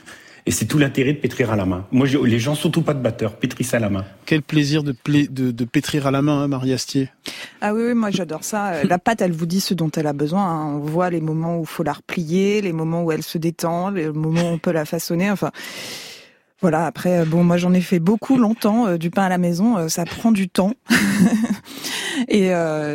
Et 0.45 0.51
c'est 0.51 0.65
tout 0.65 0.77
l'intérêt 0.77 1.13
de 1.13 1.19
pétrir 1.19 1.51
à 1.51 1.55
la 1.55 1.65
main. 1.65 1.85
Moi, 1.91 2.07
les 2.07 2.39
gens 2.39 2.55
surtout 2.55 2.81
pas 2.81 2.93
de 2.93 3.01
batteur, 3.01 3.35
pétrissent 3.35 3.73
à 3.73 3.79
la 3.79 3.89
main. 3.89 4.05
Quel 4.25 4.41
plaisir 4.41 4.81
de, 4.83 4.95
de, 5.05 5.51
de 5.51 5.65
pétrir 5.65 6.07
à 6.07 6.11
la 6.11 6.21
main, 6.21 6.41
hein, 6.41 6.47
Marie 6.47 6.73
Astier. 6.73 7.09
Ah 7.61 7.73
oui, 7.73 7.83
oui 7.85 7.93
moi 7.93 8.09
j'adore 8.09 8.43
ça. 8.43 8.69
Euh, 8.69 8.83
la 8.85 8.99
pâte, 8.99 9.21
elle 9.21 9.33
vous 9.33 9.45
dit 9.45 9.59
ce 9.59 9.73
dont 9.73 9.91
elle 9.95 10.07
a 10.07 10.13
besoin. 10.13 10.43
Hein. 10.43 10.75
On 10.75 10.79
voit 10.79 11.09
les 11.09 11.19
moments 11.19 11.57
où 11.57 11.61
il 11.61 11.67
faut 11.67 11.83
la 11.83 11.93
replier, 11.93 12.61
les 12.61 12.71
moments 12.71 13.03
où 13.03 13.11
elle 13.11 13.21
se 13.21 13.37
détend, 13.37 13.89
les 13.89 14.07
moments 14.07 14.49
où 14.49 14.53
on 14.53 14.57
peut 14.57 14.71
la 14.71 14.85
façonner. 14.85 15.29
Enfin, 15.29 15.51
voilà, 16.61 16.85
après, 16.85 17.19
euh, 17.19 17.25
bon, 17.25 17.43
moi 17.43 17.57
j'en 17.57 17.73
ai 17.73 17.81
fait 17.81 17.99
beaucoup 17.99 18.37
longtemps, 18.37 18.87
euh, 18.87 18.97
du 18.97 19.09
pain 19.09 19.23
à 19.23 19.29
la 19.29 19.37
maison, 19.37 19.77
euh, 19.77 19.87
ça 19.87 20.03
prend 20.05 20.31
du 20.31 20.49
temps. 20.49 20.73
et 22.27 22.49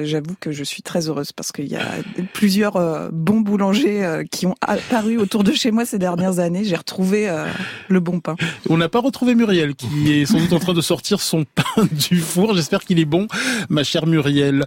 j'avoue 0.05 0.35
que 0.41 0.53
je 0.53 0.64
suis 0.64 0.83
très 0.83 1.09
heureuse 1.09 1.33
parce 1.33 1.53
qu'il 1.53 1.66
y 1.66 1.77
a 1.77 1.87
plusieurs 2.33 3.11
bons 3.12 3.41
boulangers 3.41 4.25
qui 4.31 4.47
ont 4.47 4.55
apparu 4.61 5.18
autour 5.18 5.45
de 5.45 5.53
chez 5.53 5.70
moi 5.70 5.85
ces 5.85 5.99
dernières 5.99 6.39
années. 6.39 6.64
J'ai 6.64 6.77
retrouvé 6.77 7.31
le 7.89 8.01
bon 8.01 8.20
pain. 8.20 8.37
On 8.68 8.77
n'a 8.77 8.89
pas 8.89 9.01
retrouvé 9.01 9.35
Muriel 9.35 9.75
qui 9.75 10.12
est 10.12 10.27
sans 10.27 10.39
doute 10.39 10.53
en 10.53 10.59
train 10.59 10.75
de 10.75 10.81
sortir 10.81 11.20
son 11.20 11.45
pain 11.55 11.87
du 11.93 12.20
four. 12.20 12.55
J'espère 12.55 12.85
qu'il 12.85 12.99
est 12.99 13.05
bon, 13.05 13.27
ma 13.68 13.85
chère 13.85 14.07
Muriel. 14.07 14.64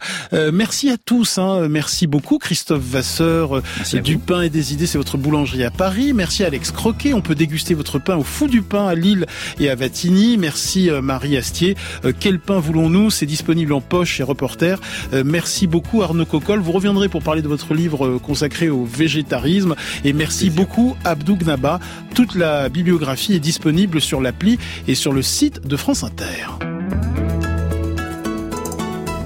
merci 0.53 0.89
à 0.89 0.97
tous, 0.97 1.37
hein. 1.37 1.67
merci 1.69 2.07
beaucoup 2.07 2.37
Christophe 2.37 2.81
Vasseur 2.83 3.61
du 4.01 4.17
pain 4.17 4.41
et 4.41 4.49
des 4.49 4.73
idées, 4.73 4.87
c'est 4.87 4.97
votre 4.97 5.17
boulangerie 5.17 5.63
à 5.63 5.71
Paris. 5.71 6.13
Merci 6.13 6.43
Alex 6.43 6.71
Croquet, 6.71 7.13
on 7.13 7.21
peut 7.21 7.35
déguster 7.35 7.73
votre 7.73 7.99
pain 7.99 8.15
au 8.15 8.23
fou 8.23 8.47
du 8.47 8.61
pain 8.61 8.87
à 8.87 8.95
Lille 8.95 9.25
et 9.59 9.69
à 9.69 9.75
Vatigny. 9.75 10.37
Merci 10.37 10.89
euh, 10.89 11.01
Marie 11.01 11.37
Astier. 11.37 11.75
Euh, 12.05 12.13
quel 12.17 12.39
pain 12.39 12.59
voulons-nous? 12.59 13.09
C'est 13.09 13.25
disponible 13.25 13.73
en 13.73 13.81
poche 13.81 14.15
chez 14.15 14.23
Reporter. 14.47 14.79
Euh, 15.13 15.23
merci 15.25 15.67
beaucoup 15.67 16.01
Arnaud 16.01 16.25
Coccol. 16.25 16.59
Vous 16.59 16.71
reviendrez 16.71 17.09
pour 17.09 17.21
parler 17.21 17.41
de 17.41 17.47
votre 17.47 17.73
livre 17.73 18.17
consacré 18.17 18.69
au 18.69 18.85
végétarisme. 18.85 19.75
Et 20.03 20.13
merci 20.13 20.49
beaucoup 20.49 20.95
Abdou 21.03 21.35
Gnaba. 21.35 21.79
Toute 22.15 22.35
la 22.35 22.69
bibliographie 22.69 23.35
est 23.35 23.39
disponible 23.39 24.01
sur 24.01 24.21
l'appli 24.21 24.57
et 24.87 24.95
sur 24.95 25.11
le 25.13 25.21
site 25.21 25.67
de 25.67 25.75
France 25.75 26.03
Inter. 26.03 26.47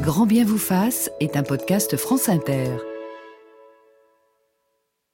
Grand 0.02 0.26
bien 0.26 0.44
vous 0.44 0.58
fasse 0.58 1.12
est 1.20 1.38
un 1.38 1.44
podcast 1.44 1.96
France 1.96 2.28
Inter. 2.28 2.91